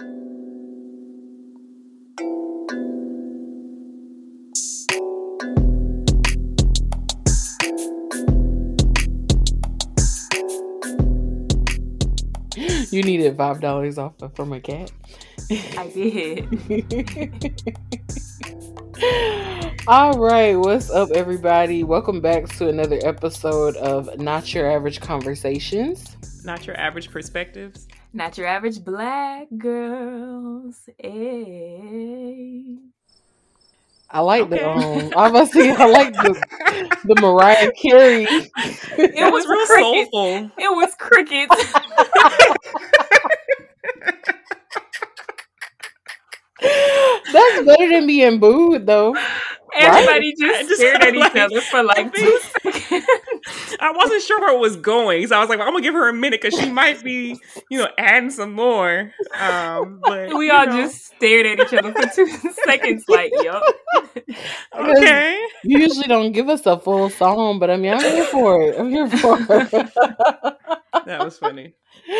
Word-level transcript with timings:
You 0.00 0.06
needed 13.02 13.36
five 13.36 13.60
dollars 13.60 13.98
off 13.98 14.22
of, 14.22 14.36
from 14.36 14.52
a 14.52 14.60
cat. 14.60 14.92
I 15.50 15.90
did. 15.92 16.46
All 19.88 20.20
right, 20.20 20.54
what's 20.54 20.90
up, 20.90 21.10
everybody? 21.10 21.82
Welcome 21.82 22.20
back 22.20 22.48
to 22.50 22.68
another 22.68 23.00
episode 23.02 23.74
of 23.76 24.16
Not 24.20 24.54
Your 24.54 24.70
Average 24.70 25.00
Conversations. 25.00 26.16
Not 26.44 26.68
your 26.68 26.76
average 26.76 27.10
perspectives. 27.10 27.88
Not 28.12 28.36
your 28.38 28.46
average 28.46 28.82
black 28.84 29.48
girls. 29.56 30.88
Hey. 30.98 32.78
I 34.10 34.20
like 34.20 34.48
Okay. 34.52 34.58
the 34.58 34.66
um, 34.68 35.12
I 35.16 35.28
was 35.30 35.52
say 35.52 35.70
I 35.72 35.86
like 35.86 36.20
the 36.20 36.36
the 37.04 37.16
Mariah 37.16 37.70
Carey. 37.72 38.52
It 39.14 39.28
was 39.30 39.46
was 39.46 39.46
real 39.46 39.66
crickets. 39.66 40.10
soulful. 40.12 40.50
It 40.58 40.70
was 40.74 40.94
crickets. 40.98 41.74
That's 47.32 47.64
better 47.64 47.88
than 47.88 48.06
being 48.06 48.38
booed, 48.40 48.86
though. 48.86 49.16
Everybody 49.74 50.34
I 50.34 50.34
just 50.38 50.68
just 50.68 50.82
stared 50.82 51.02
at 51.02 51.14
each 51.14 51.34
other 51.36 51.60
for 51.62 51.82
like 51.82 52.14
two 52.14 52.38
seconds. 52.64 53.06
I 53.80 53.92
wasn't 53.92 54.22
sure 54.22 54.40
where 54.40 54.54
it 54.54 54.58
was 54.58 54.76
going, 54.76 55.26
so 55.26 55.36
I 55.36 55.40
was 55.40 55.48
like, 55.48 55.58
well, 55.58 55.68
I'm 55.68 55.74
gonna 55.74 55.82
give 55.82 55.94
her 55.94 56.08
a 56.08 56.12
minute 56.12 56.40
because 56.40 56.58
she 56.58 56.70
might 56.70 57.02
be, 57.02 57.40
you 57.70 57.78
know, 57.78 57.88
adding 57.98 58.30
some 58.30 58.52
more. 58.52 59.12
Um, 59.38 60.00
but 60.02 60.34
We 60.34 60.50
all 60.50 60.66
know, 60.66 60.82
just 60.82 61.06
stared 61.06 61.46
at 61.46 61.60
each 61.66 61.74
other 61.74 61.92
for 61.92 62.06
two 62.14 62.26
seconds, 62.64 63.04
like, 63.08 63.32
yup. 63.42 63.62
okay. 64.74 65.38
You 65.64 65.78
usually 65.78 66.06
don't 66.06 66.32
give 66.32 66.48
us 66.48 66.66
a 66.66 66.78
full 66.78 67.10
song, 67.10 67.58
but 67.58 67.70
I 67.70 67.76
mean, 67.76 67.94
I'm 67.94 68.00
here 68.00 68.24
for 68.24 68.62
it. 68.62 68.78
I'm 68.78 68.90
here 68.90 69.08
for 69.08 69.38
it. 69.40 69.92
That 71.06 71.24
was 71.24 71.38
funny. 71.38 71.74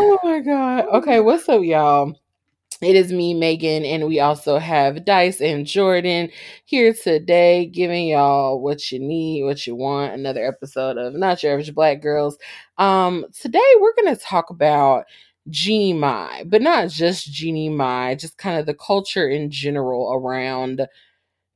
oh 0.00 0.18
my 0.22 0.40
god. 0.40 0.86
Okay, 0.98 1.20
what's 1.20 1.48
up, 1.48 1.62
y'all? 1.62 2.14
It 2.80 2.94
is 2.94 3.12
me, 3.12 3.34
Megan, 3.34 3.84
and 3.84 4.06
we 4.06 4.20
also 4.20 4.58
have 4.58 5.04
Dice 5.04 5.40
and 5.40 5.66
Jordan 5.66 6.30
here 6.64 6.94
today, 6.94 7.66
giving 7.66 8.06
y'all 8.06 8.60
what 8.60 8.92
you 8.92 9.00
need, 9.00 9.42
what 9.42 9.66
you 9.66 9.74
want. 9.74 10.12
Another 10.14 10.46
episode 10.46 10.96
of 10.96 11.12
Not 11.14 11.42
Your 11.42 11.52
Average 11.54 11.74
Black 11.74 12.00
Girls. 12.00 12.38
Um, 12.76 13.26
today 13.40 13.60
we're 13.80 13.94
gonna 13.96 14.14
talk 14.14 14.50
about 14.50 15.06
Mai, 15.92 16.44
but 16.46 16.62
not 16.62 16.90
just 16.90 17.32
Jeannie 17.32 17.68
Mai, 17.68 18.14
just 18.14 18.38
kind 18.38 18.60
of 18.60 18.66
the 18.66 18.74
culture 18.74 19.28
in 19.28 19.50
general 19.50 20.12
around 20.12 20.86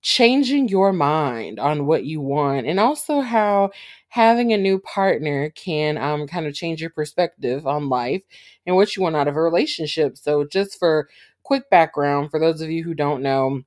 changing 0.03 0.69
your 0.69 0.93
mind 0.93 1.61
on 1.61 1.87
what 1.87 2.05
you 2.05 2.21
want, 2.21 2.67
and 2.67 2.81
also 2.81 3.21
how 3.21 3.71
having 4.13 4.53
a 4.53 4.59
new 4.59 4.79
partner 4.79 5.49
can 5.51 5.97
um 5.97 6.27
kind 6.27 6.47
of 6.47 6.55
change 6.55 6.83
your 6.83 6.91
perspective 6.91 7.67
on 7.67 7.89
life 7.89 8.23
and 8.67 8.77
what 8.77 8.95
you 8.95 9.03
want 9.03 9.17
out 9.17 9.29
of 9.29 9.37
a 9.37 9.41
relationship. 9.43 10.19
So, 10.19 10.45
just 10.45 10.79
for 10.79 11.09
quick 11.43 11.71
background, 11.71 12.31
for 12.31 12.39
those 12.39 12.61
of 12.61 12.71
you 12.71 12.85
who 12.85 12.95
don't 12.95 13.23
know, 13.23 13.63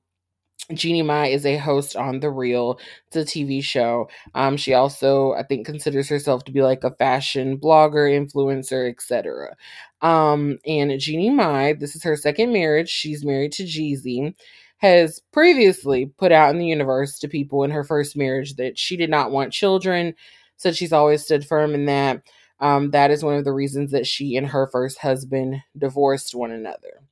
Jeannie 0.74 1.02
Mai 1.02 1.28
is 1.28 1.46
a 1.46 1.56
host 1.58 1.96
on 1.96 2.20
The 2.20 2.30
Real. 2.30 2.78
It's 3.08 3.16
a 3.16 3.24
TV 3.24 3.62
show. 3.62 4.08
Um, 4.34 4.56
she 4.56 4.74
also, 4.74 5.32
I 5.34 5.44
think, 5.44 5.66
considers 5.66 6.08
herself 6.08 6.44
to 6.44 6.52
be 6.52 6.62
like 6.62 6.84
a 6.84 6.94
fashion 6.96 7.58
blogger, 7.58 8.10
influencer, 8.10 8.90
etc. 8.90 9.56
Um, 10.02 10.58
and 10.66 10.98
Jeannie 11.00 11.30
Mai, 11.30 11.74
this 11.74 11.94
is 11.96 12.02
her 12.04 12.16
second 12.16 12.52
marriage. 12.52 12.88
She's 12.88 13.24
married 13.24 13.52
to 13.52 13.64
Jeezy. 13.64 14.34
Has 14.78 15.20
previously 15.32 16.06
put 16.18 16.32
out 16.32 16.50
in 16.50 16.58
the 16.58 16.66
universe 16.66 17.18
to 17.20 17.28
people 17.28 17.62
in 17.64 17.70
her 17.70 17.84
first 17.84 18.16
marriage 18.16 18.54
that 18.56 18.78
she 18.78 18.96
did 18.96 19.10
not 19.10 19.30
want 19.30 19.52
children. 19.52 20.14
Said 20.56 20.76
she's 20.76 20.92
always 20.92 21.22
stood 21.22 21.46
firm 21.46 21.74
in 21.74 21.86
that. 21.86 22.22
Um, 22.60 22.90
that 22.90 23.10
is 23.10 23.22
one 23.22 23.36
of 23.36 23.44
the 23.44 23.52
reasons 23.52 23.90
that 23.92 24.06
she 24.06 24.36
and 24.36 24.48
her 24.48 24.66
first 24.66 24.98
husband 24.98 25.62
divorced 25.76 26.34
one 26.34 26.50
another. 26.50 27.02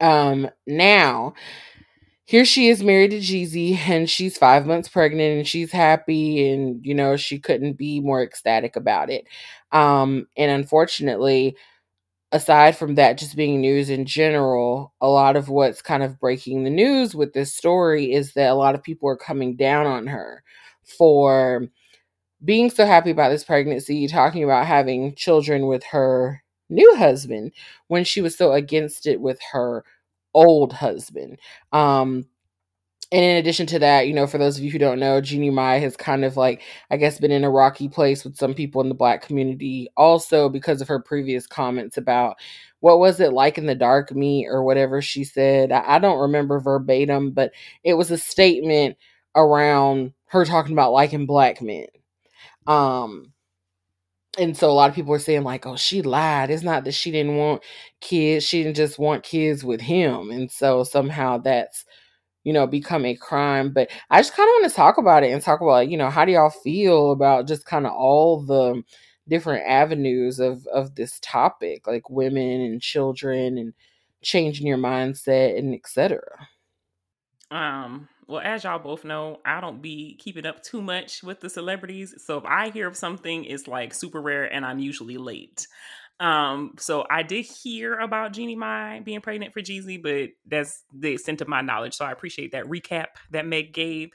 Um, 0.00 0.48
now, 0.66 1.34
here 2.24 2.44
she 2.44 2.68
is 2.68 2.82
married 2.82 3.12
to 3.12 3.18
Jeezy 3.18 3.76
and 3.78 4.10
she's 4.10 4.36
five 4.36 4.66
months 4.66 4.88
pregnant 4.88 5.38
and 5.38 5.46
she's 5.46 5.70
happy 5.70 6.50
and 6.50 6.84
you 6.84 6.92
know 6.92 7.16
she 7.16 7.38
couldn't 7.38 7.74
be 7.74 8.00
more 8.00 8.22
ecstatic 8.22 8.76
about 8.76 9.10
it. 9.10 9.26
Um, 9.72 10.26
and 10.36 10.50
unfortunately, 10.50 11.56
aside 12.32 12.76
from 12.76 12.96
that 12.96 13.18
just 13.18 13.36
being 13.36 13.60
news 13.60 13.90
in 13.90 14.04
general, 14.06 14.92
a 15.00 15.08
lot 15.08 15.36
of 15.36 15.48
what's 15.48 15.82
kind 15.82 16.02
of 16.02 16.18
breaking 16.20 16.64
the 16.64 16.70
news 16.70 17.14
with 17.14 17.32
this 17.32 17.54
story 17.54 18.12
is 18.12 18.34
that 18.34 18.50
a 18.50 18.54
lot 18.54 18.74
of 18.74 18.82
people 18.82 19.08
are 19.08 19.16
coming 19.16 19.56
down 19.56 19.86
on 19.86 20.06
her 20.06 20.42
for 20.98 21.66
being 22.44 22.70
so 22.70 22.86
happy 22.86 23.10
about 23.10 23.30
this 23.30 23.44
pregnancy, 23.44 24.06
talking 24.08 24.44
about 24.44 24.66
having 24.66 25.14
children 25.14 25.66
with 25.66 25.84
her 25.84 26.42
new 26.68 26.96
husband 26.96 27.52
when 27.88 28.04
she 28.04 28.20
was 28.22 28.36
so 28.36 28.52
against 28.52 29.06
it 29.06 29.20
with 29.20 29.38
her 29.52 29.84
old 30.34 30.72
husband. 30.72 31.38
Um 31.72 32.26
and 33.12 33.24
in 33.24 33.36
addition 33.36 33.66
to 33.68 33.78
that, 33.78 34.08
you 34.08 34.14
know, 34.14 34.26
for 34.26 34.38
those 34.38 34.58
of 34.58 34.64
you 34.64 34.70
who 34.70 34.78
don't 34.78 34.98
know, 34.98 35.20
Jeannie 35.20 35.50
Mai 35.50 35.78
has 35.78 35.96
kind 35.96 36.24
of 36.24 36.36
like, 36.36 36.62
I 36.90 36.96
guess, 36.96 37.20
been 37.20 37.30
in 37.30 37.44
a 37.44 37.50
rocky 37.50 37.88
place 37.88 38.24
with 38.24 38.36
some 38.36 38.52
people 38.52 38.80
in 38.80 38.88
the 38.88 38.94
black 38.96 39.22
community 39.22 39.88
also 39.96 40.48
because 40.48 40.80
of 40.80 40.88
her 40.88 40.98
previous 41.00 41.46
comments 41.46 41.96
about 41.96 42.36
what 42.80 42.98
was 42.98 43.20
it 43.20 43.32
like 43.32 43.58
in 43.58 43.66
the 43.66 43.76
dark 43.76 44.12
meat 44.14 44.46
or 44.48 44.64
whatever 44.64 45.00
she 45.00 45.22
said. 45.22 45.70
I, 45.70 45.96
I 45.96 45.98
don't 46.00 46.18
remember 46.18 46.58
verbatim, 46.58 47.30
but 47.30 47.52
it 47.84 47.94
was 47.94 48.10
a 48.10 48.18
statement 48.18 48.96
around 49.36 50.12
her 50.26 50.44
talking 50.44 50.72
about 50.72 50.92
liking 50.92 51.26
black 51.26 51.62
men. 51.62 51.86
Um, 52.66 53.32
and 54.38 54.56
so 54.56 54.70
a 54.70 54.72
lot 54.72 54.90
of 54.90 54.94
people 54.94 55.14
are 55.14 55.18
saying 55.18 55.44
like, 55.44 55.66
"Oh, 55.66 55.76
she 55.76 56.02
lied. 56.02 56.50
It's 56.50 56.62
not 56.62 56.84
that 56.84 56.92
she 56.92 57.10
didn't 57.10 57.36
want 57.36 57.62
kids; 58.00 58.44
she 58.44 58.62
didn't 58.62 58.76
just 58.76 58.98
want 58.98 59.22
kids 59.22 59.64
with 59.64 59.80
him." 59.80 60.30
And 60.30 60.50
so 60.50 60.84
somehow 60.84 61.38
that's 61.38 61.84
you 62.46 62.52
know 62.52 62.66
become 62.66 63.04
a 63.04 63.16
crime. 63.16 63.72
But 63.72 63.90
I 64.08 64.20
just 64.20 64.34
kind 64.34 64.48
of 64.48 64.52
want 64.52 64.70
to 64.70 64.76
talk 64.76 64.98
about 64.98 65.24
it 65.24 65.32
and 65.32 65.42
talk 65.42 65.60
about 65.60 65.88
you 65.88 65.98
know 65.98 66.08
how 66.08 66.24
do 66.24 66.30
y'all 66.32 66.48
feel 66.48 67.10
about 67.10 67.48
just 67.48 67.66
kind 67.66 67.86
of 67.86 67.92
all 67.92 68.40
the 68.40 68.82
different 69.28 69.66
avenues 69.66 70.38
of 70.38 70.64
of 70.68 70.94
this 70.94 71.18
topic, 71.20 71.88
like 71.88 72.08
women 72.08 72.60
and 72.60 72.80
children 72.80 73.58
and 73.58 73.74
changing 74.22 74.66
your 74.66 74.78
mindset 74.78 75.58
and 75.58 75.74
etc. 75.74 76.22
Um, 77.50 78.08
well, 78.28 78.40
as 78.44 78.62
y'all 78.62 78.78
both 78.78 79.04
know, 79.04 79.40
I 79.44 79.60
don't 79.60 79.82
be 79.82 80.16
keeping 80.16 80.46
up 80.46 80.62
too 80.62 80.80
much 80.80 81.24
with 81.24 81.40
the 81.40 81.50
celebrities. 81.50 82.14
So 82.24 82.38
if 82.38 82.44
I 82.44 82.70
hear 82.70 82.86
of 82.86 82.96
something, 82.96 83.44
it's 83.44 83.66
like 83.66 83.92
super 83.92 84.20
rare 84.20 84.52
and 84.52 84.64
I'm 84.64 84.78
usually 84.78 85.16
late. 85.16 85.66
Um, 86.18 86.74
so 86.78 87.04
I 87.10 87.22
did 87.22 87.44
hear 87.44 87.94
about 87.98 88.32
Jeannie 88.32 88.56
Mai 88.56 89.00
being 89.04 89.20
pregnant 89.20 89.52
for 89.52 89.60
Jeezy, 89.60 90.02
but 90.02 90.30
that's 90.46 90.84
the 90.92 91.12
extent 91.12 91.40
of 91.40 91.48
my 91.48 91.60
knowledge. 91.60 91.94
So 91.94 92.04
I 92.04 92.12
appreciate 92.12 92.52
that 92.52 92.64
recap 92.64 93.06
that 93.32 93.46
Meg 93.46 93.72
gave, 93.72 94.10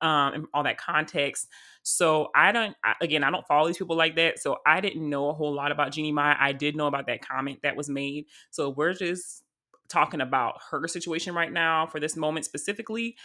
um, 0.00 0.34
and 0.34 0.46
all 0.52 0.62
that 0.64 0.78
context. 0.78 1.48
So 1.82 2.28
I 2.34 2.52
don't, 2.52 2.76
I, 2.84 2.94
again, 3.00 3.24
I 3.24 3.30
don't 3.30 3.46
follow 3.46 3.66
these 3.66 3.78
people 3.78 3.96
like 3.96 4.16
that. 4.16 4.38
So 4.38 4.58
I 4.66 4.80
didn't 4.80 5.08
know 5.08 5.30
a 5.30 5.32
whole 5.32 5.54
lot 5.54 5.72
about 5.72 5.92
Jeannie 5.92 6.12
Mai. 6.12 6.36
I 6.38 6.52
did 6.52 6.76
know 6.76 6.86
about 6.86 7.06
that 7.06 7.26
comment 7.26 7.60
that 7.62 7.76
was 7.76 7.88
made. 7.88 8.26
So 8.50 8.68
we're 8.68 8.92
just 8.92 9.42
talking 9.88 10.20
about 10.20 10.60
her 10.70 10.86
situation 10.86 11.34
right 11.34 11.50
now 11.50 11.86
for 11.86 11.98
this 11.98 12.14
moment 12.14 12.44
specifically. 12.44 13.16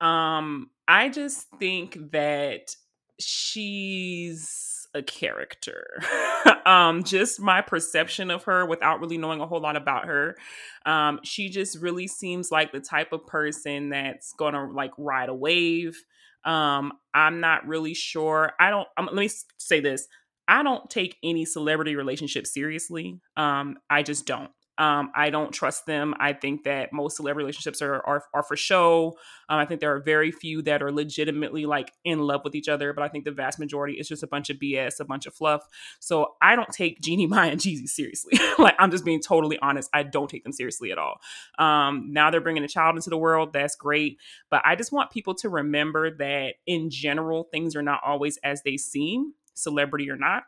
Um, 0.00 0.70
I 0.88 1.10
just 1.10 1.46
think 1.60 1.96
that 2.10 2.74
she's 3.20 4.77
a 4.98 5.02
character. 5.02 6.02
um, 6.66 7.04
just 7.04 7.40
my 7.40 7.62
perception 7.62 8.30
of 8.30 8.44
her 8.44 8.66
without 8.66 9.00
really 9.00 9.16
knowing 9.16 9.40
a 9.40 9.46
whole 9.46 9.60
lot 9.60 9.76
about 9.76 10.06
her. 10.06 10.36
Um, 10.84 11.20
she 11.24 11.48
just 11.48 11.80
really 11.80 12.06
seems 12.06 12.50
like 12.50 12.72
the 12.72 12.80
type 12.80 13.12
of 13.12 13.26
person 13.26 13.88
that's 13.90 14.34
gonna 14.34 14.70
like 14.70 14.92
ride 14.98 15.30
a 15.30 15.34
wave. 15.34 15.96
Um, 16.44 16.92
I'm 17.14 17.40
not 17.40 17.66
really 17.66 17.94
sure. 17.94 18.52
I 18.60 18.70
don't. 18.70 18.88
Um, 18.96 19.06
let 19.06 19.16
me 19.16 19.30
say 19.56 19.80
this. 19.80 20.06
I 20.46 20.62
don't 20.62 20.88
take 20.88 21.16
any 21.22 21.44
celebrity 21.44 21.94
relationship 21.94 22.46
seriously. 22.46 23.20
Um, 23.36 23.76
I 23.90 24.02
just 24.02 24.26
don't. 24.26 24.50
Um, 24.78 25.10
I 25.14 25.30
don't 25.30 25.52
trust 25.52 25.86
them. 25.86 26.14
I 26.20 26.32
think 26.32 26.62
that 26.64 26.92
most 26.92 27.16
celebrity 27.16 27.44
relationships 27.44 27.82
are 27.82 27.96
are, 28.06 28.22
are 28.32 28.42
for 28.44 28.56
show. 28.56 29.18
Um, 29.48 29.58
I 29.58 29.66
think 29.66 29.80
there 29.80 29.94
are 29.94 30.00
very 30.00 30.30
few 30.30 30.62
that 30.62 30.82
are 30.82 30.92
legitimately 30.92 31.66
like 31.66 31.92
in 32.04 32.20
love 32.20 32.42
with 32.44 32.54
each 32.54 32.68
other, 32.68 32.92
but 32.92 33.02
I 33.02 33.08
think 33.08 33.24
the 33.24 33.32
vast 33.32 33.58
majority 33.58 33.94
is 33.94 34.08
just 34.08 34.22
a 34.22 34.26
bunch 34.26 34.50
of 34.50 34.58
BS, 34.58 35.00
a 35.00 35.04
bunch 35.04 35.26
of 35.26 35.34
fluff. 35.34 35.66
So 35.98 36.34
I 36.40 36.54
don't 36.54 36.72
take 36.72 37.00
Jeannie 37.00 37.26
Mai 37.28 37.48
and 37.48 37.60
Jeezy 37.60 37.88
seriously. 37.88 38.38
like 38.58 38.76
I'm 38.78 38.90
just 38.90 39.04
being 39.04 39.20
totally 39.20 39.58
honest. 39.60 39.90
I 39.92 40.04
don't 40.04 40.30
take 40.30 40.44
them 40.44 40.52
seriously 40.52 40.92
at 40.92 40.98
all. 40.98 41.20
Um, 41.58 42.12
now 42.12 42.30
they're 42.30 42.40
bringing 42.40 42.64
a 42.64 42.68
child 42.68 42.96
into 42.96 43.10
the 43.10 43.18
world. 43.18 43.52
That's 43.52 43.74
great, 43.74 44.18
but 44.50 44.62
I 44.64 44.76
just 44.76 44.92
want 44.92 45.10
people 45.10 45.34
to 45.36 45.48
remember 45.48 46.16
that 46.18 46.54
in 46.66 46.90
general 46.90 47.44
things 47.44 47.74
are 47.74 47.82
not 47.82 48.00
always 48.04 48.38
as 48.44 48.62
they 48.62 48.76
seem, 48.76 49.34
celebrity 49.54 50.08
or 50.08 50.16
not 50.16 50.44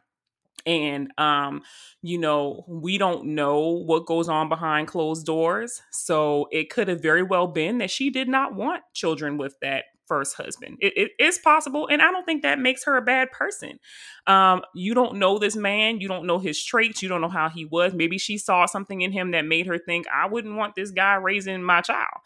and 0.67 1.11
um 1.19 1.63
you 2.03 2.19
know 2.19 2.65
we 2.69 2.99
don't 2.99 3.25
know 3.25 3.61
what 3.61 4.07
goes 4.07 4.29
on 4.29 4.49
behind 4.49 4.87
closed 4.89 5.27
doors 5.27 5.83
so 5.91 6.49
it 6.51 6.71
could 6.71 6.89
have 6.89 7.01
very 7.03 7.23
well 7.23 7.47
been 7.47 7.79
that 7.79 7.91
she 7.91 8.11
did 8.11 8.29
not 8.29 8.55
want 8.55 8.83
children 8.95 9.37
with 9.39 9.55
that 9.61 9.85
first 10.07 10.35
husband. 10.35 10.77
It, 10.81 10.93
it 10.97 11.11
is 11.21 11.39
possible 11.39 11.87
and 11.87 12.03
i 12.03 12.11
don't 12.11 12.25
think 12.27 12.43
that 12.43 12.59
makes 12.59 12.83
her 12.85 12.97
a 12.97 13.03
bad 13.03 13.31
person. 13.31 13.79
Um 14.27 14.63
you 14.75 14.93
don't 14.95 15.17
know 15.17 15.39
this 15.39 15.55
man 15.57 16.01
you 16.01 16.09
don't 16.09 16.27
know 16.27 16.39
his 16.39 16.63
traits 16.63 17.03
you 17.03 17.09
don't 17.09 17.21
know 17.21 17.29
how 17.29 17.49
he 17.49 17.65
was 17.65 17.95
maybe 17.95 18.19
she 18.19 18.37
saw 18.37 18.67
something 18.67 19.03
in 19.03 19.13
him 19.13 19.31
that 19.33 19.45
made 19.47 19.67
her 19.67 19.79
think 19.79 20.07
i 20.13 20.27
wouldn't 20.27 20.57
want 20.57 20.75
this 20.75 20.91
guy 20.91 21.15
raising 21.15 21.63
my 21.63 21.81
child. 21.81 22.19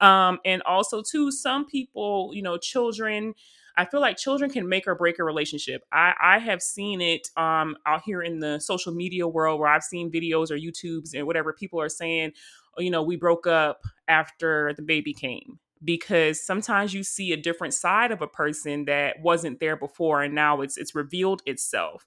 Um 0.00 0.38
and 0.44 0.62
also 0.62 1.02
too 1.02 1.30
some 1.30 1.66
people 1.66 2.30
you 2.34 2.42
know 2.42 2.56
children 2.58 3.34
I 3.76 3.84
feel 3.84 4.00
like 4.00 4.16
children 4.16 4.50
can 4.50 4.68
make 4.68 4.86
or 4.86 4.94
break 4.94 5.18
a 5.18 5.24
relationship. 5.24 5.82
I, 5.92 6.14
I 6.20 6.38
have 6.38 6.62
seen 6.62 7.00
it 7.00 7.28
um, 7.36 7.76
out 7.84 8.02
here 8.04 8.22
in 8.22 8.40
the 8.40 8.58
social 8.58 8.92
media 8.92 9.28
world 9.28 9.60
where 9.60 9.68
I've 9.68 9.82
seen 9.82 10.10
videos 10.10 10.50
or 10.50 10.56
YouTubes 10.56 11.14
and 11.14 11.26
whatever 11.26 11.52
people 11.52 11.80
are 11.80 11.88
saying, 11.88 12.32
oh, 12.78 12.80
you 12.80 12.90
know, 12.90 13.02
we 13.02 13.16
broke 13.16 13.46
up 13.46 13.82
after 14.08 14.72
the 14.76 14.82
baby 14.82 15.12
came. 15.12 15.58
Because 15.84 16.44
sometimes 16.44 16.94
you 16.94 17.04
see 17.04 17.32
a 17.32 17.36
different 17.36 17.74
side 17.74 18.10
of 18.10 18.22
a 18.22 18.26
person 18.26 18.86
that 18.86 19.20
wasn't 19.20 19.60
there 19.60 19.76
before 19.76 20.22
and 20.22 20.34
now 20.34 20.62
it's 20.62 20.78
it's 20.78 20.94
revealed 20.94 21.42
itself. 21.44 22.06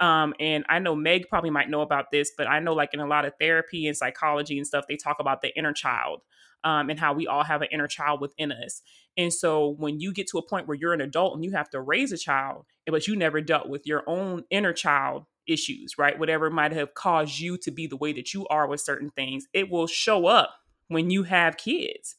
Um, 0.00 0.34
and 0.40 0.64
i 0.68 0.80
know 0.80 0.96
meg 0.96 1.28
probably 1.28 1.50
might 1.50 1.70
know 1.70 1.80
about 1.80 2.10
this 2.10 2.32
but 2.36 2.48
i 2.48 2.58
know 2.58 2.72
like 2.72 2.92
in 2.94 2.98
a 2.98 3.06
lot 3.06 3.24
of 3.24 3.34
therapy 3.38 3.86
and 3.86 3.96
psychology 3.96 4.58
and 4.58 4.66
stuff 4.66 4.86
they 4.88 4.96
talk 4.96 5.18
about 5.20 5.40
the 5.40 5.56
inner 5.56 5.72
child 5.72 6.22
um, 6.64 6.90
and 6.90 6.98
how 6.98 7.12
we 7.12 7.26
all 7.26 7.44
have 7.44 7.62
an 7.62 7.68
inner 7.70 7.86
child 7.86 8.20
within 8.20 8.50
us. 8.50 8.82
And 9.16 9.32
so 9.32 9.76
when 9.78 10.00
you 10.00 10.12
get 10.12 10.26
to 10.28 10.38
a 10.38 10.46
point 10.46 10.66
where 10.66 10.76
you're 10.76 10.92
an 10.92 11.00
adult 11.00 11.34
and 11.34 11.44
you 11.44 11.52
have 11.52 11.70
to 11.70 11.80
raise 11.80 12.10
a 12.10 12.18
child, 12.18 12.64
but 12.86 13.06
you 13.06 13.14
never 13.14 13.40
dealt 13.40 13.68
with 13.68 13.86
your 13.86 14.02
own 14.08 14.44
inner 14.50 14.72
child 14.72 15.26
issues, 15.46 15.96
right? 15.98 16.18
Whatever 16.18 16.50
might 16.50 16.72
have 16.72 16.94
caused 16.94 17.38
you 17.38 17.56
to 17.58 17.70
be 17.70 17.86
the 17.86 17.96
way 17.96 18.12
that 18.12 18.34
you 18.34 18.46
are 18.48 18.66
with 18.66 18.80
certain 18.80 19.10
things, 19.10 19.46
it 19.52 19.70
will 19.70 19.86
show 19.86 20.26
up 20.26 20.54
when 20.88 21.10
you 21.10 21.22
have 21.24 21.56
kids. 21.56 22.16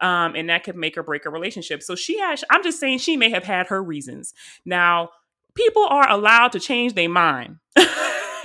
Um, 0.00 0.34
and 0.34 0.48
that 0.50 0.64
could 0.64 0.76
make 0.76 0.96
or 0.96 1.02
break 1.02 1.26
a 1.26 1.30
relationship. 1.30 1.82
So 1.82 1.94
she 1.94 2.18
has, 2.18 2.44
I'm 2.50 2.62
just 2.62 2.78
saying 2.78 2.98
she 2.98 3.16
may 3.16 3.30
have 3.30 3.44
had 3.44 3.68
her 3.68 3.82
reasons. 3.82 4.34
Now, 4.64 5.10
people 5.54 5.86
are 5.88 6.08
allowed 6.08 6.52
to 6.52 6.60
change 6.60 6.94
their 6.94 7.08
mind. 7.08 7.56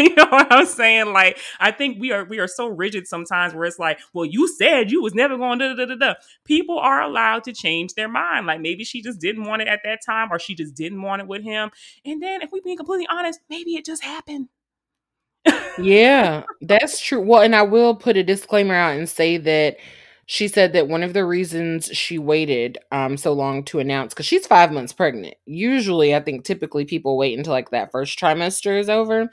you 0.06 0.15
know 0.15 0.27
what 0.30 0.51
I'm 0.51 0.65
saying? 0.65 1.13
Like, 1.13 1.38
I 1.59 1.71
think 1.71 2.00
we 2.00 2.12
are 2.12 2.25
we 2.25 2.39
are 2.39 2.48
so 2.48 2.68
rigid 2.68 3.07
sometimes 3.07 3.53
where 3.53 3.65
it's 3.65 3.80
like, 3.80 4.00
well, 4.13 4.25
you 4.25 4.48
said 4.48 4.92
you 4.92 5.01
was 5.01 5.13
never 5.13 5.38
going 5.38 5.59
to 5.59 5.75
da 5.75 5.86
da 5.86 5.95
da. 5.95 6.13
People 6.45 6.80
are 6.80 7.01
allowed 7.01 7.44
to 7.45 7.53
change 7.53 7.94
their 7.94 8.09
mind. 8.09 8.48
Like 8.48 8.62
maybe 8.62 8.83
she 8.83 9.01
just 9.01 9.19
didn't 9.19 9.45
want 9.45 9.62
it 9.62 9.68
at 9.68 9.81
that 9.83 10.00
time, 10.06 10.30
or 10.31 10.39
she 10.39 10.56
just 10.56 10.75
didn't 10.75 11.01
want 11.01 11.21
it 11.21 11.27
with 11.27 11.44
him. 11.44 11.71
And 12.06 12.21
then, 12.21 12.42
if 12.42 12.51
we 12.51 12.62
being 12.62 12.77
completely 12.77 13.07
honest, 13.09 13.39
maybe 13.50 13.75
it 13.75 13.86
just 13.86 14.03
happened. 14.03 14.48
yeah, 15.77 16.44
that's 16.62 17.00
true. 17.00 17.21
Well, 17.21 17.42
and 17.42 17.56
I 17.56 17.63
will 17.63 17.95
put 17.95 18.18
a 18.18 18.24
disclaimer 18.24 18.75
out 18.75 18.98
and 18.98 19.07
say 19.07 19.38
that 19.38 19.77
she 20.31 20.48
said 20.48 20.71
that 20.71 20.88
one 20.88 21.03
of 21.03 21.12
the 21.12 21.25
reasons 21.25 21.88
she 21.88 22.18
waited 22.18 22.77
um 22.94 23.18
so 23.18 23.33
long 23.33 23.63
to 23.63 23.80
announce 23.80 24.13
because 24.13 24.25
she's 24.25 24.48
five 24.48 24.71
months 24.71 24.94
pregnant 24.94 25.36
usually 25.45 26.15
i 26.15 26.21
think 26.21 26.45
typically 26.45 26.86
people 26.86 27.18
wait 27.18 27.38
until 27.38 27.51
like 27.51 27.69
that 27.71 27.92
first 27.92 28.18
trimester 28.18 28.80
is 28.80 28.88
over 28.89 29.30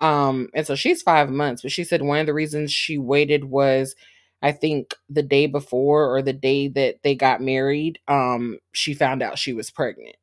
um, 0.00 0.48
and 0.54 0.66
so 0.66 0.74
she's 0.74 1.02
five 1.02 1.30
months, 1.30 1.62
but 1.62 1.72
she 1.72 1.84
said 1.84 2.02
one 2.02 2.20
of 2.20 2.26
the 2.26 2.34
reasons 2.34 2.72
she 2.72 2.98
waited 2.98 3.44
was 3.44 3.94
I 4.42 4.52
think 4.52 4.94
the 5.08 5.22
day 5.22 5.46
before 5.46 6.14
or 6.14 6.22
the 6.22 6.32
day 6.32 6.68
that 6.68 7.02
they 7.02 7.14
got 7.16 7.40
married, 7.40 7.98
um, 8.06 8.58
she 8.72 8.94
found 8.94 9.22
out 9.22 9.38
she 9.38 9.52
was 9.52 9.70
pregnant. 9.70 10.16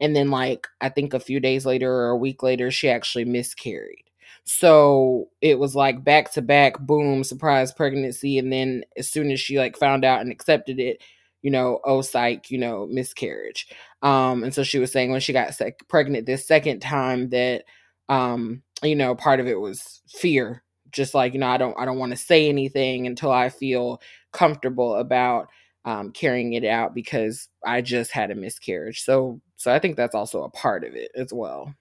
And 0.00 0.14
then 0.16 0.30
like 0.30 0.66
I 0.80 0.88
think 0.88 1.14
a 1.14 1.20
few 1.20 1.40
days 1.40 1.64
later 1.64 1.90
or 1.92 2.08
a 2.10 2.16
week 2.16 2.42
later, 2.42 2.70
she 2.70 2.88
actually 2.90 3.24
miscarried. 3.24 4.04
So 4.44 5.28
it 5.40 5.58
was 5.58 5.76
like 5.76 6.02
back 6.02 6.32
to 6.32 6.42
back, 6.42 6.78
boom, 6.80 7.22
surprise 7.24 7.72
pregnancy. 7.72 8.38
And 8.38 8.52
then 8.52 8.82
as 8.96 9.08
soon 9.08 9.30
as 9.30 9.38
she 9.40 9.58
like 9.58 9.76
found 9.76 10.04
out 10.04 10.20
and 10.22 10.32
accepted 10.32 10.80
it, 10.80 11.02
you 11.42 11.50
know, 11.50 11.80
oh 11.84 12.02
psych, 12.02 12.50
you 12.50 12.58
know, 12.58 12.86
miscarriage. 12.90 13.68
Um, 14.02 14.42
and 14.42 14.52
so 14.54 14.62
she 14.64 14.78
was 14.78 14.90
saying 14.92 15.10
when 15.12 15.20
she 15.20 15.32
got 15.32 15.54
sec- 15.54 15.86
pregnant 15.88 16.26
this 16.26 16.46
second 16.46 16.80
time 16.80 17.30
that 17.30 17.64
um 18.08 18.62
you 18.82 18.96
know 18.96 19.14
part 19.14 19.40
of 19.40 19.46
it 19.46 19.60
was 19.60 20.00
fear 20.08 20.62
just 20.90 21.14
like 21.14 21.34
you 21.34 21.38
know 21.40 21.48
i 21.48 21.56
don't 21.56 21.76
i 21.78 21.84
don't 21.84 21.98
want 21.98 22.10
to 22.10 22.16
say 22.16 22.48
anything 22.48 23.06
until 23.06 23.30
i 23.30 23.48
feel 23.48 24.00
comfortable 24.32 24.96
about 24.96 25.48
um, 25.84 26.12
carrying 26.12 26.52
it 26.52 26.64
out 26.64 26.94
because 26.94 27.48
i 27.64 27.80
just 27.80 28.10
had 28.10 28.30
a 28.30 28.34
miscarriage. 28.34 29.02
So 29.02 29.40
so 29.56 29.72
i 29.72 29.78
think 29.78 29.96
that's 29.96 30.14
also 30.14 30.42
a 30.42 30.50
part 30.50 30.84
of 30.84 30.94
it 30.94 31.10
as 31.14 31.32
well. 31.32 31.74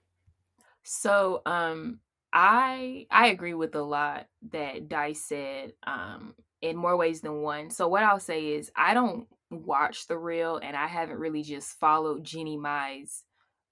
So 0.84 1.42
um 1.46 2.00
i 2.31 3.06
i 3.12 3.28
agree 3.28 3.54
with 3.54 3.75
a 3.75 3.81
lot 3.81 4.28
that 4.52 4.88
dice 4.88 5.22
said 5.22 5.74
um 5.86 6.36
in 6.62 6.75
more 6.75 6.98
ways 6.98 7.22
than 7.22 7.42
one. 7.42 7.69
So 7.69 7.88
what 7.88 8.04
i'll 8.04 8.19
say 8.19 8.48
is 8.54 8.72
i 8.75 8.94
don't 8.94 9.28
watch 9.52 10.06
the 10.07 10.18
real 10.18 10.57
and 10.57 10.78
i 10.78 10.86
haven't 10.86 11.18
really 11.18 11.42
just 11.42 11.80
followed 11.80 12.24
Jeannie 12.24 12.57
Mai's 12.57 13.24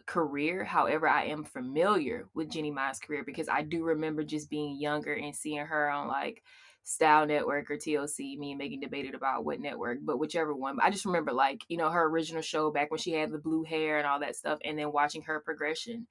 career. 0.07 0.63
However, 0.63 1.07
I 1.07 1.25
am 1.25 1.43
familiar 1.43 2.27
with 2.33 2.49
Jeannie 2.49 2.71
Mai's 2.71 2.99
career 2.99 3.23
because 3.23 3.49
I 3.49 3.61
do 3.61 3.83
remember 3.83 4.23
just 4.23 4.49
being 4.49 4.79
younger 4.79 5.13
and 5.13 5.35
seeing 5.35 5.65
her 5.65 5.89
on 5.89 6.07
like 6.07 6.43
Style 6.83 7.27
Network 7.27 7.69
or 7.69 7.75
TLC. 7.75 8.37
Me 8.37 8.51
and 8.51 8.57
Megan 8.57 8.79
debated 8.79 9.13
about 9.13 9.43
what 9.43 9.59
network, 9.59 9.99
but 10.01 10.17
whichever 10.17 10.55
one. 10.55 10.77
I 10.81 10.89
just 10.89 11.05
remember 11.05 11.33
like, 11.33 11.61
you 11.67 11.77
know, 11.77 11.89
her 11.89 12.05
original 12.05 12.41
show 12.41 12.71
back 12.71 12.89
when 12.89 12.99
she 12.99 13.11
had 13.11 13.31
the 13.31 13.37
blue 13.37 13.63
hair 13.63 13.97
and 13.97 14.07
all 14.07 14.21
that 14.21 14.37
stuff, 14.37 14.59
and 14.63 14.79
then 14.79 14.93
watching 14.93 15.21
her 15.23 15.41
progression. 15.41 16.07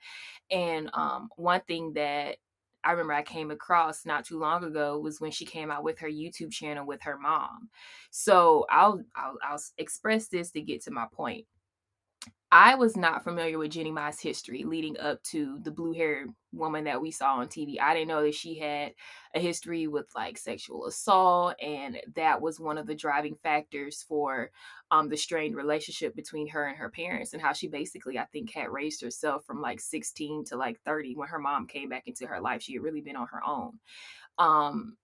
And 0.50 0.90
um, 0.93 1.31
one 1.37 1.62
thing 1.62 1.94
that 1.94 2.37
I 2.84 2.90
remember 2.93 3.14
I 3.14 3.22
came 3.22 3.50
across 3.50 4.04
not 4.04 4.26
too 4.26 4.38
long 4.38 4.62
ago 4.62 4.98
was 4.98 5.20
when 5.20 5.31
she 5.31 5.46
came 5.46 5.70
out 5.70 5.82
with 5.82 5.98
her 6.00 6.08
YouTube 6.08 6.52
channel 6.52 6.87
with 6.87 7.02
her 7.02 7.19
mom. 7.19 7.70
So 8.10 8.67
I'll 8.70 9.03
I'll, 9.17 9.38
I'll 9.43 9.62
express 9.79 10.29
this 10.29 10.50
to 10.50 10.60
get 10.60 10.82
to 10.82 10.91
my 10.91 11.06
point. 11.10 11.46
I 12.52 12.76
was 12.76 12.96
not 12.96 13.24
familiar 13.24 13.58
with 13.58 13.72
Jeannie 13.72 13.90
Mai's 13.90 14.20
history 14.20 14.62
leading 14.64 14.98
up 14.98 15.20
to 15.24 15.58
the 15.62 15.70
blue 15.72 15.92
haired 15.92 16.30
woman 16.52 16.84
that 16.84 17.02
we 17.02 17.10
saw 17.10 17.34
on 17.34 17.48
TV. 17.48 17.80
I 17.80 17.92
didn't 17.92 18.08
know 18.08 18.22
that 18.22 18.34
she 18.34 18.56
had 18.56 18.94
a 19.34 19.40
history 19.40 19.88
with 19.88 20.06
like 20.14 20.38
sexual 20.38 20.86
assault, 20.86 21.56
and 21.60 22.00
that 22.14 22.40
was 22.40 22.60
one 22.60 22.78
of 22.78 22.86
the 22.86 22.94
driving 22.94 23.36
factors 23.42 24.04
for 24.08 24.52
um, 24.92 25.08
the 25.08 25.16
strained 25.16 25.56
relationship 25.56 26.14
between 26.14 26.48
her 26.48 26.66
and 26.66 26.78
her 26.78 26.88
parents, 26.88 27.32
and 27.32 27.42
how 27.42 27.52
she 27.52 27.66
basically, 27.66 28.16
I 28.16 28.26
think, 28.26 28.52
had 28.52 28.70
raised 28.70 29.02
herself 29.02 29.44
from 29.44 29.60
like 29.60 29.80
16 29.80 30.44
to 30.46 30.56
like 30.56 30.80
30 30.84 31.16
when 31.16 31.28
her 31.28 31.40
mom 31.40 31.66
came 31.66 31.88
back 31.88 32.04
into 32.06 32.26
her 32.26 32.40
life. 32.40 32.62
She 32.62 32.74
had 32.74 32.82
really 32.82 33.00
been 33.00 33.16
on 33.16 33.26
her 33.26 33.42
own. 33.44 33.72
Um, 34.38 34.96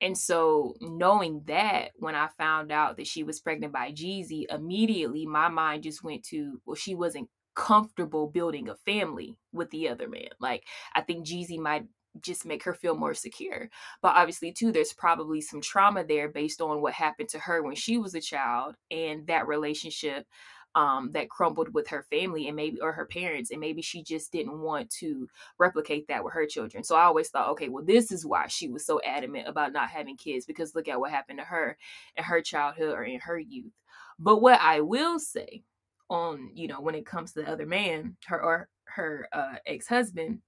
and 0.00 0.16
so, 0.16 0.74
knowing 0.80 1.42
that, 1.46 1.90
when 1.96 2.14
I 2.14 2.28
found 2.38 2.70
out 2.70 2.96
that 2.96 3.06
she 3.06 3.24
was 3.24 3.40
pregnant 3.40 3.72
by 3.72 3.92
Jeezy, 3.92 4.44
immediately 4.48 5.26
my 5.26 5.48
mind 5.48 5.82
just 5.82 6.04
went 6.04 6.24
to, 6.26 6.60
well, 6.64 6.76
she 6.76 6.94
wasn't 6.94 7.28
comfortable 7.56 8.28
building 8.28 8.68
a 8.68 8.76
family 8.76 9.36
with 9.52 9.70
the 9.70 9.88
other 9.88 10.08
man. 10.08 10.28
Like, 10.38 10.64
I 10.94 11.00
think 11.00 11.26
Jeezy 11.26 11.58
might 11.58 11.86
just 12.20 12.46
make 12.46 12.62
her 12.64 12.74
feel 12.74 12.96
more 12.96 13.14
secure. 13.14 13.68
But 14.02 14.14
obviously, 14.16 14.52
too, 14.52 14.72
there's 14.72 14.92
probably 14.92 15.40
some 15.40 15.60
trauma 15.60 16.04
there 16.04 16.28
based 16.28 16.60
on 16.60 16.80
what 16.80 16.94
happened 16.94 17.28
to 17.30 17.38
her 17.40 17.62
when 17.62 17.74
she 17.74 17.98
was 17.98 18.14
a 18.14 18.20
child 18.20 18.76
and 18.90 19.26
that 19.26 19.48
relationship 19.48 20.26
um, 20.74 21.10
that 21.12 21.30
crumbled 21.30 21.72
with 21.74 21.88
her 21.88 22.04
family 22.10 22.46
and 22.46 22.56
maybe 22.56 22.80
or 22.80 22.92
her 22.92 23.06
parents 23.06 23.50
and 23.50 23.60
maybe 23.60 23.82
she 23.82 24.02
just 24.02 24.30
didn't 24.32 24.60
want 24.60 24.90
to 24.90 25.28
replicate 25.58 26.06
that 26.08 26.22
with 26.22 26.34
her 26.34 26.46
children. 26.46 26.84
So 26.84 26.96
i 26.96 27.04
always 27.04 27.28
thought 27.30 27.50
okay 27.50 27.68
well 27.68 27.84
this 27.84 28.12
is 28.12 28.26
why 28.26 28.46
she 28.48 28.68
was 28.68 28.84
so 28.84 29.00
adamant 29.04 29.48
about 29.48 29.72
not 29.72 29.88
having 29.88 30.16
kids 30.16 30.46
because 30.46 30.74
look 30.74 30.88
at 30.88 31.00
what 31.00 31.10
happened 31.10 31.38
to 31.38 31.44
her 31.44 31.76
in 32.16 32.24
her 32.24 32.40
childhood 32.40 32.94
or 32.94 33.04
in 33.04 33.20
her 33.20 33.38
youth. 33.38 33.72
But 34.18 34.42
what 34.42 34.60
i 34.60 34.80
will 34.80 35.18
say 35.18 35.62
on 36.10 36.50
you 36.54 36.68
know 36.68 36.80
when 36.80 36.94
it 36.94 37.06
comes 37.06 37.32
to 37.32 37.42
the 37.42 37.50
other 37.50 37.66
man 37.66 38.16
her 38.26 38.42
or 38.42 38.68
her 38.84 39.28
uh, 39.32 39.56
ex-husband 39.66 40.40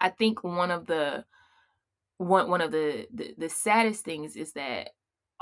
i 0.00 0.08
think 0.08 0.42
one 0.42 0.70
of 0.70 0.86
the 0.86 1.24
one 2.18 2.48
one 2.48 2.60
of 2.60 2.70
the, 2.70 3.06
the 3.12 3.34
the 3.36 3.48
saddest 3.48 4.04
things 4.04 4.36
is 4.36 4.52
that 4.52 4.90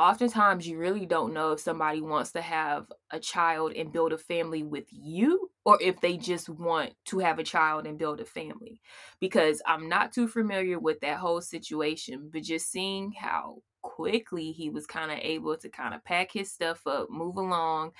oftentimes 0.00 0.66
you 0.66 0.78
really 0.78 1.06
don't 1.06 1.34
know 1.34 1.52
if 1.52 1.60
somebody 1.60 2.00
wants 2.00 2.32
to 2.32 2.40
have 2.40 2.86
a 3.10 3.20
child 3.20 3.72
and 3.74 3.92
build 3.92 4.12
a 4.12 4.18
family 4.18 4.62
with 4.62 4.86
you 4.90 5.50
or 5.64 5.78
if 5.82 6.00
they 6.00 6.16
just 6.16 6.48
want 6.48 6.94
to 7.06 7.18
have 7.18 7.38
a 7.38 7.44
child 7.44 7.86
and 7.86 7.98
build 7.98 8.20
a 8.20 8.24
family. 8.24 8.80
Because 9.20 9.62
I'm 9.66 9.88
not 9.88 10.12
too 10.12 10.26
familiar 10.28 10.78
with 10.78 11.00
that 11.00 11.18
whole 11.18 11.42
situation, 11.42 12.30
but 12.32 12.42
just 12.42 12.70
seeing 12.70 13.12
how 13.12 13.58
quickly 13.82 14.52
he 14.52 14.70
was 14.70 14.86
kind 14.86 15.10
of 15.10 15.18
able 15.20 15.56
to 15.58 15.68
kind 15.68 15.94
of 15.94 16.04
pack 16.04 16.32
his 16.32 16.52
stuff 16.52 16.86
up, 16.86 17.10
move 17.10 17.36
along 17.36 17.92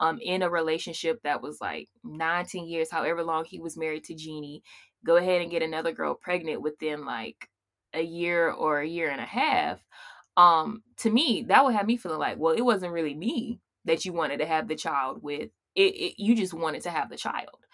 um 0.00 0.18
in 0.22 0.42
a 0.42 0.50
relationship 0.50 1.20
that 1.24 1.42
was 1.42 1.60
like 1.60 1.88
19 2.04 2.68
years, 2.68 2.90
however 2.90 3.24
long 3.24 3.44
he 3.44 3.60
was 3.60 3.76
married 3.76 4.04
to 4.04 4.14
Jeannie, 4.14 4.62
go 5.04 5.16
ahead 5.16 5.42
and 5.42 5.50
get 5.50 5.62
another 5.62 5.92
girl 5.92 6.14
pregnant 6.14 6.62
within 6.62 7.04
like 7.04 7.48
a 7.94 8.02
year 8.02 8.50
or 8.50 8.80
a 8.80 8.86
year 8.86 9.10
and 9.10 9.20
a 9.20 9.24
half. 9.24 9.84
Um 10.38 10.84
to 10.98 11.10
me, 11.10 11.44
that 11.48 11.64
would 11.66 11.74
have 11.76 11.86
me 11.88 11.98
feeling 11.98 12.20
like, 12.20 12.38
well, 12.38 12.54
it 12.54 12.62
wasn't 12.62 12.94
really 12.94 13.14
me 13.14 13.60
that 13.86 14.06
you 14.06 14.14
wanted 14.14 14.38
to 14.40 14.46
have 14.46 14.68
the 14.68 14.76
child 14.76 15.22
with 15.24 15.50
it, 15.76 15.82
it 15.96 16.14
you 16.22 16.36
just 16.36 16.54
wanted 16.54 16.82
to 16.84 16.90
have 16.90 17.10
the 17.10 17.18
child 17.18 17.66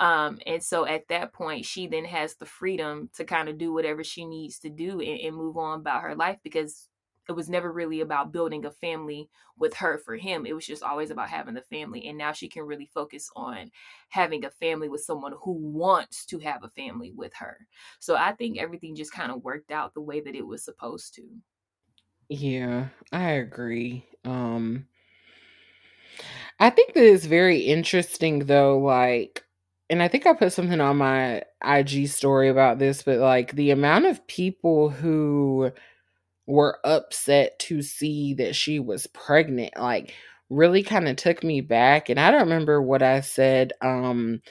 um 0.00 0.38
and 0.46 0.62
so 0.62 0.86
at 0.86 1.06
that 1.08 1.32
point 1.32 1.64
she 1.64 1.86
then 1.86 2.04
has 2.04 2.36
the 2.36 2.46
freedom 2.46 3.08
to 3.14 3.24
kind 3.24 3.48
of 3.48 3.58
do 3.58 3.72
whatever 3.72 4.02
she 4.02 4.24
needs 4.26 4.58
to 4.58 4.70
do 4.70 5.00
and, 5.00 5.20
and 5.20 5.36
move 5.36 5.56
on 5.56 5.80
about 5.80 6.02
her 6.02 6.14
life 6.16 6.38
because 6.42 6.88
it 7.28 7.32
was 7.32 7.48
never 7.48 7.72
really 7.72 8.00
about 8.00 8.32
building 8.32 8.66
a 8.66 8.70
family 8.70 9.30
with 9.56 9.72
her 9.74 9.96
for 9.96 10.14
him. 10.16 10.44
It 10.44 10.54
was 10.54 10.66
just 10.66 10.82
always 10.82 11.10
about 11.10 11.30
having 11.30 11.54
the 11.54 11.62
family. 11.62 12.06
And 12.06 12.18
now 12.18 12.32
she 12.32 12.50
can 12.50 12.64
really 12.64 12.84
focus 12.92 13.30
on 13.34 13.70
having 14.10 14.44
a 14.44 14.50
family 14.50 14.90
with 14.90 15.00
someone 15.04 15.32
who 15.42 15.52
wants 15.52 16.26
to 16.26 16.38
have 16.40 16.64
a 16.64 16.68
family 16.68 17.12
with 17.16 17.32
her. 17.36 17.66
So 17.98 18.14
I 18.16 18.32
think 18.32 18.58
everything 18.58 18.94
just 18.94 19.12
kind 19.12 19.32
of 19.32 19.42
worked 19.42 19.70
out 19.70 19.94
the 19.94 20.02
way 20.02 20.20
that 20.20 20.34
it 20.34 20.46
was 20.46 20.62
supposed 20.64 21.14
to. 21.14 21.22
Yeah, 22.28 22.88
I 23.12 23.30
agree. 23.32 24.06
Um 24.24 24.86
I 26.60 26.70
think 26.70 26.94
that 26.94 27.04
it's 27.04 27.26
very 27.26 27.58
interesting 27.60 28.40
though, 28.40 28.78
like, 28.78 29.44
and 29.90 30.02
I 30.02 30.08
think 30.08 30.26
I 30.26 30.32
put 30.34 30.52
something 30.52 30.80
on 30.80 30.96
my 30.98 31.42
IG 31.60 32.06
story 32.06 32.48
about 32.48 32.78
this, 32.78 33.02
but 33.02 33.18
like 33.18 33.52
the 33.52 33.70
amount 33.70 34.06
of 34.06 34.26
people 34.26 34.88
who 34.90 35.70
were 36.46 36.78
upset 36.84 37.58
to 37.60 37.82
see 37.82 38.34
that 38.34 38.56
she 38.56 38.80
was 38.80 39.06
pregnant, 39.08 39.76
like, 39.78 40.14
really 40.50 40.82
kind 40.82 41.08
of 41.08 41.16
took 41.16 41.44
me 41.44 41.60
back. 41.62 42.08
And 42.10 42.20
I 42.20 42.30
don't 42.30 42.42
remember 42.42 42.82
what 42.82 43.02
I 43.02 43.20
said. 43.22 43.72
Um, 43.82 44.42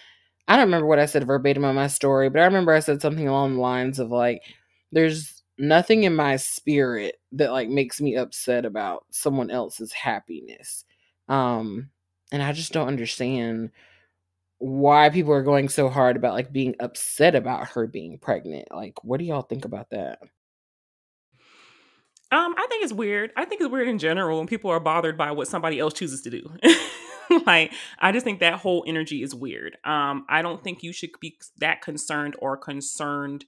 I 0.47 0.55
don't 0.57 0.65
remember 0.67 0.87
what 0.87 0.99
I 0.99 1.05
said 1.07 1.25
verbatim 1.27 1.65
on 1.65 1.75
my 1.75 1.87
story, 1.87 2.29
but 2.29 2.41
I 2.41 2.45
remember 2.45 2.73
I 2.73 2.79
said 2.81 3.01
something 3.01 3.27
along 3.27 3.55
the 3.55 3.61
lines 3.61 3.99
of 3.99 4.11
like, 4.11 4.41
there's 4.91 5.32
nothing 5.57 6.03
in 6.03 6.15
my 6.15 6.37
spirit 6.37 7.15
that 7.33 7.51
like 7.51 7.69
makes 7.69 8.01
me 8.01 8.15
upset 8.15 8.65
about 8.65 9.05
someone 9.11 9.51
else's 9.51 9.91
happiness. 9.93 10.85
Um, 11.29 11.89
and 12.31 12.41
I 12.41 12.51
just 12.53 12.73
don't 12.73 12.87
understand 12.87 13.71
why 14.57 15.09
people 15.09 15.33
are 15.33 15.43
going 15.43 15.69
so 15.69 15.89
hard 15.89 16.15
about 16.15 16.33
like 16.33 16.51
being 16.51 16.75
upset 16.79 17.35
about 17.35 17.67
her 17.69 17.85
being 17.85 18.17
pregnant. 18.17 18.69
Like, 18.71 19.03
what 19.03 19.19
do 19.19 19.25
y'all 19.25 19.41
think 19.41 19.65
about 19.65 19.89
that? 19.91 20.19
Um, 22.31 22.55
I 22.57 22.65
think 22.67 22.83
it's 22.83 22.93
weird. 22.93 23.31
I 23.37 23.45
think 23.45 23.61
it's 23.61 23.69
weird 23.69 23.87
in 23.87 23.99
general 23.99 24.39
when 24.39 24.47
people 24.47 24.71
are 24.71 24.79
bothered 24.79 25.17
by 25.17 25.31
what 25.31 25.47
somebody 25.47 25.79
else 25.79 25.93
chooses 25.93 26.21
to 26.23 26.31
do. 26.31 26.51
like, 27.45 27.71
I 27.99 28.11
just 28.11 28.23
think 28.23 28.39
that 28.39 28.59
whole 28.59 28.83
energy 28.87 29.21
is 29.21 29.35
weird. 29.35 29.77
Um, 29.83 30.25
I 30.27 30.41
don't 30.41 30.63
think 30.63 30.81
you 30.81 30.93
should 30.93 31.11
be 31.19 31.37
that 31.59 31.81
concerned 31.81 32.35
or 32.39 32.57
concerned, 32.57 33.45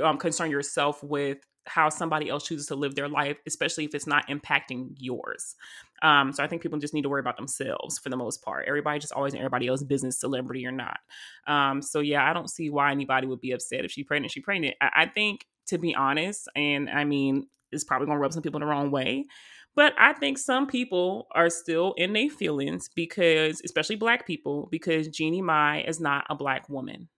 um, 0.00 0.18
concern 0.18 0.50
yourself 0.50 1.02
with 1.02 1.38
how 1.66 1.88
somebody 1.88 2.28
else 2.28 2.46
chooses 2.46 2.66
to 2.66 2.74
live 2.74 2.94
their 2.94 3.08
life, 3.08 3.38
especially 3.46 3.84
if 3.84 3.94
it's 3.94 4.06
not 4.06 4.26
impacting 4.28 4.94
yours. 4.98 5.54
Um, 6.02 6.32
so 6.32 6.42
I 6.42 6.48
think 6.48 6.62
people 6.62 6.78
just 6.78 6.94
need 6.94 7.02
to 7.02 7.08
worry 7.08 7.20
about 7.20 7.36
themselves 7.36 7.98
for 7.98 8.08
the 8.08 8.16
most 8.16 8.42
part. 8.42 8.66
Everybody 8.66 8.98
just 8.98 9.12
always 9.12 9.34
in 9.34 9.38
everybody 9.38 9.68
else's 9.68 9.86
business, 9.86 10.18
celebrity 10.18 10.66
or 10.66 10.72
not. 10.72 10.98
Um, 11.46 11.80
so 11.80 12.00
yeah, 12.00 12.28
I 12.28 12.32
don't 12.32 12.50
see 12.50 12.70
why 12.70 12.90
anybody 12.90 13.26
would 13.26 13.40
be 13.40 13.52
upset 13.52 13.84
if 13.84 13.92
she 13.92 14.02
pregnant. 14.02 14.32
She 14.32 14.40
pregnant. 14.40 14.74
I, 14.80 14.90
I 14.96 15.06
think, 15.06 15.46
to 15.68 15.78
be 15.78 15.94
honest, 15.94 16.48
and 16.56 16.90
I 16.90 17.04
mean, 17.04 17.46
it's 17.70 17.84
probably 17.84 18.06
gonna 18.06 18.18
rub 18.18 18.32
some 18.32 18.42
people 18.42 18.60
the 18.60 18.66
wrong 18.66 18.90
way. 18.90 19.26
But 19.74 19.94
I 19.98 20.12
think 20.12 20.38
some 20.38 20.66
people 20.66 21.28
are 21.32 21.48
still 21.48 21.94
in 21.96 22.12
their 22.12 22.28
feelings 22.28 22.90
because, 22.94 23.62
especially 23.64 23.96
black 23.96 24.26
people, 24.26 24.68
because 24.70 25.08
Jeannie 25.08 25.40
Mai 25.40 25.82
is 25.82 25.98
not 25.98 26.26
a 26.28 26.34
black 26.34 26.68
woman. 26.68 27.08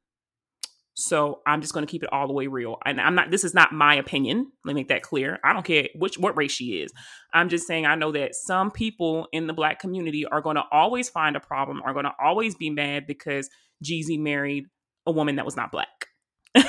So 0.95 1.41
I'm 1.45 1.61
just 1.61 1.75
going 1.75 1.85
to 1.85 1.91
keep 1.91 2.05
it 2.05 2.13
all 2.13 2.29
the 2.29 2.33
way 2.33 2.47
real. 2.47 2.79
And 2.87 3.01
I'm 3.01 3.17
not, 3.17 3.31
this 3.31 3.43
is 3.43 3.53
not 3.53 3.73
my 3.73 3.97
opinion. 3.97 4.51
Let 4.65 4.75
me 4.75 4.81
make 4.81 4.89
that 4.89 5.03
clear. 5.03 5.41
I 5.45 5.53
don't 5.53 5.65
care 5.65 5.89
which, 5.97 6.19
what 6.19 6.37
race 6.37 6.53
she 6.53 6.81
is. 6.83 6.93
I'm 7.33 7.49
just 7.49 7.67
saying, 7.67 7.85
I 7.85 7.97
know 7.97 8.13
that 8.13 8.37
some 8.37 8.71
people 8.71 9.27
in 9.33 9.49
the 9.49 9.53
black 9.53 9.81
community 9.81 10.25
are 10.25 10.41
going 10.41 10.57
to 10.57 10.65
always 10.71 11.09
find 11.09 11.35
a 11.35 11.41
problem, 11.41 11.83
are 11.85 11.93
going 11.93 12.05
to 12.05 12.15
always 12.23 12.55
be 12.55 12.71
mad 12.71 13.09
because 13.09 13.51
Jeezy 13.85 14.21
married 14.21 14.67
a 15.05 15.11
woman 15.11 15.37
that 15.37 15.45
was 15.45 15.57
not 15.57 15.73
black. 15.73 16.07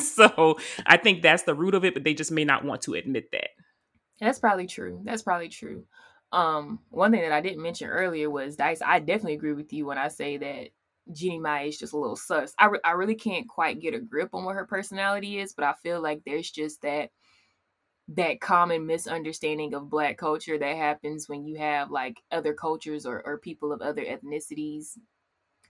so 0.00 0.58
I 0.84 0.98
think 0.98 1.22
that's 1.22 1.44
the 1.44 1.54
root 1.54 1.74
of 1.74 1.84
it, 1.84 1.94
but 1.94 2.04
they 2.04 2.14
just 2.14 2.30
may 2.30 2.44
not 2.44 2.64
want 2.64 2.82
to 2.82 2.94
admit 2.94 3.30
that. 3.32 3.48
That's 4.20 4.38
probably 4.38 4.66
true. 4.66 5.00
That's 5.02 5.22
probably 5.22 5.48
true. 5.48 5.84
Um, 6.30 6.80
one 6.90 7.10
thing 7.10 7.22
that 7.22 7.32
I 7.32 7.40
didn't 7.40 7.62
mention 7.62 7.88
earlier 7.88 8.30
was 8.30 8.56
Dice. 8.56 8.80
I 8.84 9.00
definitely 9.00 9.34
agree 9.34 9.52
with 9.52 9.72
you 9.72 9.86
when 9.86 9.98
I 9.98 10.08
say 10.08 10.36
that 10.36 10.68
Jeannie 11.12 11.40
Mai 11.40 11.62
is 11.62 11.78
just 11.78 11.92
a 11.92 11.98
little 11.98 12.16
sus. 12.16 12.54
I, 12.58 12.66
re- 12.66 12.80
I 12.84 12.92
really 12.92 13.14
can't 13.14 13.48
quite 13.48 13.80
get 13.80 13.94
a 13.94 14.00
grip 14.00 14.30
on 14.34 14.44
what 14.44 14.56
her 14.56 14.66
personality 14.66 15.38
is, 15.38 15.52
but 15.52 15.64
I 15.64 15.74
feel 15.82 16.00
like 16.00 16.22
there's 16.24 16.50
just 16.50 16.82
that 16.82 17.10
that 18.08 18.40
common 18.40 18.86
misunderstanding 18.86 19.74
of 19.74 19.88
black 19.88 20.18
culture 20.18 20.58
that 20.58 20.76
happens 20.76 21.28
when 21.28 21.44
you 21.46 21.56
have 21.56 21.90
like 21.90 22.20
other 22.30 22.52
cultures 22.52 23.06
or, 23.06 23.22
or 23.24 23.38
people 23.38 23.72
of 23.72 23.80
other 23.80 24.04
ethnicities 24.04 24.98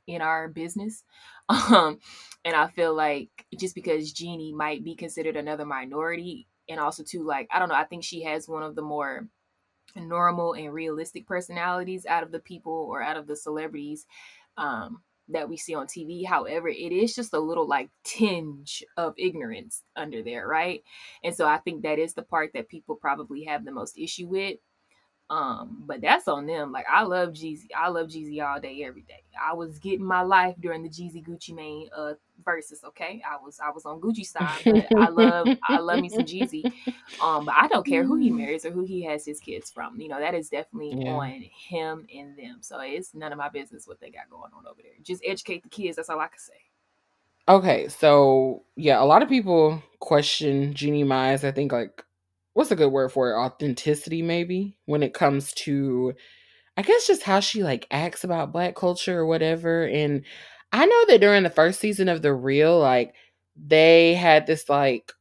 in 0.06 0.22
our 0.22 0.48
business. 0.48 1.04
Um, 1.48 1.98
and 2.46 2.56
I 2.56 2.68
feel 2.68 2.94
like 2.94 3.28
just 3.58 3.74
because 3.74 4.12
Jeannie 4.12 4.54
might 4.54 4.82
be 4.82 4.94
considered 4.94 5.36
another 5.36 5.66
minority, 5.66 6.48
and 6.68 6.80
also 6.80 7.02
too, 7.02 7.24
like, 7.24 7.48
I 7.52 7.58
don't 7.58 7.68
know, 7.68 7.74
I 7.74 7.84
think 7.84 8.04
she 8.04 8.22
has 8.22 8.48
one 8.48 8.62
of 8.62 8.74
the 8.74 8.80
more 8.80 9.28
normal 9.96 10.54
and 10.54 10.72
realistic 10.72 11.26
personalities 11.26 12.06
out 12.06 12.22
of 12.22 12.32
the 12.32 12.38
people 12.38 12.88
or 12.90 13.02
out 13.02 13.18
of 13.18 13.26
the 13.26 13.36
celebrities. 13.36 14.06
Um, 14.56 15.02
that 15.32 15.48
we 15.48 15.56
see 15.56 15.74
on 15.74 15.86
TV. 15.86 16.26
However, 16.26 16.68
it 16.68 16.92
is 16.92 17.14
just 17.14 17.34
a 17.34 17.40
little 17.40 17.68
like 17.68 17.90
tinge 18.04 18.84
of 18.96 19.14
ignorance 19.16 19.82
under 19.96 20.22
there, 20.22 20.46
right? 20.46 20.82
And 21.24 21.34
so 21.34 21.46
I 21.46 21.58
think 21.58 21.82
that 21.82 21.98
is 21.98 22.14
the 22.14 22.22
part 22.22 22.50
that 22.54 22.68
people 22.68 22.96
probably 22.96 23.44
have 23.44 23.64
the 23.64 23.72
most 23.72 23.98
issue 23.98 24.28
with. 24.28 24.58
Um, 25.32 25.82
but 25.86 26.02
that's 26.02 26.28
on 26.28 26.44
them. 26.44 26.72
Like 26.72 26.84
I 26.92 27.04
love 27.04 27.30
Jeezy. 27.30 27.68
I 27.74 27.88
love 27.88 28.08
Jeezy 28.08 28.46
all 28.46 28.60
day, 28.60 28.84
every 28.84 29.00
day. 29.00 29.22
I 29.42 29.54
was 29.54 29.78
getting 29.78 30.04
my 30.04 30.20
life 30.20 30.54
during 30.60 30.82
the 30.82 30.90
Jeezy 30.90 31.26
Gucci 31.26 31.54
Mane 31.54 31.88
uh 31.96 32.12
verses. 32.44 32.84
Okay, 32.84 33.22
I 33.26 33.42
was 33.42 33.58
I 33.58 33.70
was 33.70 33.86
on 33.86 33.98
Gucci 33.98 34.26
side, 34.26 34.60
but 34.62 34.94
I 34.94 35.08
love 35.08 35.48
I 35.66 35.78
love 35.78 36.00
me 36.00 36.10
some 36.10 36.24
Jeezy. 36.24 36.70
Um, 37.22 37.44
but 37.44 37.54
I 37.56 37.68
don't 37.68 37.86
care 37.86 38.04
who 38.04 38.16
he 38.16 38.30
marries 38.30 38.64
or 38.64 38.70
who 38.70 38.84
he 38.84 39.02
has 39.04 39.24
his 39.24 39.38
kids 39.38 39.70
from. 39.70 40.00
You 40.00 40.08
know 40.08 40.18
that 40.18 40.34
is 40.34 40.48
definitely 40.48 40.94
yeah. 41.04 41.12
on 41.12 41.44
him 41.68 42.06
and 42.12 42.36
them. 42.36 42.58
So 42.60 42.80
it's 42.80 43.14
none 43.14 43.32
of 43.32 43.38
my 43.38 43.48
business 43.48 43.86
what 43.86 44.00
they 44.00 44.10
got 44.10 44.28
going 44.28 44.50
on 44.56 44.66
over 44.66 44.80
there. 44.82 44.92
Just 45.02 45.22
educate 45.24 45.62
the 45.62 45.68
kids. 45.68 45.96
That's 45.96 46.08
all 46.08 46.18
I 46.18 46.26
can 46.28 46.38
say. 46.38 46.54
Okay, 47.48 47.88
so 47.88 48.64
yeah, 48.76 49.00
a 49.00 49.04
lot 49.04 49.22
of 49.22 49.28
people 49.28 49.82
question 50.00 50.74
Jeannie 50.74 51.04
Mai's. 51.04 51.44
I 51.44 51.52
think 51.52 51.72
like 51.72 52.02
what's 52.54 52.70
a 52.70 52.76
good 52.76 52.90
word 52.92 53.10
for 53.12 53.30
it? 53.30 53.36
Authenticity, 53.36 54.22
maybe, 54.22 54.76
when 54.86 55.02
it 55.02 55.14
comes 55.14 55.52
to, 55.54 56.14
I 56.76 56.82
guess, 56.82 57.06
just 57.06 57.22
how 57.22 57.40
she 57.40 57.62
like 57.64 57.86
acts 57.90 58.24
about 58.24 58.52
black 58.52 58.76
culture 58.76 59.20
or 59.20 59.26
whatever. 59.26 59.86
And 59.86 60.24
I 60.72 60.86
know 60.86 61.04
that 61.08 61.20
during 61.20 61.42
the 61.44 61.50
first 61.50 61.80
season 61.80 62.08
of 62.08 62.22
The 62.22 62.34
Real, 62.34 62.78
like, 62.78 63.14
they 63.56 64.14
had 64.14 64.46
this, 64.46 64.68
like, 64.68 65.12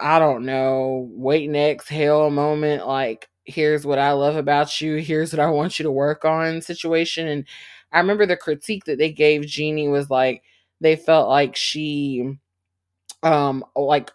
I 0.00 0.18
don't 0.18 0.44
know, 0.46 1.08
wait 1.12 1.46
and 1.46 1.56
exhale 1.56 2.30
moment, 2.30 2.86
like, 2.86 3.28
here's 3.44 3.86
what 3.86 3.98
I 3.98 4.12
love 4.12 4.36
about 4.36 4.80
you, 4.80 4.96
here's 4.96 5.32
what 5.32 5.40
I 5.40 5.50
want 5.50 5.78
you 5.78 5.84
to 5.84 5.90
work 5.92 6.24
on 6.24 6.62
situation. 6.62 7.28
And 7.28 7.46
I 7.92 8.00
remember 8.00 8.26
the 8.26 8.36
critique 8.36 8.84
that 8.86 8.98
they 8.98 9.12
gave 9.12 9.46
Jeannie 9.46 9.88
was 9.88 10.10
like, 10.10 10.42
they 10.80 10.96
felt 10.96 11.28
like 11.28 11.56
she, 11.56 12.38
um, 13.22 13.64
like 13.76 14.10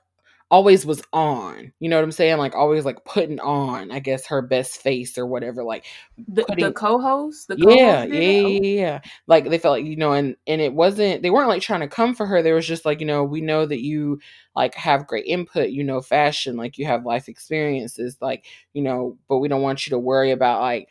always 0.52 0.86
was 0.86 1.02
on. 1.14 1.72
You 1.80 1.90
know 1.90 1.98
what 1.98 2.04
I'm 2.04 2.12
saying? 2.12 2.38
Like 2.38 2.56
always 2.56 2.86
like 2.86 3.04
putting 3.06 3.40
on, 3.40 3.92
I 3.92 4.00
guess, 4.00 4.26
her 4.28 4.42
best 4.42 4.82
face 4.82 5.18
or 5.18 5.26
whatever. 5.26 5.64
Like 5.64 5.86
the, 6.28 6.44
putting, 6.44 6.66
the 6.66 6.72
co-host, 6.72 7.48
the 7.48 7.56
co-host 7.56 7.78
yeah, 7.78 8.04
yeah, 8.06 8.48
yeah, 8.48 8.60
yeah. 8.62 9.00
Like 9.28 9.50
they 9.50 9.60
felt 9.60 9.78
like 9.78 9.86
you 9.86 9.96
know, 9.96 10.14
and 10.14 10.36
and 10.48 10.62
it 10.62 10.74
wasn't. 10.74 11.22
They 11.22 11.30
weren't 11.30 11.50
like 11.50 11.62
trying 11.62 11.82
to 11.82 11.88
come 11.88 12.16
for 12.16 12.26
her. 12.26 12.42
They 12.42 12.54
was 12.54 12.68
just 12.68 12.86
like 12.86 13.00
you 13.00 13.06
know, 13.06 13.24
we 13.24 13.42
know 13.42 13.66
that 13.66 13.82
you 13.82 14.20
like 14.56 14.74
have 14.76 15.08
great 15.08 15.26
input. 15.26 15.70
You 15.70 15.84
know, 15.84 16.02
fashion, 16.02 16.58
like 16.58 16.78
you 16.78 16.86
have 16.86 17.06
life 17.06 17.30
experiences, 17.30 18.18
like 18.22 18.46
you 18.74 18.82
know, 18.82 19.18
but 19.28 19.38
we 19.38 19.48
don't 19.48 19.62
want 19.62 19.86
you 19.86 19.92
to 19.92 20.00
worry 20.00 20.32
about 20.32 20.62
like 20.62 20.88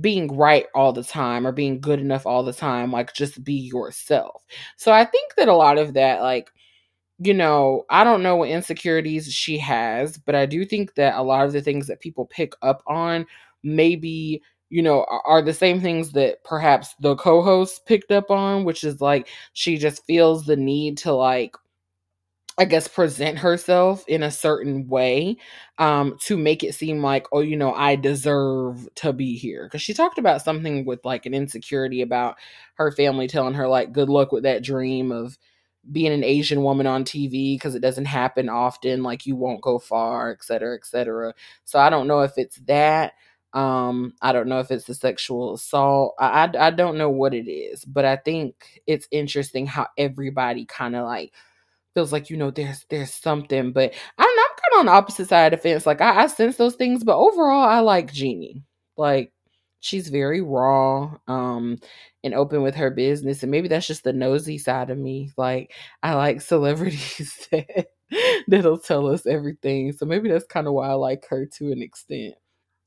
being 0.00 0.34
right 0.34 0.66
all 0.74 0.92
the 0.92 1.04
time 1.04 1.46
or 1.46 1.52
being 1.52 1.78
good 1.80 2.00
enough 2.00 2.24
all 2.24 2.42
the 2.42 2.54
time 2.54 2.90
like 2.90 3.12
just 3.12 3.44
be 3.44 3.52
yourself 3.52 4.46
so 4.78 4.92
i 4.92 5.04
think 5.04 5.34
that 5.36 5.48
a 5.48 5.54
lot 5.54 5.76
of 5.76 5.92
that 5.92 6.22
like 6.22 6.50
you 7.20 7.34
know, 7.34 7.84
I 7.90 8.04
don't 8.04 8.22
know 8.22 8.36
what 8.36 8.50
insecurities 8.50 9.32
she 9.32 9.58
has, 9.58 10.18
but 10.18 10.34
I 10.34 10.46
do 10.46 10.64
think 10.64 10.94
that 10.94 11.16
a 11.16 11.22
lot 11.22 11.46
of 11.46 11.52
the 11.52 11.60
things 11.62 11.86
that 11.88 12.00
people 12.00 12.26
pick 12.26 12.54
up 12.62 12.82
on 12.86 13.26
maybe 13.62 14.42
you 14.72 14.82
know, 14.82 15.04
are 15.26 15.42
the 15.42 15.52
same 15.52 15.80
things 15.80 16.12
that 16.12 16.44
perhaps 16.44 16.94
the 17.00 17.16
co-host 17.16 17.84
picked 17.86 18.12
up 18.12 18.30
on, 18.30 18.62
which 18.64 18.84
is 18.84 19.00
like 19.00 19.26
she 19.52 19.76
just 19.76 20.06
feels 20.06 20.46
the 20.46 20.56
need 20.56 20.96
to 20.98 21.12
like 21.12 21.56
I 22.58 22.64
guess 22.66 22.88
present 22.88 23.38
herself 23.38 24.04
in 24.06 24.22
a 24.22 24.30
certain 24.30 24.86
way 24.88 25.36
um 25.78 26.16
to 26.22 26.36
make 26.36 26.62
it 26.62 26.74
seem 26.74 27.02
like 27.02 27.26
oh 27.32 27.40
you 27.40 27.56
know 27.56 27.72
I 27.72 27.96
deserve 27.96 28.88
to 28.96 29.12
be 29.12 29.36
here. 29.36 29.68
Cuz 29.70 29.80
she 29.82 29.94
talked 29.94 30.18
about 30.18 30.42
something 30.42 30.84
with 30.84 31.00
like 31.04 31.24
an 31.26 31.32
insecurity 31.34 32.02
about 32.02 32.36
her 32.74 32.90
family 32.92 33.28
telling 33.28 33.54
her 33.54 33.66
like 33.68 33.92
good 33.92 34.08
luck 34.10 34.32
with 34.32 34.42
that 34.44 34.62
dream 34.62 35.10
of 35.12 35.38
being 35.90 36.12
an 36.12 36.24
Asian 36.24 36.62
woman 36.62 36.86
on 36.86 37.04
TV 37.04 37.54
because 37.54 37.74
it 37.74 37.80
doesn't 37.80 38.04
happen 38.06 38.48
often 38.48 39.02
like 39.02 39.26
you 39.26 39.36
won't 39.36 39.62
go 39.62 39.78
far 39.78 40.30
et 40.32 40.42
cetera 40.44 40.76
et 40.76 40.86
cetera. 40.86 41.34
So 41.64 41.78
I 41.78 41.90
don't 41.90 42.06
know 42.08 42.20
if 42.20 42.32
it's 42.36 42.56
that 42.66 43.14
um 43.52 44.14
I 44.22 44.32
don't 44.32 44.48
know 44.48 44.60
if 44.60 44.70
it's 44.70 44.84
the 44.84 44.94
sexual 44.94 45.54
assault 45.54 46.14
I 46.20 46.44
I, 46.44 46.66
I 46.68 46.70
don't 46.70 46.96
know 46.98 47.10
what 47.10 47.34
it 47.34 47.50
is 47.50 47.84
but 47.84 48.04
I 48.04 48.14
think 48.16 48.82
it's 48.86 49.08
interesting 49.10 49.66
how 49.66 49.88
everybody 49.98 50.64
kind 50.66 50.94
of 50.94 51.04
like 51.04 51.32
feels 51.94 52.12
like 52.12 52.30
you 52.30 52.36
know 52.36 52.50
there's 52.50 52.84
there's 52.90 53.12
something 53.12 53.72
but 53.72 53.92
i'm, 54.18 54.28
I'm 54.28 54.48
kind 54.48 54.74
of 54.74 54.78
on 54.80 54.86
the 54.86 54.92
opposite 54.92 55.28
side 55.28 55.52
of 55.52 55.60
the 55.60 55.62
fence 55.62 55.86
like 55.86 56.00
I, 56.00 56.22
I 56.24 56.26
sense 56.28 56.56
those 56.56 56.76
things 56.76 57.04
but 57.04 57.16
overall 57.18 57.64
i 57.68 57.80
like 57.80 58.12
jeannie. 58.12 58.64
Like 58.96 59.32
she's 59.80 60.08
very 60.08 60.40
raw 60.40 61.16
um 61.26 61.78
and 62.22 62.34
open 62.34 62.62
with 62.62 62.74
her 62.74 62.90
business 62.90 63.42
and 63.42 63.50
maybe 63.50 63.68
that's 63.68 63.86
just 63.86 64.04
the 64.04 64.12
nosy 64.12 64.58
side 64.58 64.90
of 64.90 64.98
me 64.98 65.30
like 65.36 65.72
i 66.02 66.14
like 66.14 66.40
celebrities 66.40 67.48
that 67.52 67.88
that'll 68.48 68.78
tell 68.78 69.06
us 69.06 69.26
everything 69.26 69.92
so 69.92 70.06
maybe 70.06 70.28
that's 70.28 70.44
kind 70.46 70.66
of 70.66 70.72
why 70.74 70.88
i 70.88 70.92
like 70.92 71.26
her 71.28 71.46
to 71.46 71.72
an 71.72 71.82
extent 71.82 72.34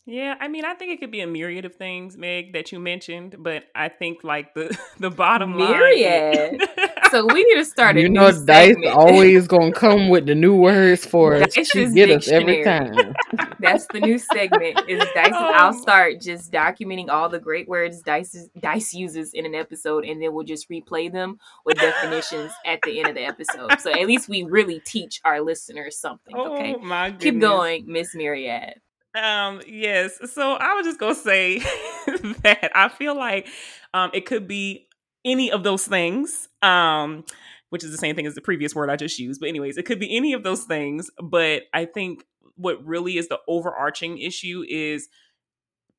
yeah, 0.05 0.35
I 0.39 0.49
mean, 0.49 0.65
I 0.65 0.73
think 0.73 0.91
it 0.91 0.99
could 0.99 1.11
be 1.11 1.21
a 1.21 1.27
myriad 1.27 1.63
of 1.63 1.75
things, 1.75 2.17
Meg, 2.17 2.53
that 2.53 2.73
you 2.73 2.79
mentioned, 2.79 3.37
but 3.39 3.63
I 3.73 3.87
think 3.87 4.23
like 4.23 4.53
the 4.53 4.77
the 4.99 5.09
bottom 5.09 5.55
myriad. 5.55 6.59
line. 6.59 6.89
So 7.13 7.27
we 7.27 7.43
need 7.43 7.55
to 7.55 7.65
start. 7.65 7.95
A 7.95 8.01
You 8.01 8.09
know, 8.09 8.31
Dice 8.43 8.75
always 8.91 9.47
gonna 9.47 9.71
come 9.71 10.09
with 10.09 10.25
the 10.25 10.33
new 10.33 10.55
words 10.55 11.05
for 11.05 11.35
us. 11.35 11.53
She 11.53 11.87
get 11.93 12.09
us 12.09 12.27
every 12.27 12.63
time. 12.63 13.13
That's 13.59 13.85
the 13.93 13.99
new 13.99 14.17
segment. 14.17 14.81
Is 14.89 15.03
Dice? 15.13 15.31
Oh. 15.33 15.51
I'll 15.53 15.73
start 15.73 16.19
just 16.19 16.51
documenting 16.51 17.09
all 17.09 17.29
the 17.29 17.39
great 17.39 17.67
words 17.67 18.01
Dice 18.01 18.49
Dice 18.59 18.93
uses 18.95 19.33
in 19.33 19.45
an 19.45 19.53
episode, 19.53 20.05
and 20.05 20.21
then 20.21 20.33
we'll 20.33 20.43
just 20.43 20.69
replay 20.69 21.11
them 21.11 21.37
with 21.65 21.77
definitions 21.77 22.51
at 22.65 22.79
the 22.83 22.99
end 22.99 23.09
of 23.09 23.15
the 23.15 23.25
episode. 23.25 23.79
So 23.79 23.91
at 23.91 24.07
least 24.07 24.27
we 24.27 24.43
really 24.43 24.81
teach 24.83 25.21
our 25.23 25.39
listeners 25.39 25.97
something. 25.97 26.35
Okay, 26.35 26.75
oh, 26.75 26.83
my 26.83 27.11
keep 27.11 27.39
going, 27.39 27.85
Miss 27.85 28.15
Myriad. 28.15 28.81
Um, 29.15 29.61
yes. 29.67 30.17
So 30.33 30.53
I 30.53 30.73
was 30.73 30.87
just 30.87 30.99
gonna 30.99 31.13
say 31.13 31.59
that 32.41 32.71
I 32.73 32.89
feel 32.89 33.15
like 33.15 33.47
um 33.93 34.09
it 34.13 34.25
could 34.25 34.47
be 34.47 34.87
any 35.25 35.51
of 35.51 35.63
those 35.63 35.85
things. 35.85 36.49
Um, 36.61 37.23
which 37.73 37.83
is 37.83 37.89
the 37.89 37.97
same 37.97 38.15
thing 38.15 38.27
as 38.27 38.35
the 38.35 38.41
previous 38.41 38.75
word 38.75 38.91
I 38.91 38.95
just 38.95 39.17
used. 39.17 39.39
But 39.39 39.49
anyways, 39.49 39.79
it 39.79 39.85
could 39.87 39.99
be 39.99 40.15
any 40.15 40.33
of 40.33 40.43
those 40.43 40.63
things. 40.63 41.09
But 41.19 41.63
I 41.73 41.85
think 41.85 42.23
what 42.55 42.85
really 42.85 43.17
is 43.17 43.29
the 43.29 43.39
overarching 43.47 44.19
issue 44.19 44.63
is 44.69 45.09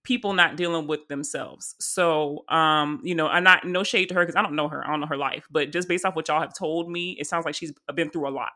people 0.04 0.34
not 0.34 0.56
dealing 0.56 0.86
with 0.86 1.08
themselves. 1.08 1.74
So, 1.80 2.44
um, 2.48 3.00
you 3.02 3.16
know, 3.16 3.26
I'm 3.26 3.42
not 3.42 3.66
no 3.66 3.82
shade 3.82 4.10
to 4.10 4.14
her 4.14 4.20
because 4.22 4.36
I 4.36 4.42
don't 4.42 4.54
know 4.54 4.68
her. 4.68 4.86
I 4.86 4.90
don't 4.90 5.00
know 5.00 5.08
her 5.08 5.16
life, 5.16 5.48
but 5.50 5.72
just 5.72 5.88
based 5.88 6.04
off 6.04 6.14
what 6.14 6.28
y'all 6.28 6.40
have 6.40 6.54
told 6.54 6.88
me, 6.88 7.16
it 7.18 7.26
sounds 7.26 7.44
like 7.44 7.56
she's 7.56 7.72
been 7.92 8.10
through 8.10 8.28
a 8.28 8.30
lot. 8.30 8.52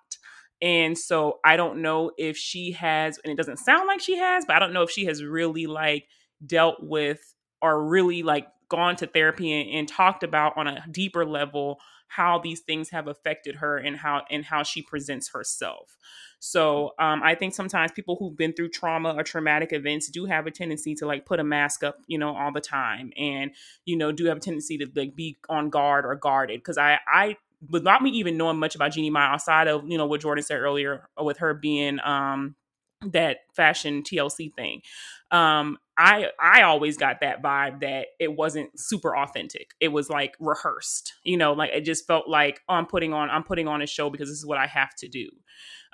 And 0.62 0.96
so 0.96 1.40
I 1.44 1.56
don't 1.56 1.82
know 1.82 2.12
if 2.18 2.36
she 2.36 2.72
has, 2.72 3.18
and 3.24 3.32
it 3.32 3.36
doesn't 3.36 3.58
sound 3.58 3.88
like 3.88 4.00
she 4.00 4.16
has, 4.16 4.44
but 4.44 4.54
I 4.54 4.58
don't 4.60 4.72
know 4.72 4.82
if 4.82 4.90
she 4.90 5.06
has 5.06 5.24
really 5.24 5.66
like 5.66 6.06
dealt 6.46 6.82
with 6.82 7.34
or 7.60 7.84
really 7.84 8.22
like 8.22 8.46
gone 8.68 8.96
to 8.96 9.06
therapy 9.06 9.52
and, 9.52 9.70
and 9.70 9.88
talked 9.88 10.22
about 10.22 10.56
on 10.56 10.66
a 10.66 10.84
deeper 10.90 11.24
level 11.24 11.80
how 12.08 12.38
these 12.38 12.60
things 12.60 12.90
have 12.90 13.06
affected 13.06 13.56
her 13.56 13.76
and 13.76 13.96
how 13.96 14.22
and 14.30 14.44
how 14.44 14.62
she 14.62 14.82
presents 14.82 15.30
herself. 15.30 15.96
So 16.40 16.92
um, 16.98 17.22
I 17.22 17.34
think 17.34 17.54
sometimes 17.54 17.92
people 17.92 18.16
who've 18.16 18.36
been 18.36 18.52
through 18.52 18.70
trauma 18.70 19.12
or 19.14 19.22
traumatic 19.22 19.72
events 19.72 20.08
do 20.08 20.24
have 20.24 20.46
a 20.46 20.50
tendency 20.50 20.94
to 20.96 21.06
like 21.06 21.26
put 21.26 21.40
a 21.40 21.44
mask 21.44 21.84
up, 21.84 21.96
you 22.06 22.16
know, 22.16 22.34
all 22.34 22.52
the 22.52 22.60
time, 22.60 23.12
and 23.16 23.50
you 23.84 23.96
know 23.96 24.12
do 24.12 24.26
have 24.26 24.38
a 24.38 24.40
tendency 24.40 24.78
to 24.78 24.88
like 24.94 25.14
be 25.14 25.36
on 25.48 25.68
guard 25.70 26.04
or 26.06 26.14
guarded. 26.14 26.60
Because 26.60 26.78
I 26.78 26.98
I 27.12 27.36
without 27.68 28.02
me 28.02 28.10
even 28.10 28.36
knowing 28.36 28.58
much 28.58 28.74
about 28.74 28.92
Jeannie 28.92 29.10
Mai 29.10 29.26
outside 29.26 29.68
of 29.68 29.88
you 29.88 29.98
know 29.98 30.06
what 30.06 30.20
Jordan 30.20 30.44
said 30.44 30.60
earlier 30.60 31.08
with 31.20 31.38
her 31.38 31.54
being 31.54 31.98
um 32.00 32.56
that 33.02 33.38
fashion 33.54 34.02
TLC 34.02 34.52
thing. 34.54 34.82
Um, 35.30 35.78
I 35.98 36.26
I 36.40 36.62
always 36.62 36.96
got 36.96 37.20
that 37.20 37.42
vibe 37.42 37.80
that 37.80 38.06
it 38.20 38.34
wasn't 38.36 38.70
super 38.78 39.16
authentic. 39.16 39.72
It 39.80 39.88
was 39.88 40.08
like 40.08 40.36
rehearsed, 40.38 41.14
you 41.24 41.36
know, 41.36 41.52
like 41.52 41.70
it 41.74 41.80
just 41.80 42.06
felt 42.06 42.28
like 42.28 42.60
oh, 42.68 42.74
I'm 42.74 42.86
putting 42.86 43.12
on 43.12 43.28
I'm 43.28 43.42
putting 43.42 43.66
on 43.66 43.82
a 43.82 43.86
show 43.86 44.08
because 44.08 44.28
this 44.28 44.38
is 44.38 44.46
what 44.46 44.58
I 44.58 44.68
have 44.68 44.94
to 44.96 45.08
do. 45.08 45.28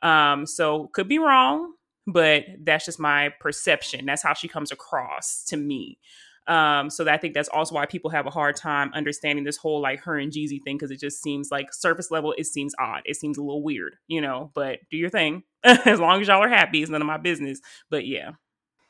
Um, 0.03 0.45
so 0.45 0.91
could 0.93 1.09
be 1.09 1.19
wrong, 1.19 1.73
but 2.07 2.45
that's 2.63 2.85
just 2.85 3.01
my 3.01 3.31
perception. 3.41 4.05
That's 4.05 4.23
how 4.23 4.35
she 4.35 4.47
comes 4.47 4.71
across 4.71 5.45
to 5.47 5.57
me. 5.57 5.99
Um, 6.47 6.91
so 6.91 7.09
I 7.09 7.17
think 7.17 7.33
that's 7.33 7.49
also 7.49 7.75
why 7.75 7.87
people 7.87 8.11
have 8.11 8.27
a 8.27 8.31
hard 8.31 8.57
time 8.57 8.91
understanding 8.93 9.45
this 9.45 9.57
whole 9.57 9.81
like 9.81 10.01
her 10.01 10.19
and 10.19 10.31
Jeezy 10.31 10.63
thing 10.63 10.77
because 10.77 10.91
it 10.91 11.01
just 11.01 11.23
seems 11.23 11.51
like 11.51 11.73
surface 11.73 12.11
level, 12.11 12.35
it 12.37 12.45
seems 12.45 12.75
odd. 12.79 13.01
It 13.07 13.17
seems 13.17 13.39
a 13.39 13.43
little 13.43 13.63
weird, 13.63 13.97
you 14.07 14.21
know, 14.21 14.51
but 14.55 14.81
do 14.91 14.99
your 14.99 15.09
thing. 15.09 15.45
as 15.65 15.99
long 15.99 16.21
as 16.21 16.29
y'all 16.29 16.43
are 16.43 16.49
happy, 16.49 16.83
it's 16.83 16.91
none 16.91 17.01
of 17.01 17.07
my 17.07 17.17
business. 17.17 17.61
But 17.89 18.07
yeah. 18.07 18.33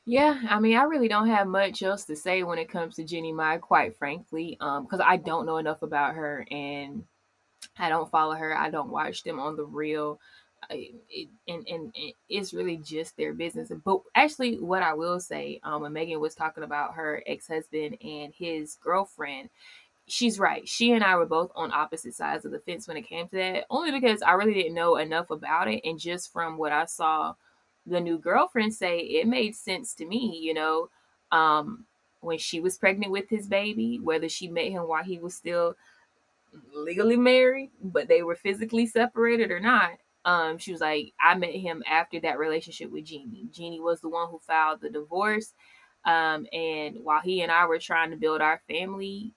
Yeah, 0.05 0.39
I 0.49 0.59
mean, 0.59 0.77
I 0.77 0.83
really 0.83 1.07
don't 1.07 1.29
have 1.29 1.47
much 1.47 1.81
else 1.81 2.05
to 2.05 2.15
say 2.15 2.43
when 2.43 2.59
it 2.59 2.69
comes 2.69 2.95
to 2.95 3.03
Jeannie 3.03 3.33
Mai, 3.33 3.57
quite 3.57 3.97
frankly, 3.97 4.55
because 4.59 4.99
um, 4.99 5.03
I 5.03 5.17
don't 5.17 5.47
know 5.47 5.57
enough 5.57 5.81
about 5.81 6.15
her 6.15 6.45
and 6.51 7.03
I 7.77 7.89
don't 7.89 8.11
follow 8.11 8.35
her. 8.35 8.55
I 8.55 8.69
don't 8.69 8.91
watch 8.91 9.23
them 9.23 9.39
on 9.39 9.55
the 9.55 9.65
real 9.65 10.19
it, 10.69 11.29
and, 11.47 11.67
and, 11.67 11.95
it's 12.29 12.53
really 12.53 12.77
just 12.77 13.17
their 13.17 13.33
business. 13.33 13.71
But 13.83 14.01
actually, 14.15 14.55
what 14.55 14.81
I 14.81 14.93
will 14.93 15.19
say, 15.19 15.59
um, 15.63 15.81
when 15.81 15.93
Megan 15.93 16.19
was 16.19 16.35
talking 16.35 16.63
about 16.63 16.95
her 16.95 17.23
ex 17.27 17.47
husband 17.47 17.97
and 18.03 18.33
his 18.33 18.77
girlfriend, 18.83 19.49
she's 20.07 20.39
right. 20.39 20.67
She 20.67 20.91
and 20.91 21.03
I 21.03 21.15
were 21.15 21.25
both 21.25 21.51
on 21.55 21.71
opposite 21.71 22.15
sides 22.15 22.45
of 22.45 22.51
the 22.51 22.59
fence 22.59 22.87
when 22.87 22.97
it 22.97 23.07
came 23.07 23.27
to 23.29 23.35
that, 23.37 23.65
only 23.69 23.91
because 23.91 24.21
I 24.21 24.33
really 24.33 24.53
didn't 24.53 24.75
know 24.75 24.97
enough 24.97 25.29
about 25.29 25.67
it. 25.67 25.81
And 25.83 25.99
just 25.99 26.31
from 26.31 26.57
what 26.57 26.71
I 26.71 26.85
saw 26.85 27.35
the 27.85 27.99
new 27.99 28.17
girlfriend 28.17 28.73
say, 28.73 28.99
it 28.99 29.27
made 29.27 29.55
sense 29.55 29.93
to 29.95 30.05
me, 30.05 30.39
you 30.41 30.53
know, 30.53 30.89
um, 31.31 31.85
when 32.21 32.37
she 32.37 32.59
was 32.59 32.77
pregnant 32.77 33.11
with 33.11 33.29
his 33.29 33.47
baby, 33.47 33.99
whether 34.01 34.29
she 34.29 34.47
met 34.47 34.71
him 34.71 34.83
while 34.87 35.03
he 35.03 35.19
was 35.19 35.35
still 35.35 35.75
legally 36.73 37.17
married, 37.17 37.71
but 37.83 38.07
they 38.07 38.23
were 38.23 38.35
physically 38.35 38.85
separated 38.87 39.51
or 39.51 39.59
not 39.59 39.91
um, 40.25 40.57
she 40.57 40.71
was 40.71 40.81
like, 40.81 41.13
I 41.21 41.35
met 41.35 41.53
him 41.53 41.83
after 41.87 42.19
that 42.21 42.39
relationship 42.39 42.91
with 42.91 43.05
Jeannie. 43.05 43.47
Jeannie 43.51 43.79
was 43.79 44.01
the 44.01 44.09
one 44.09 44.27
who 44.29 44.39
filed 44.39 44.81
the 44.81 44.89
divorce. 44.89 45.53
Um, 46.03 46.47
and 46.51 46.97
while 47.03 47.21
he 47.21 47.41
and 47.41 47.51
I 47.51 47.65
were 47.67 47.79
trying 47.79 48.09
to 48.09 48.17
build 48.17 48.41
our 48.41 48.59
family, 48.67 49.33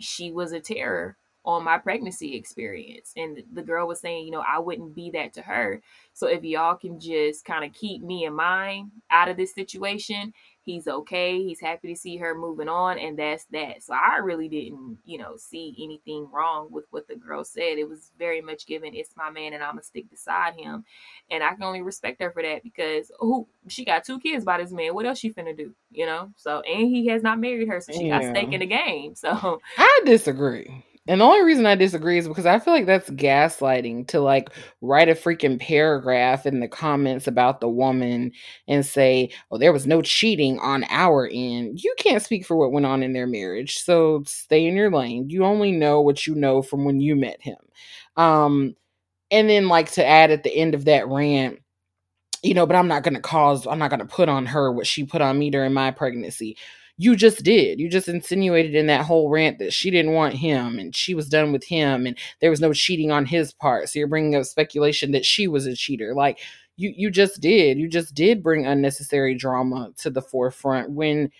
she 0.00 0.32
was 0.32 0.52
a 0.52 0.60
terror 0.60 1.16
on 1.46 1.64
my 1.64 1.78
pregnancy 1.78 2.34
experience. 2.34 3.12
And 3.16 3.42
the 3.52 3.62
girl 3.62 3.86
was 3.86 4.00
saying, 4.00 4.26
you 4.26 4.32
know, 4.32 4.44
I 4.46 4.58
wouldn't 4.58 4.94
be 4.94 5.10
that 5.10 5.32
to 5.34 5.42
her. 5.42 5.80
So 6.12 6.26
if 6.26 6.42
y'all 6.42 6.74
can 6.74 6.98
just 7.00 7.44
kind 7.44 7.64
of 7.64 7.72
keep 7.72 8.02
me 8.02 8.24
and 8.24 8.36
mine 8.36 8.90
out 9.10 9.28
of 9.28 9.36
this 9.36 9.54
situation 9.54 10.32
he's 10.66 10.88
okay. 10.88 11.42
He's 11.42 11.60
happy 11.60 11.88
to 11.88 11.98
see 11.98 12.16
her 12.18 12.34
moving 12.34 12.68
on, 12.68 12.98
and 12.98 13.16
that's 13.16 13.44
that. 13.52 13.82
So 13.84 13.94
I 13.94 14.18
really 14.18 14.48
didn't, 14.48 14.98
you 15.06 15.16
know, 15.16 15.36
see 15.36 15.74
anything 15.78 16.28
wrong 16.30 16.68
with 16.70 16.84
what 16.90 17.08
the 17.08 17.14
girl 17.14 17.44
said. 17.44 17.78
It 17.78 17.88
was 17.88 18.10
very 18.18 18.42
much 18.42 18.66
given, 18.66 18.94
it's 18.94 19.16
my 19.16 19.30
man, 19.30 19.54
and 19.54 19.62
I'm 19.62 19.72
gonna 19.72 19.84
stick 19.84 20.10
beside 20.10 20.54
him. 20.56 20.84
And 21.30 21.42
I 21.42 21.54
can 21.54 21.62
only 21.62 21.82
respect 21.82 22.20
her 22.20 22.32
for 22.32 22.42
that 22.42 22.62
because 22.64 23.10
who 23.20 23.46
she 23.68 23.84
got 23.84 24.04
two 24.04 24.18
kids 24.18 24.44
by 24.44 24.58
this 24.58 24.72
man. 24.72 24.92
What 24.94 25.06
else 25.06 25.18
she 25.18 25.32
finna 25.32 25.56
do? 25.56 25.72
You 25.90 26.06
know? 26.06 26.32
So 26.36 26.60
and 26.60 26.88
he 26.88 27.06
has 27.06 27.22
not 27.22 27.38
married 27.38 27.68
her, 27.68 27.80
so 27.80 27.92
she 27.92 28.08
yeah. 28.08 28.20
got 28.20 28.30
stake 28.30 28.52
in 28.52 28.60
the 28.60 28.66
game. 28.66 29.14
So 29.26 29.60
I 29.78 30.00
disagree. 30.04 30.84
And 31.08 31.20
the 31.20 31.24
only 31.24 31.42
reason 31.44 31.66
I 31.66 31.76
disagree 31.76 32.18
is 32.18 32.26
because 32.26 32.46
I 32.46 32.58
feel 32.58 32.74
like 32.74 32.86
that's 32.86 33.10
gaslighting 33.10 34.08
to 34.08 34.20
like 34.20 34.50
write 34.80 35.08
a 35.08 35.14
freaking 35.14 35.60
paragraph 35.60 36.46
in 36.46 36.60
the 36.60 36.68
comments 36.68 37.26
about 37.28 37.60
the 37.60 37.68
woman 37.68 38.32
and 38.66 38.84
say, 38.84 39.30
oh, 39.50 39.58
there 39.58 39.72
was 39.72 39.86
no 39.86 40.02
cheating 40.02 40.58
on 40.58 40.84
our 40.90 41.28
end. 41.32 41.82
You 41.82 41.94
can't 41.98 42.22
speak 42.22 42.44
for 42.44 42.56
what 42.56 42.72
went 42.72 42.86
on 42.86 43.02
in 43.02 43.12
their 43.12 43.26
marriage. 43.26 43.78
So 43.78 44.24
stay 44.26 44.66
in 44.66 44.74
your 44.74 44.90
lane. 44.90 45.30
You 45.30 45.44
only 45.44 45.70
know 45.70 46.00
what 46.00 46.26
you 46.26 46.34
know 46.34 46.60
from 46.62 46.84
when 46.84 47.00
you 47.00 47.14
met 47.14 47.40
him. 47.40 47.58
Um, 48.16 48.74
and 49.30 49.48
then 49.48 49.68
like 49.68 49.92
to 49.92 50.04
add 50.06 50.30
at 50.30 50.42
the 50.42 50.54
end 50.54 50.74
of 50.74 50.86
that 50.86 51.08
rant, 51.08 51.60
you 52.42 52.54
know, 52.54 52.66
but 52.66 52.76
I'm 52.76 52.88
not 52.88 53.02
gonna 53.02 53.20
cause, 53.20 53.66
I'm 53.66 53.78
not 53.78 53.90
gonna 53.90 54.06
put 54.06 54.28
on 54.28 54.46
her 54.46 54.72
what 54.72 54.86
she 54.86 55.04
put 55.04 55.20
on 55.20 55.38
me 55.38 55.50
during 55.50 55.72
my 55.72 55.90
pregnancy 55.90 56.56
you 56.98 57.14
just 57.14 57.42
did. 57.42 57.78
You 57.78 57.90
just 57.90 58.08
insinuated 58.08 58.74
in 58.74 58.86
that 58.86 59.04
whole 59.04 59.28
rant 59.28 59.58
that 59.58 59.72
she 59.72 59.90
didn't 59.90 60.12
want 60.12 60.34
him 60.34 60.78
and 60.78 60.94
she 60.96 61.14
was 61.14 61.28
done 61.28 61.52
with 61.52 61.64
him 61.64 62.06
and 62.06 62.16
there 62.40 62.50
was 62.50 62.60
no 62.60 62.72
cheating 62.72 63.10
on 63.12 63.26
his 63.26 63.52
part. 63.52 63.88
So 63.88 63.98
you're 63.98 64.08
bringing 64.08 64.34
up 64.34 64.44
speculation 64.44 65.12
that 65.12 65.24
she 65.26 65.46
was 65.46 65.66
a 65.66 65.74
cheater. 65.76 66.14
Like 66.14 66.38
you 66.76 66.92
you 66.96 67.10
just 67.10 67.40
did. 67.40 67.78
You 67.78 67.88
just 67.88 68.14
did 68.14 68.42
bring 68.42 68.66
unnecessary 68.66 69.34
drama 69.34 69.90
to 69.98 70.10
the 70.10 70.22
forefront 70.22 70.90
when 70.90 71.30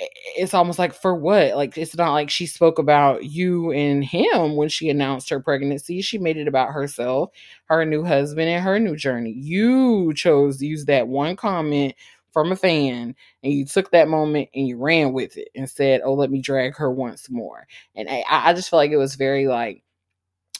it's 0.00 0.54
almost 0.54 0.78
like 0.78 0.94
for 0.94 1.14
what? 1.14 1.56
Like 1.56 1.76
it's 1.76 1.96
not 1.96 2.12
like 2.12 2.30
she 2.30 2.46
spoke 2.46 2.78
about 2.78 3.24
you 3.24 3.72
and 3.72 4.04
him 4.04 4.54
when 4.56 4.68
she 4.68 4.88
announced 4.90 5.28
her 5.30 5.40
pregnancy. 5.40 6.00
She 6.02 6.18
made 6.18 6.36
it 6.36 6.46
about 6.46 6.72
herself, 6.72 7.30
her 7.64 7.84
new 7.84 8.04
husband, 8.04 8.48
and 8.48 8.62
her 8.62 8.78
new 8.78 8.94
journey. 8.96 9.32
You 9.32 10.12
chose 10.14 10.58
to 10.58 10.66
use 10.66 10.84
that 10.84 11.08
one 11.08 11.34
comment 11.36 11.94
from 12.38 12.52
a 12.52 12.56
fan 12.56 13.16
and 13.42 13.52
you 13.52 13.64
took 13.64 13.90
that 13.90 14.08
moment 14.08 14.48
and 14.54 14.68
you 14.68 14.76
ran 14.78 15.12
with 15.12 15.36
it 15.36 15.48
and 15.56 15.68
said, 15.68 16.02
Oh, 16.04 16.14
let 16.14 16.30
me 16.30 16.40
drag 16.40 16.76
her 16.76 16.88
once 16.88 17.28
more. 17.28 17.66
And 17.96 18.08
I, 18.08 18.22
I 18.28 18.54
just 18.54 18.70
feel 18.70 18.78
like 18.78 18.92
it 18.92 18.96
was 18.96 19.16
very 19.16 19.48
like 19.48 19.82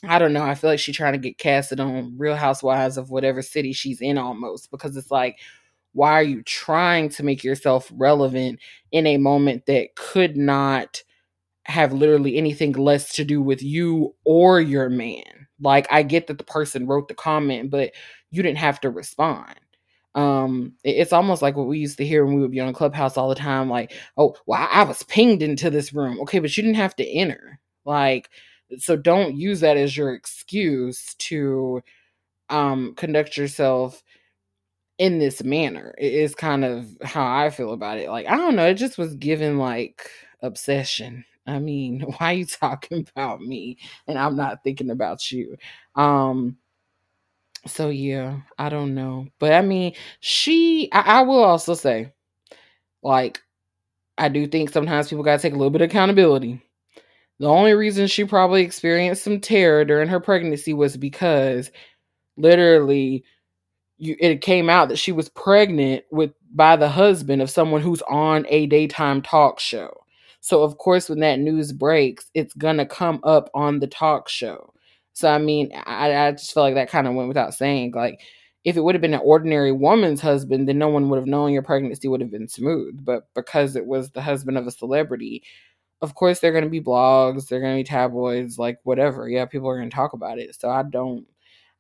I 0.04 0.18
don't 0.18 0.32
know. 0.32 0.42
I 0.42 0.54
feel 0.54 0.70
like 0.70 0.80
she's 0.80 0.96
trying 0.96 1.14
to 1.14 1.18
get 1.18 1.38
casted 1.38 1.80
on 1.80 2.16
Real 2.18 2.36
Housewives 2.36 2.96
of 2.96 3.10
whatever 3.10 3.42
city 3.42 3.72
she's 3.72 4.00
in 4.00 4.18
almost 4.18 4.70
because 4.70 4.96
it's 4.96 5.10
like 5.10 5.38
why 5.92 6.12
are 6.12 6.22
you 6.24 6.42
trying 6.42 7.08
to 7.10 7.22
make 7.24 7.44
yourself 7.44 7.90
relevant 7.94 8.60
in 8.92 9.06
a 9.06 9.16
moment 9.16 9.66
that 9.66 9.94
could 9.96 10.36
not 10.36 11.02
have 11.64 11.92
literally 11.92 12.36
anything 12.36 12.72
less 12.72 13.14
to 13.14 13.24
do 13.24 13.42
with 13.42 13.62
you 13.62 14.14
or 14.24 14.60
your 14.60 14.88
man? 14.90 15.48
Like, 15.60 15.86
I 15.90 16.02
get 16.02 16.28
that 16.28 16.38
the 16.38 16.44
person 16.44 16.86
wrote 16.86 17.08
the 17.08 17.14
comment, 17.14 17.70
but 17.70 17.92
you 18.30 18.42
didn't 18.42 18.58
have 18.58 18.80
to 18.80 18.90
respond. 18.90 19.54
Um, 20.18 20.74
it's 20.84 21.12
almost 21.14 21.42
like 21.42 21.56
what 21.56 21.68
we 21.68 21.78
used 21.78 21.98
to 21.98 22.06
hear 22.06 22.26
when 22.26 22.36
we 22.36 22.42
would 22.42 22.50
be 22.52 22.60
on 22.60 22.72
Clubhouse 22.74 23.16
all 23.18 23.28
the 23.30 23.36
time, 23.36 23.70
like, 23.70 23.92
oh, 24.18 24.36
well, 24.46 24.68
I 24.72 24.84
was 24.84 25.04
pinged 25.04 25.42
into 25.42 25.70
this 25.70 25.94
room. 25.94 26.20
Okay, 26.22 26.40
but 26.40 26.56
you 26.56 26.64
didn't 26.64 26.76
have 26.76 26.96
to 26.96 27.08
enter. 27.08 27.60
Like, 27.86 28.30
so 28.78 28.96
don't 28.96 29.36
use 29.36 29.60
that 29.60 29.76
as 29.78 29.96
your 29.96 30.14
excuse 30.14 31.14
to 31.16 31.82
um 32.50 32.94
conduct 32.96 33.36
yourself 33.38 34.02
in 34.98 35.18
this 35.20 35.44
manner 35.44 35.94
is 35.98 36.34
kind 36.34 36.64
of 36.64 36.86
how 37.04 37.26
I 37.26 37.50
feel 37.50 37.72
about 37.74 37.98
it. 37.98 38.10
Like, 38.10 38.26
I 38.28 38.36
don't 38.36 38.56
know, 38.56 38.66
it 38.68 38.74
just 38.76 38.98
was 38.98 39.14
given 39.16 39.58
like 39.58 40.10
obsession. 40.42 41.24
I 41.46 41.60
mean, 41.60 42.00
why 42.18 42.32
are 42.32 42.38
you 42.38 42.46
talking 42.46 43.06
about 43.16 43.42
me 43.42 43.78
and 44.08 44.18
I'm 44.18 44.36
not 44.36 44.64
thinking 44.64 44.90
about 44.90 45.30
you? 45.32 45.56
Um 45.96 46.58
so 47.68 47.90
yeah, 47.90 48.40
I 48.58 48.68
don't 48.68 48.94
know. 48.94 49.28
But 49.38 49.52
I 49.52 49.62
mean, 49.62 49.94
she 50.20 50.90
I, 50.92 51.20
I 51.20 51.22
will 51.22 51.42
also 51.44 51.74
say, 51.74 52.12
like, 53.02 53.40
I 54.18 54.28
do 54.28 54.46
think 54.46 54.70
sometimes 54.70 55.08
people 55.08 55.24
gotta 55.24 55.42
take 55.42 55.54
a 55.54 55.56
little 55.56 55.70
bit 55.70 55.82
of 55.82 55.90
accountability. 55.90 56.62
The 57.40 57.48
only 57.48 57.74
reason 57.74 58.06
she 58.08 58.24
probably 58.24 58.62
experienced 58.62 59.24
some 59.24 59.40
terror 59.40 59.84
during 59.84 60.08
her 60.08 60.20
pregnancy 60.20 60.74
was 60.74 60.96
because 60.96 61.70
literally 62.38 63.24
you, 63.98 64.16
it 64.20 64.40
came 64.42 64.70
out 64.70 64.88
that 64.88 64.98
she 64.98 65.12
was 65.12 65.28
pregnant 65.30 66.04
with 66.10 66.32
by 66.54 66.76
the 66.76 66.88
husband 66.88 67.42
of 67.42 67.50
someone 67.50 67.80
who's 67.82 68.02
on 68.02 68.46
a 68.48 68.66
daytime 68.66 69.22
talk 69.22 69.60
show. 69.60 69.92
So 70.40 70.62
of 70.62 70.78
course, 70.78 71.08
when 71.08 71.20
that 71.20 71.40
news 71.40 71.72
breaks, 71.72 72.30
it's 72.34 72.54
gonna 72.54 72.86
come 72.86 73.20
up 73.24 73.50
on 73.54 73.80
the 73.80 73.88
talk 73.88 74.28
show. 74.28 74.72
So 75.18 75.28
I 75.30 75.38
mean, 75.38 75.70
I, 75.86 76.14
I 76.28 76.32
just 76.32 76.52
feel 76.54 76.62
like 76.62 76.74
that 76.74 76.90
kind 76.90 77.06
of 77.06 77.14
went 77.14 77.28
without 77.28 77.54
saying. 77.54 77.92
Like, 77.94 78.20
if 78.64 78.76
it 78.76 78.80
would 78.82 78.94
have 78.94 79.02
been 79.02 79.14
an 79.14 79.20
ordinary 79.24 79.72
woman's 79.72 80.20
husband, 80.20 80.68
then 80.68 80.78
no 80.78 80.88
one 80.88 81.08
would 81.08 81.16
have 81.18 81.26
known 81.26 81.52
your 81.52 81.62
pregnancy 81.62 82.08
would 82.08 82.20
have 82.20 82.30
been 82.30 82.48
smooth. 82.48 83.04
But 83.04 83.24
because 83.34 83.76
it 83.76 83.86
was 83.86 84.10
the 84.10 84.22
husband 84.22 84.58
of 84.58 84.66
a 84.66 84.70
celebrity, 84.70 85.42
of 86.02 86.14
course, 86.14 86.40
they're 86.40 86.52
gonna 86.52 86.68
be 86.68 86.80
blogs, 86.80 87.48
they're 87.48 87.60
gonna 87.60 87.76
be 87.76 87.84
tabloids, 87.84 88.58
like 88.58 88.78
whatever. 88.84 89.28
Yeah, 89.28 89.46
people 89.46 89.68
are 89.68 89.78
gonna 89.78 89.90
talk 89.90 90.12
about 90.12 90.38
it. 90.38 90.54
So 90.60 90.70
I 90.70 90.82
don't 90.84 91.26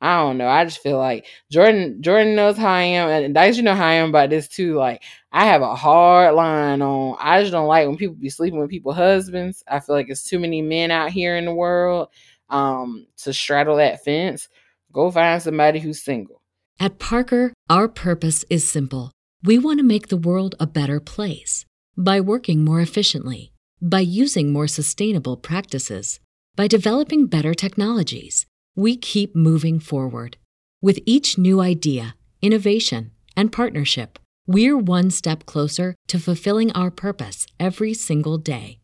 I 0.00 0.18
don't 0.18 0.38
know. 0.38 0.46
I 0.48 0.64
just 0.64 0.78
feel 0.80 0.96
like 0.98 1.26
Jordan 1.50 2.00
Jordan 2.02 2.36
knows 2.36 2.56
how 2.56 2.68
I 2.72 2.82
am, 2.82 3.08
and 3.08 3.34
Dice, 3.34 3.56
you 3.56 3.62
know 3.64 3.74
how 3.74 3.86
I 3.86 3.94
am 3.94 4.10
about 4.10 4.30
this 4.30 4.46
too. 4.48 4.74
Like 4.76 5.02
I 5.32 5.46
have 5.46 5.62
a 5.62 5.74
hard 5.74 6.34
line 6.34 6.82
on. 6.82 7.16
I 7.20 7.40
just 7.40 7.52
don't 7.52 7.66
like 7.66 7.86
when 7.88 7.96
people 7.96 8.14
be 8.16 8.30
sleeping 8.30 8.60
with 8.60 8.70
people's 8.70 8.94
husbands. 8.96 9.64
I 9.68 9.80
feel 9.80 9.96
like 9.96 10.08
it's 10.08 10.22
too 10.24 10.38
many 10.38 10.62
men 10.62 10.90
out 10.92 11.10
here 11.10 11.36
in 11.36 11.44
the 11.46 11.54
world 11.54 12.08
um, 12.50 13.06
to 13.18 13.32
straddle 13.32 13.76
that 13.76 14.04
fence. 14.04 14.48
Go 14.92 15.10
find 15.10 15.42
somebody 15.42 15.80
who's 15.80 16.02
single. 16.02 16.42
At 16.80 16.98
Parker, 16.98 17.52
our 17.68 17.88
purpose 17.88 18.44
is 18.48 18.68
simple. 18.68 19.12
We 19.42 19.58
want 19.58 19.78
to 19.78 19.84
make 19.84 20.08
the 20.08 20.16
world 20.16 20.54
a 20.58 20.66
better 20.66 21.00
place 21.00 21.64
by 21.96 22.20
working 22.20 22.64
more 22.64 22.80
efficiently, 22.80 23.52
by 23.82 24.00
using 24.00 24.52
more 24.52 24.68
sustainable 24.68 25.36
practices, 25.36 26.20
by 26.56 26.66
developing 26.66 27.26
better 27.26 27.54
technologies 27.54 28.46
we 28.76 28.96
keep 28.96 29.34
moving 29.34 29.80
forward. 29.80 30.36
With 30.80 31.00
each 31.04 31.36
new 31.36 31.60
idea, 31.60 32.14
innovation, 32.40 33.10
and 33.36 33.50
partnership, 33.50 34.18
we're 34.46 34.78
one 34.78 35.10
step 35.10 35.46
closer 35.46 35.96
to 36.06 36.18
fulfilling 36.20 36.70
our 36.72 36.90
purpose 36.90 37.46
every 37.58 37.92
single 37.92 38.38
day. 38.38 38.78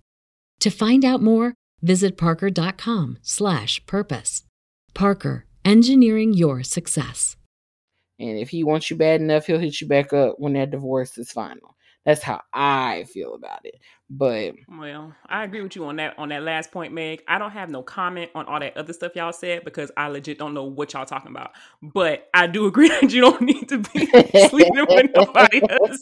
To 0.61 0.71
find 0.71 1.05
out 1.05 1.23
more, 1.23 1.55
visit 1.85 2.17
parker.com 2.17 3.19
slash 3.23 3.85
purpose. 3.87 4.45
Parker, 4.95 5.47
engineering 5.65 6.33
your 6.33 6.63
success. 6.63 7.37
And 8.19 8.39
if 8.39 8.51
he 8.51 8.65
wants 8.65 8.91
you 8.91 8.97
bad 8.97 9.21
enough, 9.21 9.47
he'll 9.47 9.59
hit 9.59 9.81
you 9.81 9.89
back 9.89 10.13
up 10.13 10.37
when 10.39 10.55
that 10.55 10.71
divorce 10.71 11.19
is 11.19 11.31
final. 11.31 11.75
That's 12.05 12.23
how 12.23 12.43
I 12.53 13.05
feel 13.05 13.35
about 13.35 13.65
it. 13.65 13.77
But 14.11 14.55
well, 14.69 15.15
I 15.27 15.45
agree 15.45 15.63
with 15.63 15.75
you 15.75 15.87
on 15.87 15.97
that 15.97 16.19
on 16.19 16.29
that 16.29 16.43
last 16.43 16.71
point, 16.71 16.93
Meg. 16.93 17.23
I 17.27 17.39
don't 17.39 17.53
have 17.53 17.71
no 17.71 17.83
comment 17.83 18.31
on 18.35 18.45
all 18.45 18.61
that 18.61 18.77
other 18.77 18.93
stuff 18.93 19.17
y'all 19.17 19.33
said 19.33 19.65
because 19.65 19.91
I 19.97 20.09
legit 20.09 20.39
don't 20.39 20.53
know 20.53 20.65
what 20.65 20.93
y'all 20.93 21.07
talking 21.07 21.31
about. 21.31 21.53
But 21.83 22.29
I 22.35 22.47
do 22.47 22.67
agree 22.67 22.89
that 23.01 23.11
you 23.11 23.23
don't 23.23 23.41
need 23.41 23.71
to 23.71 23.79
be 23.79 24.07
sleeping 24.49 24.87
with 24.87 25.11
nobody 25.17 25.63
else. 25.71 26.01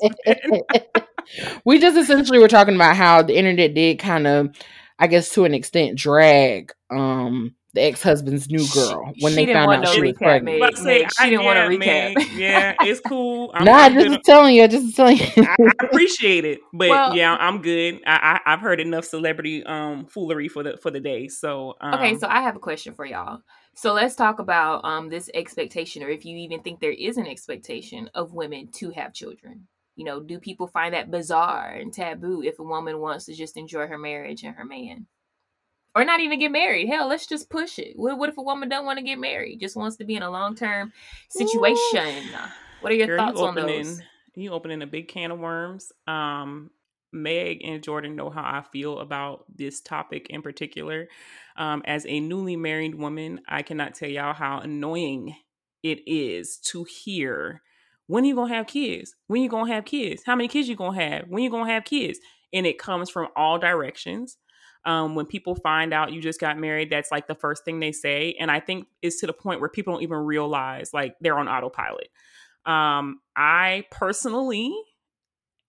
we 1.65 1.79
just 1.79 1.97
essentially 1.97 2.41
were 2.41 2.49
talking 2.49 2.75
about 2.75 2.97
how 2.97 3.23
the 3.23 3.37
internet 3.37 3.75
did 3.75 4.01
kind 4.01 4.27
of, 4.27 4.57
I 5.03 5.09
guess, 5.09 5.31
to 5.31 5.45
an 5.45 5.53
extent, 5.53 5.99
drag 5.99 6.73
um 6.89 7.57
the 7.75 7.81
ex 7.81 8.05
husband's 8.05 8.49
new 8.49 8.65
girl 8.73 9.13
when 9.19 9.33
she 9.33 9.47
they 9.47 9.53
found 9.53 9.73
out 9.73 9.83
no 9.83 9.93
she 9.93 10.01
was 10.01 10.13
pregnant. 10.13 10.79
Say, 10.79 11.05
she 11.19 11.31
didn't 11.31 11.45
want 11.45 11.57
to 11.57 11.77
recap. 11.77 12.39
yeah, 12.39 12.77
it's 12.83 13.01
cool. 13.01 13.51
I'm, 13.55 13.65
nah, 13.65 13.79
I'm 13.79 13.95
just 13.95 14.21
telling 14.25 14.55
you, 14.55 14.69
just 14.69 14.95
telling 14.95 15.17
you. 15.17 15.27
I, 15.39 15.57
I 15.59 15.73
appreciate 15.87 16.45
it, 16.45 16.61
but 16.73 16.89
well, 16.89 17.17
yeah, 17.17 17.35
I'm 17.35 17.63
good. 17.63 18.01
I, 18.07 18.39
I, 18.47 18.51
have 18.53 18.61
heard 18.61 18.79
enough 18.79 19.05
celebrity 19.05 19.65
um 19.65 20.07
foolery 20.07 20.47
for 20.47 20.63
the 20.63 20.77
for 20.77 20.93
the 20.93 21.01
day. 21.01 21.27
So 21.27 21.75
um, 21.81 21.95
okay, 21.95 22.17
so 22.17 22.29
I 22.29 22.43
have 22.43 22.55
a 22.55 22.61
question 22.61 22.95
for 22.95 23.05
y'all. 23.05 23.41
So 23.75 23.95
let's 23.95 24.15
talk 24.15 24.39
about 24.39 24.85
um 24.85 25.09
this 25.09 25.29
expectation, 25.35 26.05
or 26.05 26.11
if 26.11 26.25
you 26.25 26.37
even 26.37 26.61
think 26.61 26.79
there 26.79 26.93
is 26.93 27.17
an 27.17 27.27
expectation 27.27 28.09
of 28.15 28.35
women 28.35 28.69
to 28.75 28.91
have 28.91 29.13
children. 29.13 29.67
You 29.97 30.05
know, 30.05 30.21
do 30.21 30.39
people 30.39 30.67
find 30.67 30.95
that 30.95 31.11
bizarre 31.11 31.71
and 31.71 31.93
taboo 31.93 32.43
if 32.43 32.59
a 32.59 32.63
woman 32.63 32.99
wants 32.99 33.27
to 33.27 33.35
just 33.35 33.57
enjoy 33.57 33.87
her 33.87 33.99
marriage 33.99 34.43
and 34.43 34.57
her 34.57 34.65
man? 34.65 35.07
or 35.95 36.05
not 36.05 36.21
even 36.21 36.39
get 36.39 36.51
married. 36.51 36.89
Hell, 36.89 37.09
let's 37.09 37.27
just 37.27 37.51
push 37.51 37.79
it. 37.79 37.95
What, 37.97 38.19
what 38.19 38.29
if 38.29 38.39
a 38.39 38.43
woman 38.43 38.69
don't 38.69 38.87
want 38.87 38.99
to 38.99 39.05
get 39.05 39.19
married, 39.19 39.61
just 39.61 39.77
wants 39.77 39.97
to 39.97 40.05
be 40.05 40.17
in 40.17 40.23
a 40.23 40.31
long 40.31 40.55
term 40.55 40.93
situation? 41.29 41.79
Ooh. 41.97 42.49
What 42.81 42.93
are 42.93 42.97
your 42.97 43.09
Girl, 43.09 43.19
thoughts 43.19 43.41
you 43.41 43.47
on 43.47 43.55
those? 43.55 44.01
You 44.35 44.51
opening 44.53 44.83
a 44.83 44.87
big 44.87 45.09
can 45.09 45.31
of 45.31 45.39
worms. 45.39 45.93
Um, 46.07 46.71
Meg 47.13 47.61
and 47.63 47.83
Jordan 47.83 48.17
know 48.17 48.31
how 48.31 48.43
I 48.43 48.63
feel 48.73 48.99
about 48.99 49.45
this 49.55 49.81
topic 49.81 50.29
in 50.31 50.41
particular. 50.41 51.09
Um, 51.57 51.83
as 51.85 52.07
a 52.07 52.21
newly 52.21 52.57
married 52.57 52.95
woman, 52.95 53.43
I 53.47 53.63
cannot 53.63 53.95
tell 53.95 54.09
y'all 54.09 54.33
how 54.33 54.61
annoying 54.61 55.37
it 55.83 56.01
is 56.07 56.57
to 56.59 56.85
hear 56.85 57.61
when 58.13 58.27
you 58.27 58.35
gonna 58.35 58.55
have 58.55 58.67
kids? 58.67 59.15
When 59.27 59.41
you 59.41 59.49
gonna 59.49 59.73
have 59.73 59.87
kids? 59.87 60.23
How 60.27 60.37
many 60.37 60.47
kids 60.47 60.69
you 60.69 60.77
gonna 60.77 61.01
have? 61.01 61.25
When 61.29 61.43
you 61.43 61.49
gonna 61.49 61.73
have 61.73 61.85
kids? 61.87 62.19
And 62.53 62.67
it 62.67 62.79
comes 62.79 63.09
from 63.09 63.29
all 63.35 63.59
directions 63.59 64.37
um, 64.85 65.15
when 65.15 65.25
people 65.25 65.55
find 65.55 65.95
out 65.95 66.13
you 66.13 66.21
just 66.21 66.39
got 66.39 66.59
married, 66.59 66.91
that's 66.91 67.11
like 67.11 67.27
the 67.27 67.35
first 67.35 67.65
thing 67.65 67.81
they 67.81 67.91
say. 67.93 68.37
And 68.39 68.51
I 68.51 68.61
think 68.61 68.87
it's 69.01 69.21
to 69.21 69.27
the 69.27 69.33
point 69.33 69.61
where 69.61 69.71
people 69.71 69.95
don't 69.95 70.03
even 70.03 70.19
realize 70.19 70.91
like 70.93 71.15
they're 71.23 71.39
on 71.39 71.49
autopilot. 71.49 72.09
Um, 72.67 73.21
I 73.35 73.85
personally 73.91 74.75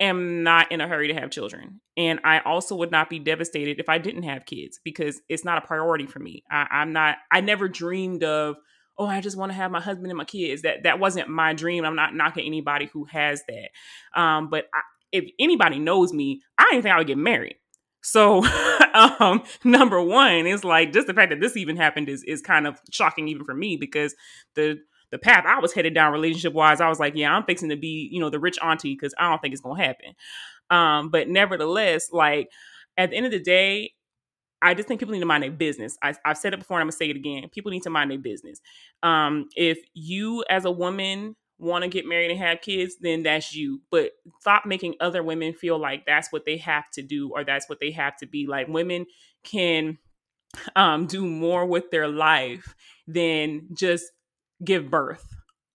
am 0.01 0.43
not 0.43 0.69
in 0.69 0.81
a 0.81 0.87
hurry 0.87 1.07
to 1.07 1.13
have 1.13 1.31
children. 1.31 1.79
And 1.95 2.19
I 2.25 2.39
also 2.39 2.75
would 2.75 2.91
not 2.91 3.09
be 3.09 3.19
devastated 3.19 3.79
if 3.79 3.87
I 3.87 3.99
didn't 3.99 4.23
have 4.23 4.45
kids 4.45 4.81
because 4.83 5.21
it's 5.29 5.45
not 5.45 5.63
a 5.63 5.65
priority 5.65 6.07
for 6.07 6.19
me. 6.19 6.43
I, 6.51 6.67
I'm 6.69 6.91
not, 6.91 7.19
I 7.31 7.39
never 7.39 7.69
dreamed 7.69 8.23
of, 8.23 8.57
oh, 8.97 9.07
I 9.07 9.21
just 9.21 9.37
want 9.37 9.51
to 9.51 9.55
have 9.55 9.71
my 9.71 9.81
husband 9.81 10.07
and 10.07 10.17
my 10.17 10.25
kids. 10.25 10.61
That 10.61 10.83
that 10.83 10.99
wasn't 10.99 11.29
my 11.29 11.53
dream. 11.53 11.85
I'm 11.85 11.95
not 11.95 12.15
knocking 12.15 12.45
anybody 12.45 12.85
who 12.85 13.05
has 13.05 13.43
that. 13.47 14.19
Um, 14.19 14.49
but 14.49 14.65
I, 14.73 14.81
if 15.11 15.29
anybody 15.39 15.79
knows 15.79 16.13
me, 16.13 16.41
I 16.57 16.67
didn't 16.71 16.83
think 16.83 16.95
I 16.95 16.97
would 16.97 17.07
get 17.07 17.17
married. 17.17 17.55
So, 18.01 18.43
um, 18.93 19.43
number 19.63 20.01
one 20.01 20.45
is 20.45 20.63
like 20.63 20.91
just 20.91 21.07
the 21.07 21.13
fact 21.13 21.31
that 21.31 21.39
this 21.39 21.57
even 21.57 21.77
happened 21.77 22.09
is 22.09 22.23
is 22.23 22.41
kind 22.41 22.67
of 22.67 22.79
shocking 22.91 23.27
even 23.27 23.45
for 23.45 23.53
me 23.53 23.77
because 23.77 24.15
the 24.55 24.79
the 25.11 25.19
path 25.19 25.45
I 25.47 25.59
was 25.59 25.73
headed 25.73 25.93
down 25.93 26.11
relationship 26.11 26.53
wise, 26.53 26.81
I 26.81 26.89
was 26.89 26.99
like, 26.99 27.13
yeah, 27.15 27.31
I'm 27.31 27.45
fixing 27.45 27.69
to 27.69 27.75
be 27.77 28.09
you 28.11 28.19
know 28.19 28.29
the 28.29 28.39
rich 28.39 28.57
auntie 28.61 28.93
because 28.93 29.13
I 29.17 29.29
don't 29.29 29.41
think 29.41 29.53
it's 29.53 29.61
gonna 29.61 29.83
happen. 29.83 30.15
Um, 30.69 31.09
but 31.09 31.29
nevertheless, 31.29 32.09
like 32.11 32.49
at 32.97 33.11
the 33.11 33.17
end 33.17 33.25
of 33.25 33.31
the 33.31 33.39
day, 33.39 33.93
I 34.63 34.73
just 34.73 34.87
think 34.87 34.99
people 34.99 35.13
need 35.13 35.19
to 35.19 35.25
mind 35.25 35.43
their 35.43 35.51
business. 35.51 35.97
I, 36.01 36.15
have 36.25 36.37
said 36.37 36.53
it 36.53 36.59
before 36.59 36.77
and 36.77 36.81
I'm 36.81 36.87
gonna 36.87 36.93
say 36.93 37.09
it 37.09 37.15
again. 37.15 37.49
People 37.49 37.71
need 37.71 37.83
to 37.83 37.89
mind 37.89 38.09
their 38.09 38.17
business. 38.17 38.61
Um, 39.03 39.49
if 39.55 39.79
you 39.93 40.43
as 40.49 40.65
a 40.65 40.71
woman 40.71 41.35
want 41.59 41.83
to 41.83 41.89
get 41.89 42.05
married 42.05 42.31
and 42.31 42.39
have 42.39 42.61
kids, 42.61 42.95
then 42.99 43.23
that's 43.23 43.53
you. 43.53 43.81
But 43.91 44.11
stop 44.39 44.65
making 44.65 44.95
other 44.99 45.21
women 45.21 45.53
feel 45.53 45.77
like 45.77 46.05
that's 46.05 46.31
what 46.31 46.45
they 46.45 46.57
have 46.57 46.89
to 46.91 47.01
do 47.01 47.29
or 47.33 47.43
that's 47.43 47.69
what 47.69 47.79
they 47.79 47.91
have 47.91 48.15
to 48.17 48.25
be. 48.25 48.47
Like 48.47 48.67
women 48.67 49.05
can 49.43 49.97
um, 50.75 51.07
do 51.07 51.25
more 51.27 51.65
with 51.65 51.91
their 51.91 52.07
life 52.07 52.75
than 53.07 53.67
just 53.73 54.05
give 54.63 54.89
birth 54.89 55.25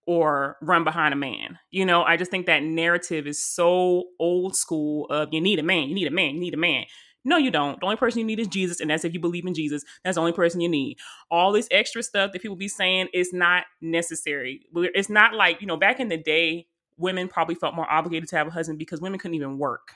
or 0.06 0.56
run 0.62 0.84
behind 0.84 1.12
a 1.12 1.16
man. 1.16 1.58
You 1.70 1.84
know, 1.84 2.02
I 2.02 2.16
just 2.16 2.30
think 2.30 2.46
that 2.46 2.62
narrative 2.62 3.26
is 3.26 3.44
so 3.44 4.04
old 4.18 4.56
school 4.56 5.06
of 5.10 5.28
you 5.32 5.40
need 5.40 5.58
a 5.58 5.62
man, 5.62 5.88
you 5.88 5.94
need 5.94 6.06
a 6.06 6.12
man, 6.12 6.34
you 6.34 6.40
need 6.40 6.54
a 6.54 6.58
man. 6.58 6.84
No, 7.28 7.36
you 7.36 7.50
don't. 7.50 7.78
The 7.78 7.84
only 7.84 7.96
person 7.96 8.20
you 8.20 8.24
need 8.24 8.40
is 8.40 8.48
Jesus, 8.48 8.80
and 8.80 8.88
that's 8.88 9.04
if 9.04 9.12
you 9.12 9.20
believe 9.20 9.46
in 9.46 9.52
Jesus. 9.52 9.84
That's 10.02 10.14
the 10.14 10.20
only 10.22 10.32
person 10.32 10.62
you 10.62 10.68
need. 10.68 10.96
All 11.30 11.52
this 11.52 11.68
extra 11.70 12.02
stuff 12.02 12.32
that 12.32 12.40
people 12.40 12.56
be 12.56 12.68
saying 12.68 13.08
is 13.12 13.34
not 13.34 13.64
necessary. 13.82 14.62
It's 14.74 15.10
not 15.10 15.34
like, 15.34 15.60
you 15.60 15.66
know, 15.66 15.76
back 15.76 16.00
in 16.00 16.08
the 16.08 16.16
day, 16.16 16.68
women 16.96 17.28
probably 17.28 17.54
felt 17.54 17.74
more 17.74 17.90
obligated 17.90 18.30
to 18.30 18.36
have 18.36 18.46
a 18.46 18.50
husband 18.50 18.78
because 18.78 19.02
women 19.02 19.18
couldn't 19.18 19.34
even 19.34 19.58
work. 19.58 19.92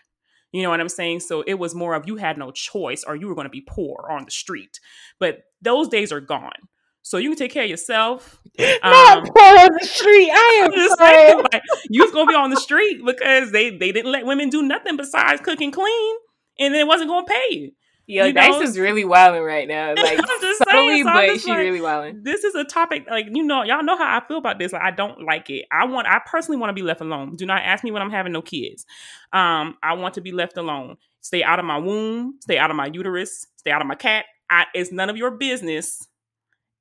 You 0.52 0.62
know 0.62 0.68
what 0.68 0.80
I'm 0.80 0.90
saying? 0.90 1.20
So 1.20 1.40
it 1.46 1.54
was 1.54 1.74
more 1.74 1.94
of 1.94 2.06
you 2.06 2.16
had 2.16 2.36
no 2.36 2.50
choice 2.50 3.02
or 3.02 3.16
you 3.16 3.28
were 3.28 3.34
going 3.34 3.46
to 3.46 3.50
be 3.50 3.62
poor 3.62 4.06
on 4.10 4.26
the 4.26 4.30
street. 4.30 4.78
But 5.18 5.44
those 5.62 5.88
days 5.88 6.12
are 6.12 6.20
gone. 6.20 6.68
So 7.00 7.16
you 7.16 7.30
can 7.30 7.38
take 7.38 7.52
care 7.52 7.64
of 7.64 7.70
yourself. 7.70 8.38
Not 8.58 9.18
um, 9.18 9.24
poor 9.24 9.58
on 9.58 9.70
the 9.80 9.86
street. 9.86 10.30
I 10.30 10.60
am 10.64 10.72
just 10.72 10.98
saying, 10.98 11.44
like, 11.50 11.62
you 11.88 12.02
was 12.02 12.12
gonna 12.12 12.30
be 12.30 12.34
on 12.34 12.50
the 12.50 12.60
street 12.60 13.02
because 13.04 13.50
they 13.50 13.70
they 13.70 13.90
didn't 13.90 14.12
let 14.12 14.26
women 14.26 14.50
do 14.50 14.62
nothing 14.62 14.96
besides 14.96 15.40
cook 15.40 15.60
and 15.60 15.72
clean, 15.72 16.16
and 16.58 16.74
then 16.74 16.80
it 16.82 16.86
wasn't 16.86 17.08
gonna 17.08 17.26
pay 17.26 17.46
you. 17.50 17.72
Yo, 18.06 18.26
you 18.26 18.32
Dice 18.32 18.50
know? 18.50 18.62
is 18.62 18.78
really 18.78 19.04
wilding 19.04 19.42
right 19.42 19.68
now. 19.68 19.94
Like 20.02 20.18
I'm 20.18 20.24
just 20.24 20.62
saying, 20.68 21.04
so 21.04 21.12
but 21.12 21.30
she's 21.30 21.46
like, 21.46 21.58
really 21.58 21.80
wilding. 21.80 22.22
This 22.24 22.42
is 22.44 22.54
a 22.54 22.64
topic 22.64 23.06
like 23.08 23.26
you 23.32 23.44
know, 23.44 23.62
y'all 23.62 23.84
know 23.84 23.96
how 23.96 24.18
I 24.18 24.26
feel 24.26 24.38
about 24.38 24.58
this. 24.58 24.72
Like 24.72 24.82
I 24.82 24.90
don't 24.90 25.24
like 25.24 25.48
it. 25.50 25.66
I 25.70 25.86
want 25.86 26.08
I 26.08 26.20
personally 26.26 26.58
want 26.58 26.70
to 26.70 26.74
be 26.74 26.82
left 26.82 27.00
alone. 27.00 27.36
Do 27.36 27.46
not 27.46 27.62
ask 27.62 27.84
me 27.84 27.90
when 27.90 28.02
I'm 28.02 28.10
having 28.10 28.32
no 28.32 28.42
kids. 28.42 28.84
Um, 29.32 29.76
I 29.82 29.94
want 29.94 30.14
to 30.14 30.20
be 30.20 30.32
left 30.32 30.56
alone. 30.56 30.96
Stay 31.20 31.44
out 31.44 31.60
of 31.60 31.64
my 31.64 31.78
womb, 31.78 32.38
stay 32.40 32.58
out 32.58 32.70
of 32.70 32.76
my 32.76 32.90
uterus, 32.92 33.46
stay 33.56 33.70
out 33.70 33.80
of 33.80 33.86
my 33.86 33.94
cat. 33.94 34.24
I, 34.50 34.66
it's 34.74 34.90
none 34.90 35.08
of 35.08 35.16
your 35.16 35.30
business 35.30 36.06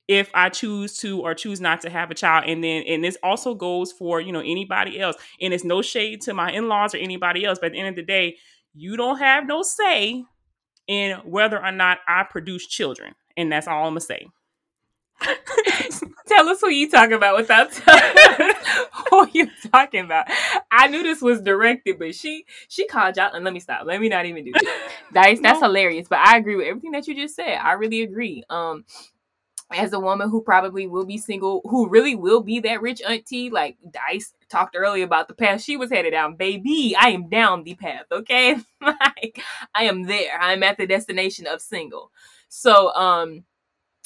if 0.07 0.29
I 0.33 0.49
choose 0.49 0.97
to 0.97 1.21
or 1.21 1.33
choose 1.33 1.61
not 1.61 1.81
to 1.81 1.89
have 1.89 2.11
a 2.11 2.15
child. 2.15 2.45
And 2.47 2.63
then, 2.63 2.83
and 2.87 3.03
this 3.03 3.17
also 3.23 3.53
goes 3.53 3.93
for, 3.93 4.19
you 4.19 4.33
know, 4.33 4.41
anybody 4.41 4.99
else. 4.99 5.15
And 5.39 5.53
it's 5.53 5.63
no 5.63 5.81
shade 5.81 6.21
to 6.21 6.33
my 6.33 6.51
in 6.51 6.67
laws 6.67 6.93
or 6.93 6.97
anybody 6.97 7.45
else. 7.45 7.59
But 7.59 7.67
at 7.67 7.71
the 7.73 7.79
end 7.79 7.89
of 7.89 7.95
the 7.95 8.01
day, 8.01 8.37
you 8.73 8.97
don't 8.97 9.19
have 9.19 9.47
no 9.47 9.61
say 9.63 10.23
in 10.87 11.17
whether 11.25 11.63
or 11.63 11.71
not 11.71 11.99
I 12.07 12.23
produce 12.23 12.67
children. 12.67 13.15
And 13.37 13.51
that's 13.51 13.67
all 13.67 13.87
I'm 13.87 13.95
to 13.95 14.01
say. 14.01 14.27
Tell 16.27 16.49
us 16.49 16.61
who 16.61 16.69
you 16.69 16.89
talking 16.89 17.13
about 17.13 17.35
without 17.37 17.71
telling 17.73 18.53
who 19.09 19.27
you 19.33 19.47
talking 19.71 20.05
about. 20.05 20.25
I 20.71 20.87
knew 20.87 21.03
this 21.03 21.21
was 21.21 21.41
directed, 21.41 21.99
but 21.99 22.15
she 22.15 22.45
she 22.69 22.87
called 22.87 23.17
y'all 23.17 23.33
and 23.33 23.43
let 23.43 23.53
me 23.53 23.59
stop. 23.59 23.85
Let 23.85 23.99
me 24.01 24.09
not 24.09 24.25
even 24.25 24.45
do 24.45 24.51
that. 24.53 24.91
Dice, 25.13 25.39
that's 25.41 25.61
no. 25.61 25.67
hilarious. 25.67 26.07
But 26.07 26.19
I 26.19 26.37
agree 26.37 26.55
with 26.55 26.67
everything 26.67 26.91
that 26.91 27.07
you 27.07 27.15
just 27.15 27.35
said. 27.35 27.57
I 27.57 27.73
really 27.73 28.01
agree. 28.01 28.43
Um 28.49 28.85
as 29.73 29.93
a 29.93 29.99
woman 29.99 30.29
who 30.29 30.41
probably 30.41 30.87
will 30.87 31.05
be 31.05 31.17
single, 31.17 31.61
who 31.65 31.87
really 31.89 32.15
will 32.15 32.41
be 32.41 32.59
that 32.61 32.81
rich 32.81 33.01
auntie, 33.01 33.49
like 33.49 33.77
Dice 33.91 34.33
talked 34.49 34.75
earlier 34.75 35.05
about 35.05 35.27
the 35.27 35.33
path 35.33 35.61
she 35.61 35.77
was 35.77 35.91
headed 35.91 36.11
down. 36.13 36.35
Baby, 36.35 36.95
I 36.99 37.09
am 37.09 37.29
down 37.29 37.63
the 37.63 37.75
path, 37.75 38.05
okay? 38.11 38.57
like 38.81 39.41
I 39.75 39.85
am 39.85 40.03
there. 40.03 40.37
I'm 40.39 40.63
at 40.63 40.77
the 40.77 40.87
destination 40.87 41.47
of 41.47 41.61
single. 41.61 42.11
So 42.49 42.93
um 42.95 43.43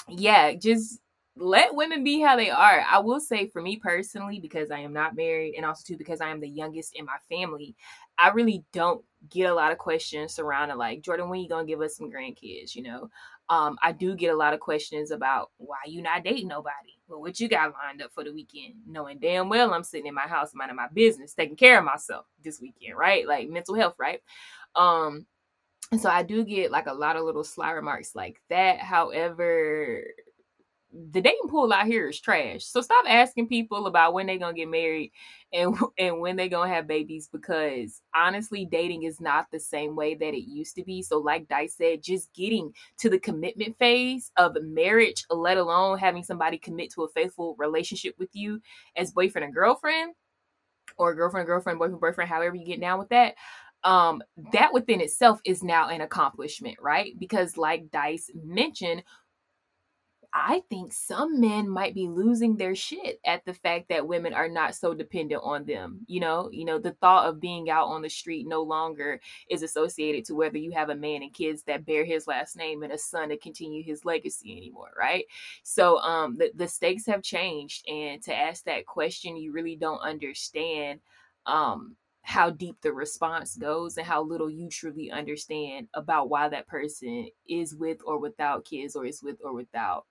yeah, 0.09 0.53
just 0.53 0.99
let 1.37 1.75
women 1.75 2.03
be 2.03 2.21
how 2.21 2.35
they 2.37 2.49
are. 2.49 2.85
I 2.89 2.99
will 2.99 3.19
say 3.19 3.47
for 3.47 3.61
me 3.61 3.75
personally, 3.77 4.39
because 4.39 4.71
I 4.71 4.79
am 4.79 4.93
not 4.93 5.15
married 5.15 5.55
and 5.55 5.65
also 5.65 5.83
too 5.85 5.97
because 5.97 6.21
I 6.21 6.29
am 6.29 6.39
the 6.39 6.47
youngest 6.47 6.95
in 6.95 7.05
my 7.05 7.17
family, 7.29 7.75
I 8.17 8.29
really 8.29 8.63
don't 8.71 9.03
get 9.29 9.49
a 9.49 9.53
lot 9.53 9.71
of 9.71 9.77
questions 9.77 10.33
surrounding 10.33 10.77
like 10.77 11.01
Jordan, 11.01 11.29
when 11.29 11.41
you 11.41 11.49
gonna 11.49 11.65
give 11.67 11.81
us 11.81 11.97
some 11.97 12.11
grandkids, 12.11 12.75
you 12.75 12.83
know? 12.83 13.09
Um, 13.49 13.77
I 13.81 13.91
do 13.91 14.15
get 14.15 14.33
a 14.33 14.37
lot 14.37 14.53
of 14.53 14.59
questions 14.59 15.11
about 15.11 15.51
why 15.57 15.77
you 15.87 16.01
not 16.01 16.23
dating 16.23 16.47
nobody. 16.47 16.97
Well, 17.07 17.21
what 17.21 17.39
you 17.39 17.47
got 17.47 17.73
lined 17.73 18.01
up 18.01 18.11
for 18.13 18.23
the 18.23 18.33
weekend? 18.33 18.75
Knowing 18.87 19.19
damn 19.19 19.49
well 19.49 19.73
I'm 19.73 19.83
sitting 19.83 20.07
in 20.07 20.15
my 20.15 20.27
house 20.27 20.51
minding 20.55 20.75
my 20.75 20.87
business, 20.93 21.33
taking 21.33 21.55
care 21.55 21.77
of 21.77 21.85
myself 21.85 22.25
this 22.43 22.59
weekend, 22.59 22.97
right? 22.97 23.27
Like 23.27 23.49
mental 23.49 23.75
health, 23.75 23.95
right? 23.99 24.21
Um, 24.75 25.27
and 25.91 26.01
so 26.01 26.09
I 26.09 26.23
do 26.23 26.43
get 26.43 26.71
like 26.71 26.87
a 26.87 26.93
lot 26.93 27.15
of 27.15 27.23
little 27.23 27.43
sly 27.43 27.71
remarks 27.71 28.15
like 28.15 28.41
that. 28.49 28.79
However, 28.79 30.03
the 31.11 31.21
dating 31.21 31.49
pool 31.49 31.73
out 31.73 31.87
here 31.87 32.07
is 32.07 32.19
trash. 32.19 32.63
So 32.63 32.81
stop 32.81 33.05
asking 33.07 33.47
people 33.47 33.87
about 33.87 34.13
when 34.13 34.27
they're 34.27 34.37
gonna 34.37 34.53
get 34.53 34.69
married 34.69 35.11
and 35.51 35.75
and 35.97 36.19
when 36.19 36.35
they're 36.35 36.47
gonna 36.47 36.73
have 36.73 36.87
babies 36.87 37.29
because 37.31 38.01
honestly, 38.15 38.67
dating 38.69 39.03
is 39.03 39.19
not 39.19 39.47
the 39.51 39.59
same 39.59 39.95
way 39.95 40.15
that 40.15 40.33
it 40.33 40.47
used 40.49 40.75
to 40.75 40.83
be. 40.83 41.01
So, 41.01 41.19
like 41.19 41.47
Dice 41.47 41.75
said, 41.75 42.01
just 42.03 42.33
getting 42.33 42.73
to 42.99 43.09
the 43.09 43.19
commitment 43.19 43.77
phase 43.77 44.31
of 44.37 44.55
marriage, 44.61 45.25
let 45.29 45.57
alone 45.57 45.97
having 45.97 46.23
somebody 46.23 46.57
commit 46.57 46.91
to 46.93 47.03
a 47.03 47.09
faithful 47.09 47.55
relationship 47.57 48.15
with 48.17 48.29
you 48.33 48.61
as 48.95 49.11
boyfriend 49.11 49.45
and 49.45 49.53
girlfriend, 49.53 50.13
or 50.97 51.13
girlfriend, 51.13 51.47
girlfriend, 51.47 51.79
boyfriend, 51.79 52.01
boyfriend, 52.01 52.29
however 52.29 52.55
you 52.55 52.65
get 52.65 52.79
down 52.79 52.99
with 52.99 53.09
that 53.09 53.35
um 53.83 54.23
that 54.51 54.73
within 54.73 54.99
itself 54.99 55.39
is 55.45 55.61
now 55.61 55.89
an 55.89 56.01
accomplishment 56.01 56.75
right 56.81 57.13
because 57.19 57.55
like 57.55 57.91
dice 57.91 58.31
mentioned 58.43 59.03
I 60.37 60.63
think 60.69 60.91
some 60.91 61.39
men 61.39 61.69
might 61.69 61.93
be 61.95 62.09
losing 62.09 62.57
their 62.57 62.75
shit 62.75 63.21
at 63.25 63.45
the 63.45 63.53
fact 63.53 63.87
that 63.87 64.05
women 64.05 64.33
are 64.33 64.49
not 64.49 64.75
so 64.75 64.93
dependent 64.93 65.41
on 65.45 65.63
them. 65.63 66.01
You 66.07 66.19
know, 66.19 66.49
you 66.51 66.65
know, 66.65 66.77
the 66.77 66.91
thought 66.91 67.29
of 67.29 67.39
being 67.39 67.69
out 67.69 67.87
on 67.87 68.01
the 68.01 68.09
street 68.09 68.45
no 68.45 68.61
longer 68.61 69.21
is 69.49 69.63
associated 69.63 70.25
to 70.25 70.35
whether 70.35 70.57
you 70.57 70.71
have 70.71 70.89
a 70.89 70.95
man 70.95 71.23
and 71.23 71.33
kids 71.33 71.63
that 71.63 71.85
bear 71.85 72.03
his 72.03 72.27
last 72.27 72.57
name 72.57 72.83
and 72.83 72.91
a 72.91 72.97
son 72.97 73.29
to 73.29 73.37
continue 73.37 73.81
his 73.81 74.03
legacy 74.03 74.57
anymore, 74.57 74.91
right? 74.99 75.23
So 75.63 75.99
um 75.99 76.35
the, 76.35 76.51
the 76.53 76.67
stakes 76.67 77.05
have 77.05 77.23
changed 77.23 77.87
and 77.87 78.21
to 78.23 78.35
ask 78.35 78.65
that 78.65 78.85
question 78.85 79.37
you 79.37 79.53
really 79.53 79.77
don't 79.77 79.99
understand 79.99 80.99
um 81.45 81.95
how 82.23 82.49
deep 82.49 82.75
the 82.81 82.91
response 82.91 83.55
goes 83.55 83.97
and 83.97 84.05
how 84.05 84.21
little 84.21 84.49
you 84.49 84.67
truly 84.67 85.11
understand 85.11 85.87
about 85.93 86.27
why 86.29 86.49
that 86.49 86.67
person 86.67 87.29
is 87.47 87.73
with 87.75 87.99
or 88.05 88.17
without 88.19 88.65
kids 88.65 88.95
or 88.95 89.05
is 89.05 89.21
with 89.23 89.37
or 89.43 89.53
without 89.53 90.05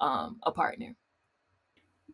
um, 0.00 0.38
a 0.44 0.52
partner. 0.52 0.94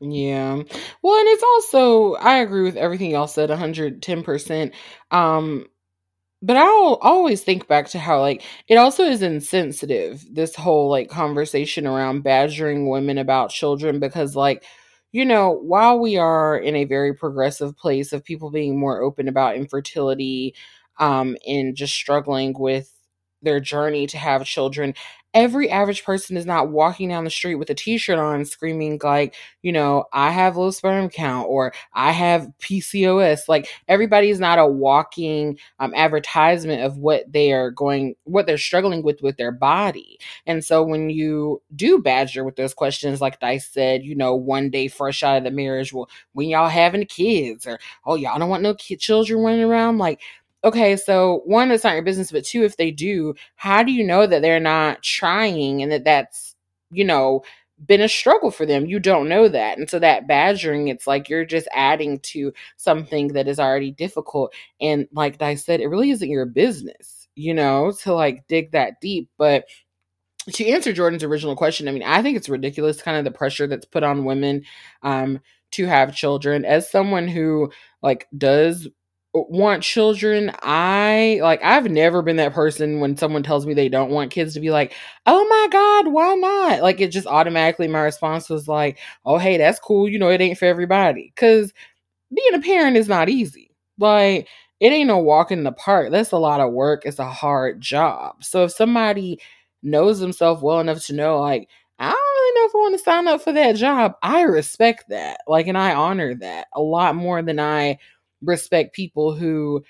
Yeah. 0.01 0.55
Well, 1.03 1.18
and 1.21 1.29
it's 1.29 1.42
also 1.45 2.14
I 2.14 2.38
agree 2.38 2.62
with 2.62 2.77
everything 2.77 3.11
y'all 3.12 3.29
said 3.29 3.51
110%. 3.51 4.75
Um 5.11 5.66
but 6.42 6.57
I'll 6.57 6.99
always 7.03 7.42
think 7.45 7.68
back 7.68 7.88
to 7.90 7.99
how 8.01 8.21
like 8.21 8.42
it 8.68 8.77
also 8.77 9.05
is 9.05 9.23
insensitive 9.23 10.25
this 10.33 10.57
whole 10.57 10.90
like 10.90 11.09
conversation 11.11 11.87
around 11.87 12.23
badgering 12.23 12.88
women 12.90 13.18
about 13.18 13.51
children 13.51 14.01
because 14.01 14.37
like 14.37 14.64
you 15.12 15.25
know, 15.27 15.51
while 15.53 15.99
we 16.01 16.16
are 16.18 16.57
in 16.59 16.77
a 16.77 16.85
very 16.87 17.14
progressive 17.14 17.77
place 17.79 18.12
of 18.12 18.25
people 18.25 18.51
being 18.51 18.79
more 18.81 19.03
open 19.03 19.29
about 19.29 19.57
infertility 19.57 20.55
um 21.01 21.37
and 21.47 21.77
just 21.77 21.95
struggling 21.95 22.55
with 22.59 22.92
their 23.42 23.61
journey 23.61 24.07
to 24.09 24.18
have 24.18 24.44
children. 24.44 24.94
Every 25.35 25.70
average 25.70 26.05
person 26.05 26.37
is 26.37 26.44
not 26.44 26.68
walking 26.70 27.09
down 27.09 27.24
the 27.24 27.31
street 27.31 27.55
with 27.55 27.70
a 27.70 27.74
t-shirt 27.74 28.18
on 28.18 28.44
screaming 28.44 29.00
like 29.02 29.35
you 29.62 29.72
know 29.72 30.05
i 30.12 30.31
have 30.31 30.59
low 30.59 30.70
sperm 30.70 31.09
count 31.09 31.46
or 31.48 31.72
i 31.94 32.12
have 32.12 32.50
pcos 32.61 33.48
like 33.48 33.66
everybody 33.88 34.28
is 34.28 34.38
not 34.38 34.59
a 34.59 34.66
walking 34.66 35.59
um, 35.78 35.94
advertisement 35.96 36.83
of 36.83 36.98
what 36.98 37.31
they 37.33 37.52
are 37.52 37.70
going 37.70 38.14
what 38.24 38.46
they're 38.46 38.59
struggling 38.59 39.02
with 39.02 39.22
with 39.22 39.37
their 39.38 39.52
body. 39.52 40.18
And 40.46 40.64
so 40.64 40.83
when 40.83 41.11
you 41.11 41.62
do 41.74 41.98
badger 41.98 42.44
with 42.44 42.57
those 42.57 42.74
questions 42.74 43.20
like 43.20 43.40
dice 43.40 43.68
said 43.70 44.02
you 44.05 44.14
know 44.14 44.35
one 44.35 44.70
day 44.70 44.88
fresh 44.88 45.22
out 45.22 45.38
of 45.38 45.44
the 45.44 45.50
marriage 45.50 45.92
well 45.92 46.09
when 46.33 46.48
y'all 46.48 46.68
having 46.68 47.07
kids 47.07 47.66
or 47.66 47.78
oh 48.07 48.14
y'all 48.16 48.38
don't 48.38 48.48
want 48.48 48.62
no 48.62 48.74
kid 48.74 49.00
children 49.00 49.40
running 49.40 49.64
around 49.64 49.98
like 49.98 50.20
okay, 50.64 50.96
so 50.96 51.42
one, 51.44 51.70
it's 51.70 51.85
not 51.85 51.94
your 51.94 52.03
business, 52.03 52.31
but 52.31 52.44
two, 52.44 52.64
if 52.64 52.77
they 52.77 52.90
do, 52.90 53.35
how 53.57 53.83
do 53.83 53.92
you 53.92 54.05
know 54.05 54.27
that 54.27 54.42
they're 54.42 54.61
not 54.61 55.03
trying 55.03 55.83
and 55.83 55.90
that 55.90 56.05
that's, 56.05 56.55
you 56.90 57.05
know, 57.05 57.42
been 57.85 58.01
a 58.01 58.09
struggle 58.09 58.51
for 58.51 58.64
them? 58.64 58.87
You 58.87 59.01
don't 59.01 59.29
know 59.29 59.48
that. 59.48 59.79
And 59.79 59.90
so 59.90 59.98
that 59.98 60.29
badgering, 60.29 60.88
it's 60.88 61.07
like 61.07 61.29
you're 61.29 61.44
just 61.44 61.66
adding 61.72 62.20
to 62.20 62.53
something 62.77 63.29
that 63.29 63.48
is 63.48 63.59
already 63.59 63.90
difficult. 63.90 64.55
And 64.81 65.09
like 65.12 65.40
I 65.42 65.57
said, 65.57 65.81
it 65.81 65.88
really 65.88 66.11
isn't 66.11 66.29
your 66.31 66.46
business, 66.46 67.29
you 67.35 67.55
know, 67.55 67.92
to 68.03 68.14
like 68.14 68.46
dig 68.46 68.72
that 68.72 69.01
deep. 69.01 69.31
But 69.38 69.64
to 70.53 70.66
answer 70.68 70.92
Jordan's 70.92 71.25
original 71.25 71.57
question, 71.57 71.88
I 71.88 71.92
mean, 71.92 72.03
I 72.03 72.22
think 72.22 72.37
it's 72.37 72.48
ridiculous 72.48 73.03
kind 73.03 73.16
of 73.16 73.25
the 73.25 73.31
pressure 73.37 73.66
that's 73.66 73.87
put 73.87 74.03
on 74.03 74.25
women 74.25 74.64
um 75.03 75.40
to 75.72 75.87
have 75.87 76.14
children. 76.14 76.64
As 76.64 76.90
someone 76.90 77.27
who 77.27 77.72
like 78.03 78.29
does 78.37 78.88
want 79.35 79.83
children 79.83 80.53
i 80.62 81.38
like 81.42 81.62
i've 81.64 81.90
never 81.90 82.21
been 82.21 82.37
that 82.37 82.53
person 82.53 83.01
when 83.01 83.16
someone 83.16 83.42
tells 83.42 83.64
me 83.64 83.73
they 83.73 83.88
don't 83.88 84.11
want 84.11 84.31
kids 84.31 84.53
to 84.53 84.61
be 84.61 84.71
like 84.71 84.92
oh 85.25 85.42
my 85.49 85.68
god 85.73 86.12
why 86.12 86.35
not 86.35 86.83
like 86.83 87.01
it 87.01 87.09
just 87.09 87.27
automatically 87.27 87.88
my 87.88 88.01
response 88.01 88.51
was 88.51 88.68
like 88.68 88.99
oh 89.25 89.38
hey 89.38 89.57
that's 89.57 89.79
cool 89.79 90.07
you 90.07 90.18
know 90.18 90.29
it 90.29 90.42
ain't 90.42 90.59
for 90.59 90.66
everybody 90.66 91.33
because 91.35 91.73
being 92.35 92.55
a 92.55 92.61
parent 92.61 92.97
is 92.97 93.09
not 93.09 93.29
easy. 93.29 93.71
Like, 93.99 94.49
it 94.81 94.92
ain't 94.92 95.09
no 95.09 95.18
walk 95.18 95.51
in 95.53 95.64
the 95.64 95.73
park. 95.73 96.11
That's 96.11 96.33
a 96.33 96.38
lot 96.38 96.61
of 96.61 96.73
work. 96.73 97.03
It's 97.05 97.18
a 97.18 97.31
hard 97.31 97.81
job. 97.81 98.42
So 98.45 98.64
if 98.64 98.73
somebody 98.73 99.40
knows 99.83 100.21
themselves 100.21 100.62
well 100.62 100.81
enough 100.81 101.05
to 101.07 101.14
know, 101.14 101.40
like, 101.40 101.68
I 101.99 102.11
don't 102.11 102.14
really 102.14 102.61
know 102.61 102.66
if 102.68 102.75
I 102.75 102.79
want 102.79 102.99
to 102.99 103.05
sign 103.05 103.29
up 103.29 103.42
for 103.42 103.53
that 103.53 103.77
job, 103.77 104.14
I 104.23 104.42
respect 104.42 105.09
that. 105.11 105.40
Like, 105.47 105.66
and 105.68 105.79
I 105.79 105.95
honor 105.95 106.35
that 106.37 106.66
a 106.75 106.81
lot 106.81 107.14
more 107.14 107.42
than 107.42 107.61
I 107.61 107.99
respect 108.42 108.94
people 108.94 109.35
who 109.35 109.83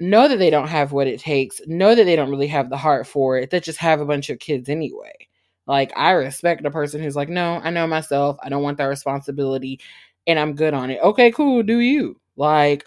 know 0.00 0.28
that 0.28 0.38
they 0.38 0.50
don't 0.50 0.68
have 0.68 0.92
what 0.92 1.06
it 1.06 1.20
takes, 1.20 1.60
know 1.66 1.94
that 1.94 2.04
they 2.04 2.16
don't 2.16 2.30
really 2.30 2.46
have 2.48 2.70
the 2.70 2.76
heart 2.76 3.06
for 3.06 3.38
it, 3.38 3.50
that 3.50 3.62
just 3.64 3.78
have 3.78 4.00
a 4.00 4.06
bunch 4.06 4.30
of 4.30 4.38
kids 4.38 4.68
anyway. 4.68 5.12
Like, 5.66 5.92
I 5.96 6.12
respect 6.12 6.64
a 6.66 6.70
person 6.70 7.02
who's 7.02 7.16
like, 7.16 7.28
no, 7.28 7.60
I 7.62 7.70
know 7.70 7.86
myself. 7.86 8.38
I 8.42 8.48
don't 8.48 8.62
want 8.62 8.78
that 8.78 8.86
responsibility 8.86 9.80
and 10.26 10.38
I'm 10.38 10.54
good 10.54 10.74
on 10.74 10.90
it. 10.90 11.00
Okay, 11.02 11.30
cool. 11.30 11.62
Do 11.62 11.78
you? 11.78 12.18
Like, 12.36 12.86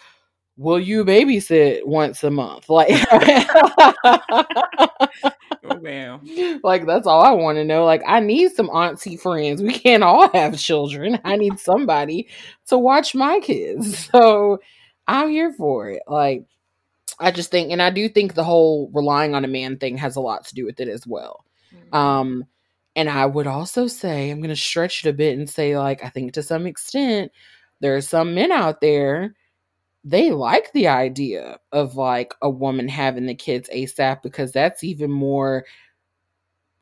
will 0.58 0.80
you 0.80 1.06
babysit 1.06 1.86
once 1.86 2.23
a 2.23 2.32
month? 2.32 2.69
Like, 2.69 2.91
oh, 5.63 5.80
man. 5.82 6.19
Like, 6.63 6.86
that's 6.86 7.08
all 7.08 7.21
I 7.21 7.32
want 7.32 7.58
to 7.58 7.63
know. 7.63 7.86
Like, 7.86 8.02
I 8.06 8.19
need 8.19 8.52
some 8.52 8.69
auntie 8.69 9.17
friends. 9.17 9.62
We 9.62 9.73
can't 9.73 10.04
all 10.04 10.30
have 10.32 10.58
children. 10.58 11.19
I 11.23 11.36
need 11.38 11.60
somebody 11.60 12.28
to 12.67 12.78
watch 12.78 13.15
my 13.15 13.39
kids. 13.39 14.10
So 14.13 14.60
I'm 15.08 15.30
here 15.30 15.52
for 15.54 15.89
it. 15.89 16.04
Like, 16.08 16.46
I 17.20 17.32
just 17.32 17.52
think, 17.52 17.72
and 17.72 17.82
I 17.82 17.89
do 17.89 18.10
think 18.10 18.34
the 18.34 18.44
whole 18.44 18.89
relying 18.94 19.36
on 19.36 19.46
a 19.46 19.50
man 19.50 19.78
thing 19.78 19.98
has 19.98 20.16
a 20.16 20.22
lot 20.22 20.46
to 20.46 20.56
do 20.56 20.66
with 20.66 20.80
it 20.80 20.88
as 20.88 21.06
well. 21.06 21.46
Mm-hmm. 21.74 21.96
Um, 21.96 22.46
and 22.96 23.10
I 23.10 23.26
would 23.26 23.48
also 23.48 23.88
say, 23.88 24.30
I'm 24.30 24.39
going 24.39 24.50
to 24.50 24.56
stretch 24.56 25.06
it 25.06 25.10
a 25.10 25.13
bit 25.13 25.38
and 25.38 25.50
say, 25.50 25.78
like, 25.78 26.04
I 26.04 26.10
think 26.10 26.34
to 26.34 26.44
some 26.44 26.66
extent, 26.66 27.32
there 27.80 27.96
are 27.96 28.02
some 28.02 28.36
men 28.36 28.52
out 28.52 28.82
there, 28.82 29.36
they 30.04 30.32
like 30.32 30.72
the 30.74 30.88
idea 30.88 31.58
of 31.72 31.96
like 31.96 32.34
a 32.42 32.50
woman 32.50 32.88
having 32.88 33.26
the 33.26 33.36
kids 33.36 33.70
ASAP 33.74 34.22
because 34.22 34.52
that's 34.52 34.84
even 34.84 35.12
more 35.12 35.66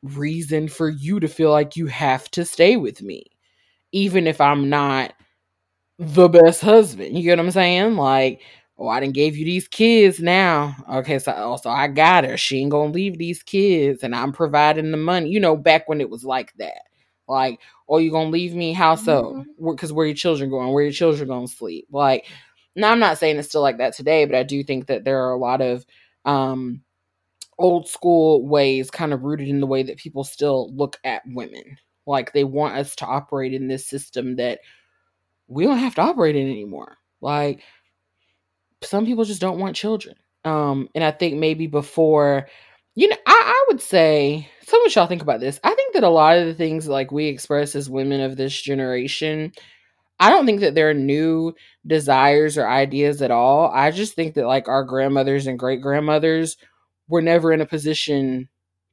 reason 0.02 0.68
for 0.68 0.88
you 0.88 1.20
to 1.20 1.28
feel 1.28 1.50
like 1.50 1.76
you 1.76 1.86
have 1.86 2.30
to 2.32 2.44
stay 2.44 2.76
with 2.76 3.00
me, 3.02 3.26
even 3.92 4.26
if 4.26 4.40
I'm 4.40 4.68
not 4.68 5.14
the 6.02 6.28
best 6.28 6.60
husband. 6.60 7.16
You 7.16 7.22
get 7.22 7.38
what 7.38 7.46
I'm 7.46 7.50
saying? 7.52 7.96
Like, 7.96 8.40
oh, 8.78 8.88
I 8.88 9.00
didn't 9.00 9.14
gave 9.14 9.36
you 9.36 9.44
these 9.44 9.68
kids 9.68 10.20
now. 10.20 10.74
Okay, 10.90 11.18
so 11.18 11.32
also 11.32 11.68
oh, 11.68 11.72
I 11.72 11.88
got 11.88 12.24
her. 12.24 12.36
She 12.36 12.58
ain't 12.58 12.70
gonna 12.70 12.92
leave 12.92 13.18
these 13.18 13.42
kids, 13.42 14.02
and 14.02 14.14
I'm 14.14 14.32
providing 14.32 14.90
the 14.90 14.96
money. 14.96 15.30
You 15.30 15.40
know, 15.40 15.56
back 15.56 15.88
when 15.88 16.00
it 16.00 16.10
was 16.10 16.24
like 16.24 16.52
that. 16.58 16.82
Like, 17.28 17.60
oh, 17.88 17.98
you 17.98 18.10
gonna 18.10 18.30
leave 18.30 18.54
me? 18.54 18.72
How 18.72 18.96
so? 18.96 19.44
Because 19.64 19.90
mm-hmm. 19.90 19.96
where 19.96 20.06
your 20.06 20.16
children 20.16 20.50
going? 20.50 20.72
Where 20.72 20.82
your 20.84 20.92
children 20.92 21.28
gonna 21.28 21.48
sleep? 21.48 21.86
Like, 21.90 22.26
now 22.74 22.90
I'm 22.90 22.98
not 22.98 23.18
saying 23.18 23.38
it's 23.38 23.48
still 23.48 23.62
like 23.62 23.78
that 23.78 23.94
today, 23.94 24.24
but 24.24 24.34
I 24.34 24.42
do 24.42 24.62
think 24.64 24.86
that 24.86 25.04
there 25.04 25.24
are 25.24 25.32
a 25.32 25.38
lot 25.38 25.60
of 25.60 25.86
um 26.24 26.82
old 27.58 27.88
school 27.88 28.46
ways 28.46 28.90
kind 28.90 29.12
of 29.12 29.22
rooted 29.22 29.48
in 29.48 29.60
the 29.60 29.66
way 29.66 29.82
that 29.84 29.98
people 29.98 30.24
still 30.24 30.74
look 30.74 30.98
at 31.04 31.22
women. 31.26 31.78
Like 32.06 32.32
they 32.32 32.44
want 32.44 32.76
us 32.76 32.96
to 32.96 33.06
operate 33.06 33.54
in 33.54 33.68
this 33.68 33.86
system 33.86 34.36
that 34.36 34.58
we 35.52 35.64
don't 35.64 35.78
have 35.78 35.94
to 35.96 36.02
operate 36.02 36.36
in 36.36 36.50
anymore. 36.50 36.96
Like 37.20 37.62
some 38.82 39.06
people 39.06 39.24
just 39.24 39.40
don't 39.40 39.58
want 39.58 39.76
children. 39.76 40.16
Um, 40.44 40.88
and 40.94 41.04
I 41.04 41.12
think 41.12 41.36
maybe 41.36 41.66
before, 41.66 42.48
you 42.94 43.08
know, 43.08 43.16
I, 43.26 43.42
I 43.46 43.64
would 43.68 43.80
say, 43.80 44.48
so 44.66 44.78
what 44.78 44.94
y'all 44.94 45.06
think 45.06 45.22
about 45.22 45.40
this? 45.40 45.60
I 45.62 45.74
think 45.74 45.94
that 45.94 46.02
a 46.02 46.08
lot 46.08 46.38
of 46.38 46.46
the 46.46 46.54
things 46.54 46.88
like 46.88 47.12
we 47.12 47.26
express 47.26 47.74
as 47.76 47.88
women 47.88 48.20
of 48.20 48.36
this 48.36 48.60
generation, 48.60 49.52
I 50.18 50.30
don't 50.30 50.46
think 50.46 50.60
that 50.60 50.74
they're 50.74 50.94
new 50.94 51.54
desires 51.86 52.58
or 52.58 52.68
ideas 52.68 53.22
at 53.22 53.30
all. 53.30 53.70
I 53.72 53.90
just 53.90 54.14
think 54.14 54.34
that 54.34 54.46
like 54.46 54.68
our 54.68 54.84
grandmothers 54.84 55.46
and 55.46 55.58
great 55.58 55.80
grandmothers 55.80 56.56
were 57.08 57.22
never 57.22 57.52
in 57.52 57.60
a 57.60 57.66
position 57.66 58.48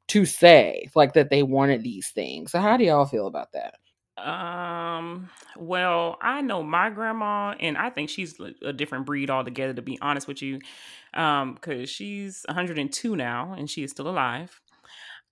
to 0.09 0.25
say 0.25 0.89
like 0.95 1.13
that 1.13 1.29
they 1.29 1.43
wanted 1.43 1.83
these 1.83 2.09
things. 2.09 2.51
So 2.51 2.59
how 2.59 2.77
do 2.77 2.83
y'all 2.83 3.05
feel 3.05 3.27
about 3.27 3.51
that? 3.53 3.75
Um, 4.25 5.29
well, 5.57 6.17
I 6.21 6.41
know 6.41 6.63
my 6.63 6.89
grandma, 6.89 7.55
and 7.59 7.77
I 7.77 7.89
think 7.89 8.09
she's 8.09 8.39
a 8.63 8.73
different 8.73 9.05
breed 9.05 9.29
altogether, 9.29 9.73
to 9.73 9.81
be 9.81 9.97
honest 10.01 10.27
with 10.27 10.41
you. 10.41 10.59
Um, 11.13 11.55
because 11.55 11.89
she's 11.89 12.45
102 12.47 13.15
now 13.15 13.53
and 13.57 13.69
she 13.69 13.83
is 13.83 13.91
still 13.91 14.07
alive. 14.07 14.61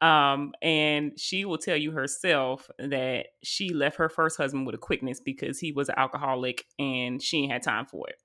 Um, 0.01 0.53
and 0.61 1.19
she 1.19 1.45
will 1.45 1.57
tell 1.57 1.77
you 1.77 1.91
herself 1.91 2.69
that 2.77 3.27
she 3.43 3.69
left 3.69 3.97
her 3.97 4.09
first 4.09 4.37
husband 4.37 4.65
with 4.65 4.75
a 4.75 4.79
quickness 4.79 5.19
because 5.19 5.59
he 5.59 5.71
was 5.71 5.89
an 5.89 5.95
alcoholic 5.97 6.65
and 6.77 7.21
she 7.21 7.43
ain't 7.43 7.51
had 7.51 7.63
time 7.63 7.85
for 7.85 8.07
it. 8.07 8.15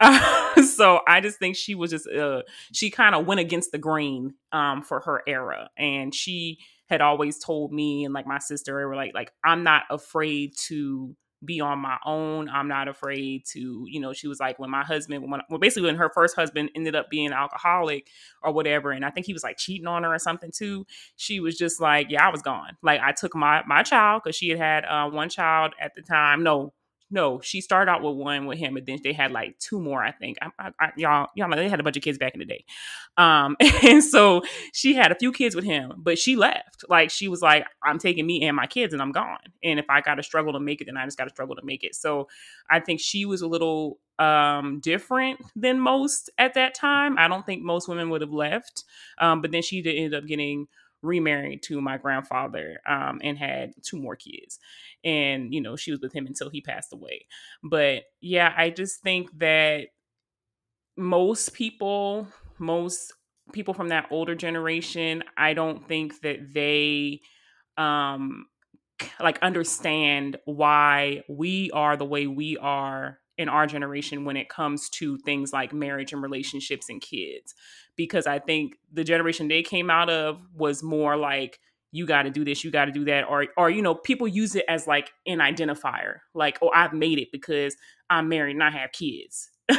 Uh, 0.00 0.62
so 0.62 1.00
I 1.06 1.20
just 1.20 1.38
think 1.38 1.54
she 1.54 1.76
was 1.76 1.92
just 1.92 2.08
uh 2.08 2.42
she 2.72 2.90
kind 2.90 3.14
of 3.14 3.26
went 3.26 3.38
against 3.38 3.70
the 3.70 3.78
grain 3.78 4.34
um 4.50 4.82
for 4.82 5.00
her 5.00 5.22
era 5.26 5.70
and 5.78 6.12
she 6.12 6.58
had 6.94 7.02
always 7.02 7.38
told 7.38 7.72
me 7.72 8.04
and 8.04 8.14
like 8.14 8.26
my 8.26 8.38
sister 8.38 8.78
they 8.78 8.84
were 8.84 8.96
like 8.96 9.12
like 9.14 9.32
I'm 9.44 9.62
not 9.64 9.84
afraid 9.90 10.54
to 10.68 11.16
be 11.44 11.60
on 11.60 11.78
my 11.78 11.98
own. 12.06 12.48
I'm 12.48 12.68
not 12.68 12.88
afraid 12.88 13.44
to, 13.52 13.84
you 13.86 14.00
know, 14.00 14.12
she 14.12 14.28
was 14.28 14.40
like 14.40 14.58
when 14.58 14.70
my 14.70 14.82
husband 14.82 15.30
when 15.30 15.42
well, 15.50 15.58
basically 15.58 15.88
when 15.88 15.96
her 15.96 16.10
first 16.14 16.36
husband 16.36 16.70
ended 16.74 16.94
up 16.96 17.10
being 17.10 17.32
alcoholic 17.32 18.08
or 18.42 18.52
whatever 18.52 18.92
and 18.92 19.04
I 19.04 19.10
think 19.10 19.26
he 19.26 19.32
was 19.32 19.42
like 19.42 19.58
cheating 19.58 19.86
on 19.86 20.04
her 20.04 20.14
or 20.14 20.18
something 20.18 20.50
too. 20.52 20.86
She 21.16 21.40
was 21.40 21.56
just 21.58 21.80
like, 21.80 22.08
yeah, 22.10 22.26
I 22.26 22.30
was 22.30 22.42
gone. 22.42 22.76
Like 22.82 23.00
I 23.02 23.12
took 23.12 23.34
my 23.34 23.62
my 23.66 23.82
child 23.82 24.24
cuz 24.24 24.36
she 24.36 24.50
had 24.50 24.58
had 24.58 24.84
uh, 24.84 25.10
one 25.10 25.28
child 25.28 25.74
at 25.80 25.94
the 25.94 26.02
time. 26.02 26.42
No, 26.42 26.73
no, 27.10 27.40
she 27.40 27.60
started 27.60 27.90
out 27.90 28.02
with 28.02 28.16
one 28.16 28.46
with 28.46 28.58
him, 28.58 28.76
and 28.76 28.86
then 28.86 28.98
they 29.04 29.12
had 29.12 29.30
like 29.30 29.58
two 29.58 29.80
more. 29.80 30.02
I 30.02 30.10
think 30.12 30.38
I, 30.40 30.48
I, 30.58 30.70
I, 30.80 30.92
y'all, 30.96 31.28
y'all 31.34 31.48
know 31.48 31.56
they 31.56 31.68
had 31.68 31.80
a 31.80 31.82
bunch 31.82 31.96
of 31.96 32.02
kids 32.02 32.18
back 32.18 32.34
in 32.34 32.40
the 32.40 32.46
day, 32.46 32.64
um, 33.16 33.56
and 33.84 34.02
so 34.02 34.42
she 34.72 34.94
had 34.94 35.12
a 35.12 35.14
few 35.14 35.30
kids 35.32 35.54
with 35.54 35.64
him, 35.64 35.92
but 35.96 36.18
she 36.18 36.36
left. 36.36 36.84
Like 36.88 37.10
she 37.10 37.28
was 37.28 37.42
like, 37.42 37.66
"I'm 37.82 37.98
taking 37.98 38.26
me 38.26 38.42
and 38.42 38.56
my 38.56 38.66
kids, 38.66 38.92
and 38.92 39.02
I'm 39.02 39.12
gone. 39.12 39.38
And 39.62 39.78
if 39.78 39.86
I 39.88 40.00
got 40.00 40.16
to 40.16 40.22
struggle 40.22 40.52
to 40.54 40.60
make 40.60 40.80
it, 40.80 40.86
then 40.86 40.96
I 40.96 41.04
just 41.04 41.18
got 41.18 41.24
to 41.24 41.30
struggle 41.30 41.56
to 41.56 41.64
make 41.64 41.84
it." 41.84 41.94
So 41.94 42.28
I 42.70 42.80
think 42.80 43.00
she 43.00 43.24
was 43.26 43.42
a 43.42 43.46
little 43.46 43.98
um 44.18 44.78
different 44.80 45.40
than 45.56 45.78
most 45.80 46.30
at 46.38 46.54
that 46.54 46.74
time. 46.74 47.18
I 47.18 47.28
don't 47.28 47.44
think 47.44 47.62
most 47.62 47.88
women 47.88 48.10
would 48.10 48.22
have 48.22 48.32
left, 48.32 48.84
um, 49.18 49.42
but 49.42 49.52
then 49.52 49.62
she 49.62 49.82
did 49.82 49.96
end 49.96 50.14
up 50.14 50.26
getting 50.26 50.68
remarried 51.04 51.62
to 51.64 51.80
my 51.80 51.98
grandfather 51.98 52.80
um, 52.88 53.20
and 53.22 53.38
had 53.38 53.72
two 53.82 53.98
more 53.98 54.16
kids. 54.16 54.58
And 55.04 55.52
you 55.54 55.60
know 55.60 55.76
she 55.76 55.90
was 55.90 56.00
with 56.00 56.12
him 56.12 56.26
until 56.26 56.50
he 56.50 56.60
passed 56.60 56.92
away. 56.92 57.26
But 57.62 58.04
yeah 58.20 58.52
i 58.56 58.70
just 58.70 59.02
think 59.02 59.28
that 59.38 59.88
most 60.96 61.52
people 61.54 62.28
most 62.58 63.12
people 63.52 63.74
from 63.74 63.88
that 63.88 64.06
older 64.10 64.34
generation 64.34 65.22
i 65.36 65.52
don't 65.52 65.86
think 65.86 66.20
that 66.22 66.54
they 66.54 67.20
um 67.76 68.46
like 69.20 69.38
understand 69.42 70.38
why 70.44 71.22
we 71.28 71.70
are 71.72 71.96
the 71.96 72.04
way 72.04 72.26
we 72.26 72.56
are 72.58 73.18
in 73.36 73.48
our 73.48 73.66
generation 73.66 74.24
when 74.24 74.36
it 74.36 74.48
comes 74.48 74.88
to 74.88 75.18
things 75.18 75.52
like 75.52 75.72
marriage 75.72 76.12
and 76.12 76.22
relationships 76.22 76.88
and 76.88 77.00
kids 77.00 77.54
because 77.96 78.26
i 78.26 78.38
think 78.38 78.76
the 78.92 79.04
generation 79.04 79.48
they 79.48 79.62
came 79.62 79.90
out 79.90 80.10
of 80.10 80.40
was 80.54 80.82
more 80.82 81.16
like 81.16 81.58
you 81.94 82.06
got 82.06 82.22
to 82.22 82.30
do 82.30 82.44
this, 82.44 82.64
you 82.64 82.72
got 82.72 82.86
to 82.86 82.90
do 82.90 83.04
that, 83.04 83.22
or 83.22 83.46
or 83.56 83.70
you 83.70 83.80
know, 83.80 83.94
people 83.94 84.26
use 84.26 84.56
it 84.56 84.64
as 84.68 84.88
like 84.88 85.12
an 85.26 85.38
identifier, 85.38 86.16
like 86.34 86.58
oh, 86.60 86.70
I've 86.74 86.92
made 86.92 87.20
it 87.20 87.28
because 87.30 87.76
I'm 88.10 88.28
married 88.28 88.56
and 88.56 88.64
I 88.64 88.70
have 88.70 88.90
kids. 88.90 89.48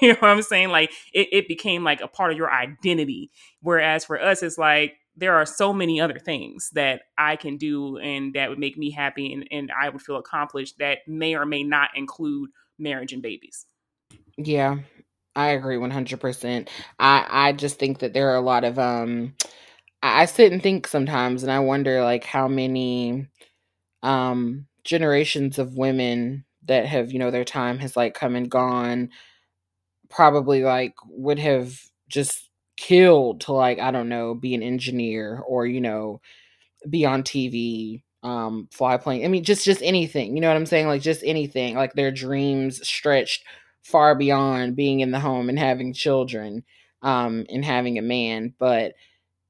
you 0.00 0.12
know 0.12 0.16
what 0.20 0.30
I'm 0.30 0.42
saying? 0.42 0.68
Like 0.68 0.92
it, 1.12 1.26
it 1.32 1.48
became 1.48 1.82
like 1.82 2.00
a 2.00 2.06
part 2.06 2.30
of 2.30 2.38
your 2.38 2.52
identity. 2.52 3.32
Whereas 3.60 4.04
for 4.04 4.22
us, 4.22 4.40
it's 4.44 4.56
like 4.56 4.94
there 5.16 5.34
are 5.34 5.44
so 5.44 5.72
many 5.72 6.00
other 6.00 6.20
things 6.20 6.70
that 6.74 7.02
I 7.18 7.34
can 7.34 7.56
do 7.56 7.98
and 7.98 8.34
that 8.34 8.50
would 8.50 8.58
make 8.60 8.78
me 8.78 8.92
happy 8.92 9.32
and, 9.32 9.46
and 9.50 9.72
I 9.76 9.88
would 9.88 10.00
feel 10.00 10.16
accomplished 10.16 10.78
that 10.78 10.98
may 11.08 11.34
or 11.34 11.44
may 11.44 11.64
not 11.64 11.90
include 11.96 12.50
marriage 12.78 13.12
and 13.12 13.20
babies. 13.20 13.66
Yeah, 14.36 14.76
I 15.36 15.48
agree 15.50 15.76
100%. 15.78 16.70
I 16.98 17.26
I 17.28 17.52
just 17.52 17.78
think 17.78 17.98
that 17.98 18.12
there 18.12 18.30
are 18.30 18.36
a 18.36 18.40
lot 18.40 18.64
of 18.64 18.78
um 18.78 19.34
I 20.02 20.26
sit 20.26 20.52
and 20.52 20.62
think 20.62 20.86
sometimes 20.88 21.42
and 21.42 21.52
I 21.52 21.60
wonder 21.60 22.02
like 22.04 22.24
how 22.24 22.48
many 22.48 23.28
um 24.02 24.66
generations 24.84 25.58
of 25.58 25.76
women 25.76 26.44
that 26.66 26.86
have, 26.86 27.12
you 27.12 27.18
know, 27.20 27.30
their 27.32 27.44
time 27.44 27.78
has 27.80 27.96
like 27.96 28.14
come 28.14 28.36
and 28.36 28.50
gone 28.50 29.10
probably 30.10 30.62
like 30.62 30.94
would 31.08 31.38
have 31.38 31.78
just 32.08 32.48
killed 32.76 33.40
to 33.42 33.52
like, 33.52 33.78
I 33.78 33.90
don't 33.90 34.08
know, 34.08 34.34
be 34.34 34.54
an 34.54 34.62
engineer 34.62 35.42
or, 35.46 35.66
you 35.66 35.80
know, 35.80 36.20
be 36.88 37.06
on 37.06 37.22
TV, 37.22 38.04
um, 38.22 38.68
fly 38.72 38.96
plane. 38.98 39.24
I 39.24 39.28
mean, 39.28 39.44
just 39.44 39.64
just 39.64 39.82
anything. 39.82 40.34
You 40.36 40.42
know 40.42 40.48
what 40.48 40.56
I'm 40.56 40.66
saying? 40.66 40.88
Like 40.88 41.02
just 41.02 41.22
anything. 41.24 41.76
Like 41.76 41.94
their 41.94 42.10
dreams 42.12 42.86
stretched 42.86 43.44
far 43.84 44.16
beyond 44.16 44.74
being 44.74 44.98
in 44.98 45.12
the 45.12 45.20
home 45.20 45.48
and 45.48 45.58
having 45.58 45.92
children, 45.92 46.64
um, 47.02 47.46
and 47.48 47.64
having 47.64 47.98
a 47.98 48.02
man. 48.02 48.52
But 48.58 48.94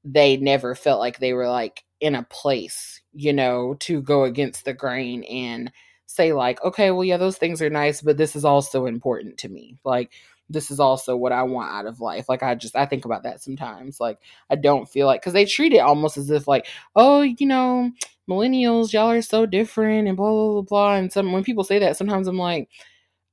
they 0.03 0.37
never 0.37 0.75
felt 0.75 0.99
like 0.99 1.17
they 1.17 1.33
were 1.33 1.49
like 1.49 1.83
in 1.99 2.13
a 2.13 2.21
place, 2.29 3.01
you 3.13 3.33
know, 3.33 3.75
to 3.79 4.01
go 4.03 4.25
against 4.25 4.65
the 4.65 4.73
grain 4.73 5.23
and 5.23 5.71
say 6.05 6.33
like, 6.33 6.63
okay, 6.63 6.91
well, 6.91 7.03
yeah, 7.03 7.17
those 7.17 7.37
things 7.37 7.61
are 7.61 7.69
nice, 7.69 8.01
but 8.01 8.17
this 8.17 8.35
is 8.35 8.45
also 8.45 8.85
important 8.85 9.39
to 9.39 9.49
me. 9.49 9.77
Like, 9.83 10.11
this 10.47 10.69
is 10.69 10.79
also 10.79 11.15
what 11.17 11.31
I 11.31 11.41
want 11.41 11.71
out 11.71 11.87
of 11.87 11.99
life. 11.99 12.29
Like, 12.29 12.43
I 12.43 12.53
just, 12.53 12.75
I 12.75 12.85
think 12.85 13.05
about 13.05 13.23
that 13.23 13.41
sometimes. 13.41 13.99
Like, 13.99 14.19
I 14.49 14.55
don't 14.55 14.87
feel 14.87 15.07
like, 15.07 15.21
because 15.21 15.33
they 15.33 15.45
treat 15.45 15.73
it 15.73 15.79
almost 15.79 16.17
as 16.17 16.29
if, 16.29 16.47
like, 16.47 16.67
oh, 16.95 17.21
you 17.21 17.47
know, 17.47 17.89
millennials, 18.29 18.93
y'all 18.93 19.09
are 19.09 19.23
so 19.23 19.47
different 19.47 20.07
and 20.07 20.15
blah, 20.15 20.29
blah, 20.29 20.51
blah, 20.51 20.61
blah. 20.61 20.95
And 20.97 21.11
some, 21.11 21.31
when 21.31 21.43
people 21.43 21.63
say 21.63 21.79
that, 21.79 21.97
sometimes 21.97 22.27
I'm 22.27 22.37
like, 22.37 22.69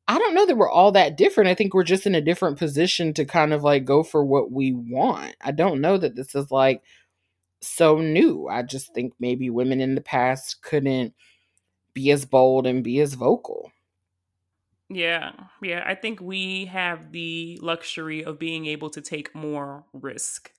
I 0.09 0.19
don't 0.19 0.35
know 0.35 0.47
that 0.47 0.57
we're 0.57 0.71
all 0.71 0.93
that 0.93 1.17
different. 1.17 1.49
I 1.49 1.55
think 1.55 1.75
we're 1.75 1.85
just 1.85 2.07
in 2.07 2.15
a 2.15 2.21
different 2.21 2.59
position 2.59 3.15
to 3.15 3.25
kind 3.25 3.53
of 3.53 3.63
like 3.63 3.85
go 3.85 4.03
for 4.03 4.25
what 4.25 4.51
we 4.51 4.73
want. 4.73 5.37
I 5.41 5.53
don't 5.53 5.81
know 5.81 5.97
that 5.97 6.17
this 6.17 6.35
is 6.35 6.51
like 6.51 6.83
so 7.61 7.99
new. 7.99 8.49
I 8.49 8.63
just 8.63 8.93
think 8.95 9.15
maybe 9.21 9.49
women 9.49 9.81
in 9.81 9.95
the 9.95 10.01
past 10.01 10.63
couldn't 10.63 11.15
be 11.95 12.11
as 12.11 12.25
bold 12.25 12.67
and 12.67 12.83
be 12.83 13.01
as 13.01 13.15
vocal. 13.15 13.71
Yeah, 14.89 15.33
yeah. 15.63 15.85
I 15.87 15.95
think 15.95 16.21
we 16.21 16.67
have 16.67 17.13
the 17.13 17.59
luxury 17.63 18.25
of 18.25 18.39
being 18.39 18.67
able 18.67 18.91
to 18.91 19.01
take 19.01 19.35
more 19.35 19.85
risk 19.93 20.53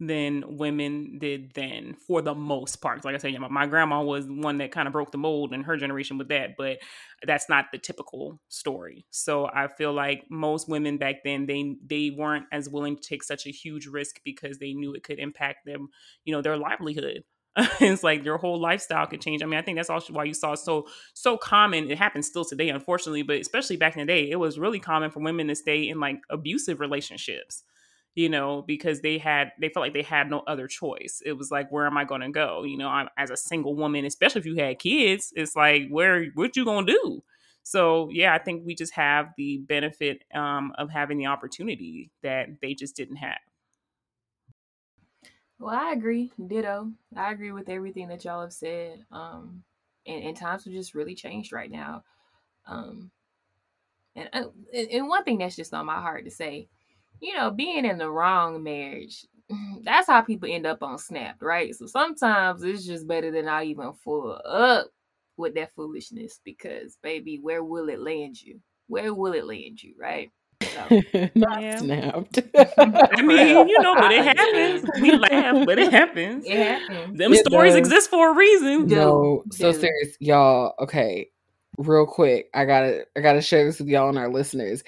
than 0.00 0.56
women 0.56 1.18
did 1.18 1.52
then 1.54 1.94
for 1.94 2.20
the 2.20 2.34
most 2.34 2.76
part. 2.76 3.04
Like 3.04 3.14
I 3.14 3.18
said, 3.18 3.38
my 3.38 3.66
grandma 3.66 4.02
was 4.02 4.26
one 4.26 4.58
that 4.58 4.72
kind 4.72 4.88
of 4.88 4.92
broke 4.92 5.12
the 5.12 5.18
mold 5.18 5.52
in 5.52 5.62
her 5.62 5.76
generation 5.76 6.18
with 6.18 6.28
that, 6.28 6.56
but 6.58 6.78
that's 7.24 7.48
not 7.48 7.66
the 7.70 7.78
typical 7.78 8.40
story. 8.48 9.06
So 9.10 9.46
I 9.46 9.68
feel 9.68 9.92
like 9.92 10.24
most 10.28 10.68
women 10.68 10.98
back 10.98 11.22
then 11.24 11.46
they 11.46 11.76
they 11.86 12.10
weren't 12.10 12.46
as 12.50 12.68
willing 12.68 12.96
to 12.96 13.02
take 13.02 13.22
such 13.22 13.46
a 13.46 13.50
huge 13.50 13.86
risk 13.86 14.20
because 14.24 14.58
they 14.58 14.72
knew 14.72 14.94
it 14.94 15.04
could 15.04 15.18
impact 15.18 15.64
them, 15.64 15.88
you 16.24 16.34
know, 16.34 16.42
their 16.42 16.56
livelihood. 16.56 17.22
it's 17.80 18.02
like 18.02 18.24
their 18.24 18.36
whole 18.36 18.60
lifestyle 18.60 19.06
could 19.06 19.20
change. 19.20 19.40
I 19.40 19.46
mean, 19.46 19.60
I 19.60 19.62
think 19.62 19.78
that's 19.78 19.90
also 19.90 20.12
why 20.12 20.24
you 20.24 20.34
saw 20.34 20.56
so 20.56 20.88
so 21.14 21.36
common. 21.36 21.88
It 21.88 21.98
happens 21.98 22.26
still 22.26 22.44
today, 22.44 22.68
unfortunately, 22.68 23.22
but 23.22 23.40
especially 23.40 23.76
back 23.76 23.96
in 23.96 24.00
the 24.00 24.12
day, 24.12 24.28
it 24.28 24.36
was 24.36 24.58
really 24.58 24.80
common 24.80 25.12
for 25.12 25.20
women 25.20 25.46
to 25.46 25.54
stay 25.54 25.88
in 25.88 26.00
like 26.00 26.18
abusive 26.30 26.80
relationships 26.80 27.62
you 28.14 28.28
know, 28.28 28.62
because 28.62 29.00
they 29.00 29.18
had 29.18 29.52
they 29.60 29.68
felt 29.68 29.84
like 29.84 29.92
they 29.94 30.02
had 30.02 30.30
no 30.30 30.40
other 30.46 30.68
choice. 30.68 31.20
It 31.24 31.32
was 31.32 31.50
like, 31.50 31.70
where 31.70 31.86
am 31.86 31.96
I 31.96 32.04
going 32.04 32.20
to 32.20 32.30
go? 32.30 32.62
You 32.64 32.78
know, 32.78 32.88
I'm 32.88 33.08
as 33.18 33.30
a 33.30 33.36
single 33.36 33.74
woman, 33.74 34.04
especially 34.04 34.40
if 34.40 34.46
you 34.46 34.56
had 34.56 34.78
kids, 34.78 35.32
it's 35.34 35.56
like, 35.56 35.88
where 35.88 36.26
what 36.34 36.56
you 36.56 36.64
gonna 36.64 36.86
do? 36.86 37.22
So 37.64 38.08
yeah, 38.12 38.34
I 38.34 38.38
think 38.38 38.64
we 38.64 38.74
just 38.74 38.94
have 38.94 39.32
the 39.36 39.58
benefit 39.58 40.24
um, 40.34 40.72
of 40.78 40.90
having 40.90 41.18
the 41.18 41.26
opportunity 41.26 42.10
that 42.22 42.48
they 42.60 42.74
just 42.74 42.94
didn't 42.94 43.16
have. 43.16 43.38
Well, 45.58 45.74
I 45.74 45.92
agree. 45.92 46.30
Ditto. 46.46 46.90
I 47.16 47.32
agree 47.32 47.52
with 47.52 47.68
everything 47.68 48.08
that 48.08 48.24
y'all 48.24 48.42
have 48.42 48.52
said. 48.52 49.04
Um, 49.10 49.62
and, 50.06 50.22
and 50.22 50.36
times 50.36 50.64
have 50.64 50.74
just 50.74 50.94
really 50.94 51.14
changed 51.14 51.52
right 51.52 51.70
now. 51.70 52.04
Um, 52.66 53.10
and, 54.14 54.28
uh, 54.32 54.44
and 54.72 55.08
one 55.08 55.24
thing 55.24 55.38
that's 55.38 55.56
just 55.56 55.72
on 55.72 55.86
my 55.86 56.00
heart 56.00 56.24
to 56.24 56.30
say 56.30 56.68
you 57.20 57.34
know, 57.36 57.50
being 57.50 57.84
in 57.84 57.98
the 57.98 58.10
wrong 58.10 58.62
marriage, 58.62 59.26
that's 59.82 60.06
how 60.06 60.20
people 60.20 60.48
end 60.50 60.66
up 60.66 60.82
on 60.82 60.98
Snapped, 60.98 61.42
right? 61.42 61.74
So 61.74 61.86
sometimes 61.86 62.62
it's 62.62 62.86
just 62.86 63.06
better 63.06 63.30
than 63.30 63.46
not 63.46 63.64
even 63.64 63.92
full 63.92 64.38
up 64.44 64.86
with 65.36 65.54
that 65.54 65.74
foolishness 65.74 66.40
because, 66.44 66.96
baby, 67.02 67.38
where 67.40 67.64
will 67.64 67.88
it 67.88 68.00
land 68.00 68.40
you? 68.40 68.60
Where 68.86 69.14
will 69.14 69.32
it 69.32 69.46
land 69.46 69.82
you, 69.82 69.94
right? 69.98 70.30
So, 70.62 71.02
Not 71.34 71.62
yeah. 71.62 71.78
snapped. 71.78 72.38
I 72.56 73.22
mean, 73.22 73.68
you 73.68 73.80
know, 73.80 73.94
but 73.94 74.12
it 74.12 74.24
happens. 74.24 74.88
We 75.00 75.12
laugh, 75.12 75.66
but 75.66 75.78
it 75.78 75.92
happens. 75.92 76.44
It 76.46 76.56
happens. 76.56 77.18
Them 77.18 77.32
it 77.32 77.46
stories 77.46 77.72
does. 77.72 77.78
exist 77.78 78.10
for 78.10 78.30
a 78.30 78.34
reason. 78.34 78.86
No, 78.86 79.44
so 79.50 79.72
serious, 79.72 80.16
y'all. 80.20 80.74
Okay, 80.80 81.28
real 81.78 82.06
quick, 82.06 82.50
I 82.54 82.64
gotta, 82.64 83.06
I 83.16 83.20
gotta 83.20 83.42
share 83.42 83.64
this 83.64 83.78
with 83.78 83.88
y'all 83.88 84.08
and 84.08 84.18
our 84.18 84.28
listeners 84.28 84.82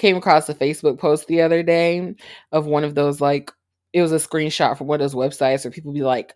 came 0.00 0.16
across 0.16 0.48
a 0.48 0.54
Facebook 0.54 0.98
post 0.98 1.26
the 1.26 1.42
other 1.42 1.62
day 1.62 2.14
of 2.52 2.66
one 2.66 2.84
of 2.84 2.94
those 2.94 3.20
like 3.20 3.52
it 3.92 4.00
was 4.00 4.12
a 4.12 4.16
screenshot 4.16 4.78
from 4.78 4.86
one 4.86 5.00
of 5.00 5.12
those 5.12 5.14
websites 5.14 5.64
where 5.64 5.70
people 5.70 5.92
be 5.92 6.02
like 6.02 6.34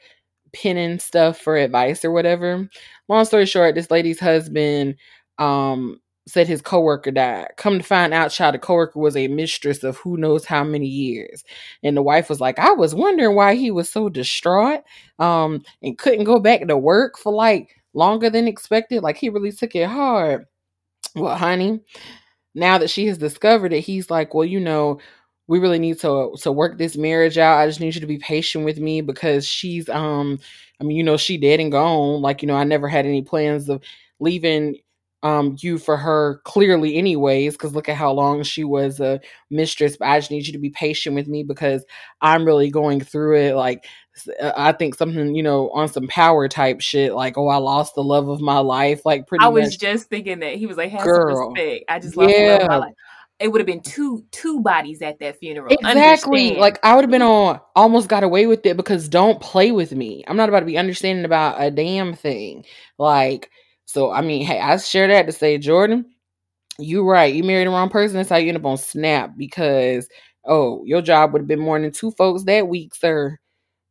pinning 0.53 0.99
stuff 0.99 1.39
for 1.39 1.57
advice 1.57 2.05
or 2.05 2.11
whatever. 2.11 2.69
Long 3.09 3.25
story 3.25 3.47
short, 3.47 3.75
this 3.75 3.91
lady's 3.91 4.21
husband 4.21 4.97
um 5.39 5.99
said 6.27 6.47
his 6.47 6.63
coworker 6.63 7.11
died. 7.11 7.49
Come 7.57 7.79
to 7.79 7.85
find 7.85 8.15
out, 8.15 8.31
child, 8.31 8.55
the 8.55 8.59
coworker 8.59 8.99
was 8.99 9.17
a 9.17 9.29
mistress 9.29 9.83
of 9.83 9.97
who 9.99 10.17
knows 10.17 10.45
how 10.47 10.65
many 10.65 10.87
years. 10.87 11.45
And 11.83 11.97
the 11.97 12.03
wife 12.03 12.31
was 12.31 12.41
like, 12.41 12.59
I 12.59 12.73
was 12.73 12.95
wondering 12.95 13.35
why 13.35 13.55
he 13.57 13.71
was 13.71 13.91
so 13.91 14.09
distraught 14.11 14.81
um 15.19 15.63
and 15.83 15.97
couldn't 15.97 16.25
go 16.25 16.39
back 16.39 16.67
to 16.67 16.77
work 16.77 17.19
for 17.19 17.33
like 17.33 17.77
longer 17.95 18.29
than 18.29 18.47
expected. 18.47 19.03
Like 19.03 19.17
he 19.17 19.31
really 19.31 19.53
took 19.53 19.75
it 19.75 19.89
hard. 19.89 20.45
Well, 21.15 21.37
honey, 21.37 21.81
now 22.55 22.79
that 22.79 22.91
she 22.91 23.07
has 23.07 23.19
discovered 23.19 23.73
it, 23.73 23.81
he's 23.81 24.11
like, 24.11 24.35
well, 24.35 24.45
you 24.45 24.61
know, 24.61 24.99
we 25.47 25.59
really 25.59 25.79
need 25.79 25.99
to 26.01 26.35
to 26.43 26.53
work 26.53 26.79
this 26.79 26.97
marriage 26.97 27.37
out. 27.39 27.59
I 27.59 27.67
just 27.67 27.81
need 27.81 27.95
you 27.95 28.01
to 28.01 28.07
be 28.07 28.19
patient 28.19 28.65
with 28.65 28.79
me 28.79 29.01
because 29.03 29.47
she's 29.47 29.89
um 29.89 30.39
I 30.81 30.85
mean, 30.85 30.97
you 30.97 31.03
know, 31.05 31.17
she 31.17 31.39
dead 31.39 31.61
and 31.61 31.71
gone. 31.73 32.21
Like, 32.23 32.43
you 32.43 32.49
know, 32.49 32.57
I 32.57 32.65
never 32.65 32.89
had 32.89 33.07
any 33.07 33.23
plans 33.23 33.69
of 33.69 33.83
leaving 34.21 34.77
um 35.23 35.57
you 35.61 35.79
for 35.79 35.97
her 35.97 36.41
clearly 36.45 36.97
anyways 36.97 37.55
because 37.55 37.75
look 37.75 37.89
at 37.89 37.97
how 37.97 38.13
long 38.13 38.43
she 38.43 38.63
was 38.63 39.01
a 39.01 39.19
mistress 39.51 39.97
but 39.97 40.07
i 40.09 40.19
just 40.19 40.31
need 40.31 40.47
you 40.47 40.53
to 40.53 40.59
be 40.59 40.69
patient 40.71 41.15
with 41.15 41.27
me 41.27 41.43
because 41.43 41.83
i'm 42.21 42.45
really 42.45 42.71
going 42.71 43.01
through 43.01 43.37
it 43.39 43.55
like 43.55 43.87
Uh, 44.41 44.53
i 44.57 44.73
think 44.73 44.95
something 44.95 45.35
you 45.35 45.43
know 45.43 45.71
on 45.71 45.89
some 45.89 46.07
power 46.07 46.49
type 46.49 46.81
shit 46.81 47.15
like 47.15 47.37
oh 47.37 47.49
i 47.49 47.57
lost 47.57 47.95
the 47.95 48.03
love 48.03 48.29
of 48.29 48.41
my 48.41 48.59
life 48.59 49.05
like 49.05 49.27
pretty 49.27 49.45
i 49.45 49.49
was 49.49 49.67
much. 49.67 49.79
just 49.79 50.09
thinking 50.09 50.39
that 50.39 50.55
he 50.55 50.67
was 50.67 50.77
like 50.77 50.91
have 50.91 51.03
Girl, 51.03 51.51
respect 51.51 51.85
i 51.89 51.99
just 51.99 52.17
lost 52.17 52.31
yeah. 52.31 52.45
the 52.45 52.53
love 52.53 52.63
of 52.63 52.69
my 52.69 52.77
life 52.77 52.95
it 53.41 53.49
would 53.49 53.61
have 53.61 53.67
been 53.67 53.81
two 53.81 54.25
two 54.31 54.61
bodies 54.61 55.03
at 55.03 55.19
that 55.19 55.39
funeral. 55.39 55.67
Exactly. 55.69 56.43
Understand. 56.43 56.61
Like 56.61 56.79
I 56.85 56.95
would 56.95 57.03
have 57.03 57.11
been 57.11 57.21
on 57.21 57.61
almost 57.75 58.09
got 58.09 58.23
away 58.23 58.47
with 58.47 58.65
it 58.65 58.77
because 58.77 59.09
don't 59.09 59.41
play 59.41 59.73
with 59.73 59.93
me. 59.93 60.25
I'm 60.29 60.37
not 60.37 60.49
about 60.49 60.61
to 60.61 60.67
be 60.67 60.79
understanding 60.79 61.25
about 61.25 61.61
a 61.61 61.71
damn 61.71 62.15
thing. 62.15 62.65
Like 62.97 63.51
so, 63.87 64.11
I 64.11 64.23
mean, 64.23 64.45
hey, 64.45 64.61
I 64.61 64.77
share 64.79 65.09
that 65.09 65.27
to 65.27 65.33
say, 65.33 65.59
Jordan, 65.59 66.07
you 66.79 67.09
right. 67.09 67.33
You 67.33 67.45
married 67.45 67.67
the 67.67 67.71
wrong 67.71 67.91
person. 67.91 68.17
That's 68.17 68.29
how 68.29 68.37
you 68.37 68.49
end 68.49 68.57
up 68.57 68.65
on 68.65 68.77
Snap 68.77 69.33
because, 69.37 70.09
oh, 70.45 70.83
your 70.85 71.03
job 71.03 71.33
would 71.33 71.43
have 71.43 71.49
been 71.49 71.61
more 71.61 71.79
than 71.79 71.93
two 71.93 72.11
folks 72.13 72.45
that 72.45 72.67
week, 72.67 72.95
sir, 72.95 73.39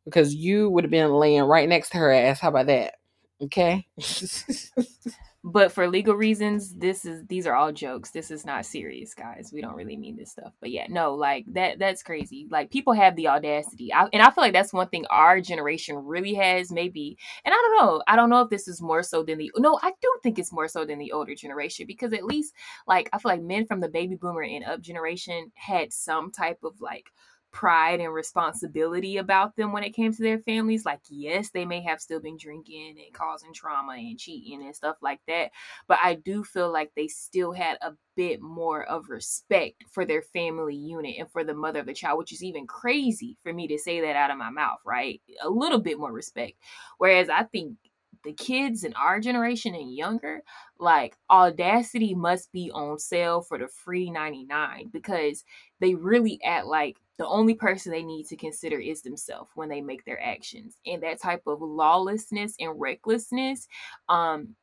because 0.06 0.36
you 0.36 0.70
would 0.70 0.84
have 0.84 0.92
been 0.92 1.14
laying 1.14 1.44
right 1.44 1.68
next 1.68 1.90
to 1.90 1.98
her 1.98 2.12
ass. 2.12 2.40
How 2.40 2.50
about 2.50 2.68
that? 2.68 2.96
Okay. 3.42 3.88
but 5.46 5.74
for 5.74 5.90
legal 5.90 6.16
reasons 6.16 6.74
this 6.76 7.04
is 7.04 7.26
these 7.28 7.46
are 7.46 7.56
all 7.56 7.72
jokes. 7.74 8.12
This 8.12 8.32
is 8.32 8.46
not 8.46 8.66
serious 8.66 9.14
guys. 9.14 9.52
We 9.54 9.60
don't 9.62 9.76
really 9.76 9.98
mean 9.98 10.16
this 10.16 10.32
stuff. 10.32 10.54
But 10.62 10.72
yeah 10.72 10.86
no 10.88 11.14
like 11.14 11.46
that 11.54 11.80
that's 11.80 12.02
crazy. 12.02 12.48
Like 12.50 12.72
people 12.72 12.94
have 12.94 13.16
the 13.18 13.28
audacity. 13.28 13.94
I, 13.94 14.08
and 14.14 14.22
i 14.22 14.32
feel 14.32 14.44
like 14.44 14.54
that's 14.54 14.72
one 14.72 14.88
thing 14.88 15.06
our 15.10 15.42
generation 15.42 15.98
really 15.98 16.34
has 16.36 16.72
maybe. 16.72 17.18
And 17.44 17.54
i 17.54 17.58
don't 17.58 17.86
know. 17.86 18.02
I 18.08 18.16
don't 18.16 18.30
know 18.30 18.42
if 18.42 18.50
this 18.50 18.70
is 18.70 18.82
more 18.82 19.04
so 19.04 19.24
than 19.24 19.38
the 19.38 19.52
no 19.58 19.78
i 19.84 19.92
don't 20.02 20.24
think 20.24 20.40
it's 20.40 20.54
more 20.54 20.70
so 20.70 20.86
than 20.86 21.00
the 21.00 21.12
older 21.12 21.36
generation 21.36 21.86
because 21.88 22.14
at 22.14 22.24
least 22.24 22.54
like 22.88 23.10
i 23.12 23.18
feel 23.18 23.32
like 23.32 23.42
men 23.42 23.66
from 23.66 23.82
the 23.82 23.90
baby 23.90 24.16
boomer 24.16 24.44
and 24.44 24.64
up 24.64 24.80
generation 24.80 25.52
had 25.56 25.92
some 25.92 26.32
type 26.32 26.60
of 26.64 26.80
like 26.80 27.12
pride 27.54 28.02
and 28.02 28.14
responsibility 28.14 29.18
about 29.18 29.56
them 29.56 29.72
when 29.72 29.84
it 29.84 29.96
came 29.96 30.12
to 30.12 30.22
their 30.22 30.40
families. 30.40 30.86
Like, 30.86 31.00
yes, 31.10 31.52
they 31.52 31.66
may 31.66 31.82
have 31.84 32.02
still 32.02 32.20
been 32.20 32.38
drinking 32.38 32.98
and 32.98 33.14
causing 33.14 33.54
trauma 33.54 33.94
and 33.94 34.20
cheating 34.20 34.66
and 34.66 34.76
stuff 34.76 34.98
like 35.02 35.22
that, 35.28 35.52
but 35.88 36.00
I 36.04 36.16
do 36.16 36.44
feel 36.44 36.72
like 36.72 36.92
they 36.96 37.08
still 37.08 37.54
had 37.54 37.78
a 37.82 37.94
bit 38.16 38.42
more 38.42 38.84
of 38.84 39.10
respect 39.10 39.84
for 39.92 40.06
their 40.06 40.22
family 40.22 40.76
unit 40.76 41.16
and 41.18 41.32
for 41.32 41.44
the 41.44 41.54
mother 41.54 41.80
of 41.80 41.86
the 41.86 41.94
child, 41.94 42.18
which 42.18 42.34
is 42.34 42.44
even 42.44 42.68
crazy 42.68 43.38
for 43.44 43.54
me 43.54 43.68
to 43.68 43.78
say 43.78 44.02
that 44.02 44.16
out 44.16 44.32
of 44.32 44.38
my 44.38 44.50
mouth, 44.50 44.80
right? 44.86 45.22
A 45.44 45.50
little 45.50 45.80
bit 45.80 46.00
more 46.00 46.12
respect. 46.12 46.54
Whereas 46.98 47.30
I 47.30 47.44
think 47.44 47.78
the 48.24 48.34
kids 48.34 48.84
in 48.84 48.94
our 48.94 49.20
generation 49.20 49.76
and 49.76 49.94
younger, 49.94 50.42
like 50.80 51.16
Audacity 51.30 52.16
must 52.16 52.52
be 52.52 52.72
on 52.74 53.00
sale 53.00 53.42
for 53.42 53.58
the 53.58 53.68
free 53.68 54.10
99 54.10 54.90
because 54.92 55.44
they 55.80 55.96
really 55.96 56.40
act 56.44 56.66
like 56.66 56.98
the 57.18 57.28
only 57.28 57.54
person 57.54 57.92
they 57.92 58.04
need 58.04 58.26
to 58.28 58.36
consider 58.36 58.80
is 58.80 59.02
themselves 59.02 59.52
when 59.56 59.70
they 59.70 59.82
make 59.82 60.04
their 60.06 60.22
actions. 60.22 60.78
And 60.86 61.04
that 61.04 61.22
type 61.22 61.44
of 61.48 61.62
lawlessness 61.62 62.56
and 62.60 62.80
recklessness 62.80 63.68
um 64.10 64.56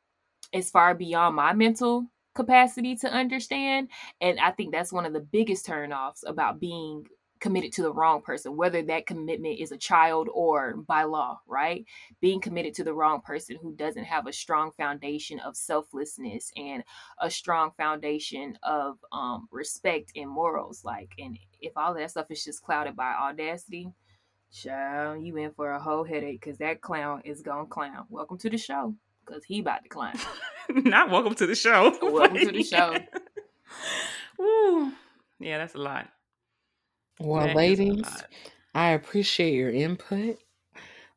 is 0.52 0.70
far 0.70 0.94
beyond 0.94 1.36
my 1.36 1.52
mental 1.52 2.06
capacity 2.34 2.96
to 2.96 3.12
understand. 3.12 3.88
And 4.20 4.40
I 4.40 4.50
think 4.52 4.72
that's 4.72 4.92
one 4.92 5.06
of 5.06 5.12
the 5.12 5.20
biggest 5.20 5.66
turnoffs 5.66 6.20
about 6.26 6.60
being 6.60 7.06
committed 7.40 7.72
to 7.72 7.82
the 7.82 7.92
wrong 7.92 8.22
person, 8.22 8.56
whether 8.56 8.82
that 8.82 9.06
commitment 9.06 9.58
is 9.58 9.72
a 9.72 9.76
child 9.76 10.28
or 10.32 10.76
by 10.76 11.04
law, 11.04 11.40
right? 11.46 11.84
Being 12.20 12.40
committed 12.40 12.74
to 12.74 12.84
the 12.84 12.94
wrong 12.94 13.20
person 13.22 13.56
who 13.60 13.74
doesn't 13.74 14.04
have 14.04 14.26
a 14.26 14.32
strong 14.32 14.72
foundation 14.76 15.40
of 15.40 15.56
selflessness 15.56 16.52
and 16.56 16.84
a 17.20 17.30
strong 17.30 17.72
foundation 17.76 18.58
of 18.62 18.98
um, 19.12 19.48
respect 19.50 20.12
and 20.16 20.30
morals. 20.30 20.84
Like, 20.84 21.12
and 21.18 21.38
if 21.60 21.72
all 21.76 21.94
that 21.94 22.10
stuff 22.10 22.26
is 22.30 22.44
just 22.44 22.62
clouded 22.62 22.94
by 22.94 23.12
audacity, 23.12 23.90
child, 24.52 25.24
you 25.24 25.36
in 25.36 25.52
for 25.52 25.72
a 25.72 25.80
whole 25.80 26.04
headache 26.04 26.40
because 26.40 26.58
that 26.58 26.80
clown 26.80 27.22
is 27.24 27.42
gonna 27.42 27.66
clown. 27.66 28.06
Welcome 28.08 28.38
to 28.38 28.50
the 28.50 28.58
show 28.58 28.94
because 29.24 29.44
he 29.44 29.60
about 29.60 29.82
to 29.84 29.88
clown. 29.88 30.14
Not 30.68 31.10
welcome 31.10 31.34
to 31.36 31.46
the 31.46 31.54
show. 31.54 31.96
Welcome 32.02 32.38
to 32.38 32.52
the 32.52 32.62
show. 32.64 32.96
Woo. 34.38 34.92
Yeah, 35.38 35.58
that's 35.58 35.74
a 35.74 35.78
lot. 35.78 36.10
Well, 37.20 37.46
That 37.46 37.50
is 37.50 37.56
ladies. 37.56 38.24
I 38.74 38.90
appreciate 38.90 39.54
your 39.54 39.70
input 39.70 40.38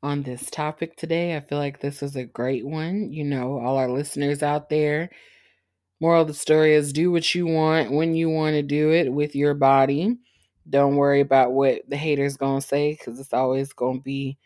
on 0.02 0.24
this 0.24 0.50
topic 0.50 0.98
today. 0.98 1.36
I 1.36 1.40
feel 1.40 1.58
like 1.58 1.80
this 1.80 2.02
was 2.02 2.18
a 2.18 2.26
great 2.26 2.66
one. 2.66 3.12
You 3.12 3.24
know, 3.24 3.58
all 3.58 3.78
our 3.78 3.90
listeners 3.90 4.44
out 4.44 4.70
there, 4.70 5.10
moral 6.02 6.24
of 6.24 6.28
the 6.28 6.34
story 6.34 6.74
is 6.74 6.92
do 6.92 7.10
what 7.10 7.34
you 7.34 7.48
want 7.48 7.92
when 7.92 8.16
you 8.16 8.30
want 8.30 8.56
to 8.56 8.62
do 8.62 8.92
it 8.92 9.14
with 9.14 9.34
your 9.34 9.54
body. 9.54 10.18
Don't 10.70 10.98
worry 10.98 11.22
about 11.22 11.54
what 11.54 11.84
the 11.88 11.96
haters 11.96 12.36
going 12.36 12.60
to 12.60 12.68
say 12.68 12.98
because 12.98 13.18
it's 13.18 13.34
always 13.34 13.72
going 13.72 14.00
to 14.00 14.04
be 14.04 14.38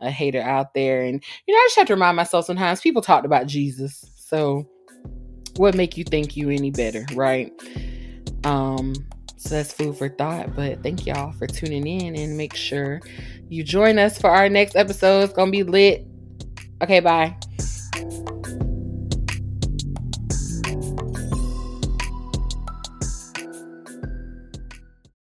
a 0.00 0.10
hater 0.10 0.42
out 0.42 0.74
there. 0.74 1.02
And, 1.02 1.22
you 1.46 1.54
know, 1.54 1.58
I 1.58 1.64
just 1.66 1.76
have 1.76 1.86
to 1.86 1.94
remind 1.94 2.16
myself 2.16 2.44
sometimes 2.44 2.82
people 2.82 3.00
talked 3.00 3.24
about 3.24 3.46
Jesus. 3.46 4.04
So 4.16 4.68
what 5.56 5.74
make 5.74 5.96
you 5.96 6.04
think 6.04 6.36
you 6.36 6.50
any 6.50 6.70
better, 6.70 7.06
right? 7.14 7.52
Um, 8.44 8.94
so 9.36 9.50
that's 9.50 9.72
food 9.72 9.96
for 9.96 10.08
thought. 10.08 10.54
But 10.54 10.82
thank 10.82 11.06
y'all 11.06 11.32
for 11.32 11.46
tuning 11.46 11.86
in 11.86 12.16
and 12.16 12.36
make 12.36 12.54
sure 12.54 13.00
you 13.48 13.62
join 13.62 13.98
us 13.98 14.18
for 14.18 14.30
our 14.30 14.48
next 14.48 14.76
episode. 14.76 15.24
It's 15.24 15.32
gonna 15.32 15.50
be 15.50 15.62
lit. 15.62 16.06
Okay, 16.82 17.00
bye. 17.00 17.36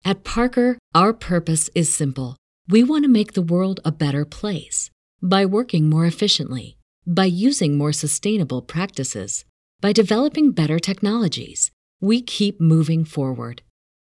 At 0.07 0.23
Parker, 0.23 0.77
our 0.93 1.13
purpose 1.13 1.69
is 1.73 1.91
simple. 1.91 2.37
We 2.69 2.83
want 2.83 3.05
to 3.05 3.09
make 3.09 3.33
the 3.33 3.41
world 3.41 3.79
a 3.83 3.91
better 3.91 4.23
place 4.23 4.91
by 5.21 5.47
working 5.47 5.89
more 5.89 6.05
efficiently, 6.05 6.77
by 7.07 7.25
using 7.25 7.75
more 7.75 7.91
sustainable 7.91 8.61
practices, 8.61 9.45
by 9.81 9.93
developing 9.93 10.51
better 10.51 10.77
technologies. 10.77 11.71
We 12.01 12.21
keep 12.21 12.61
moving 12.61 13.03
forward. 13.03 13.63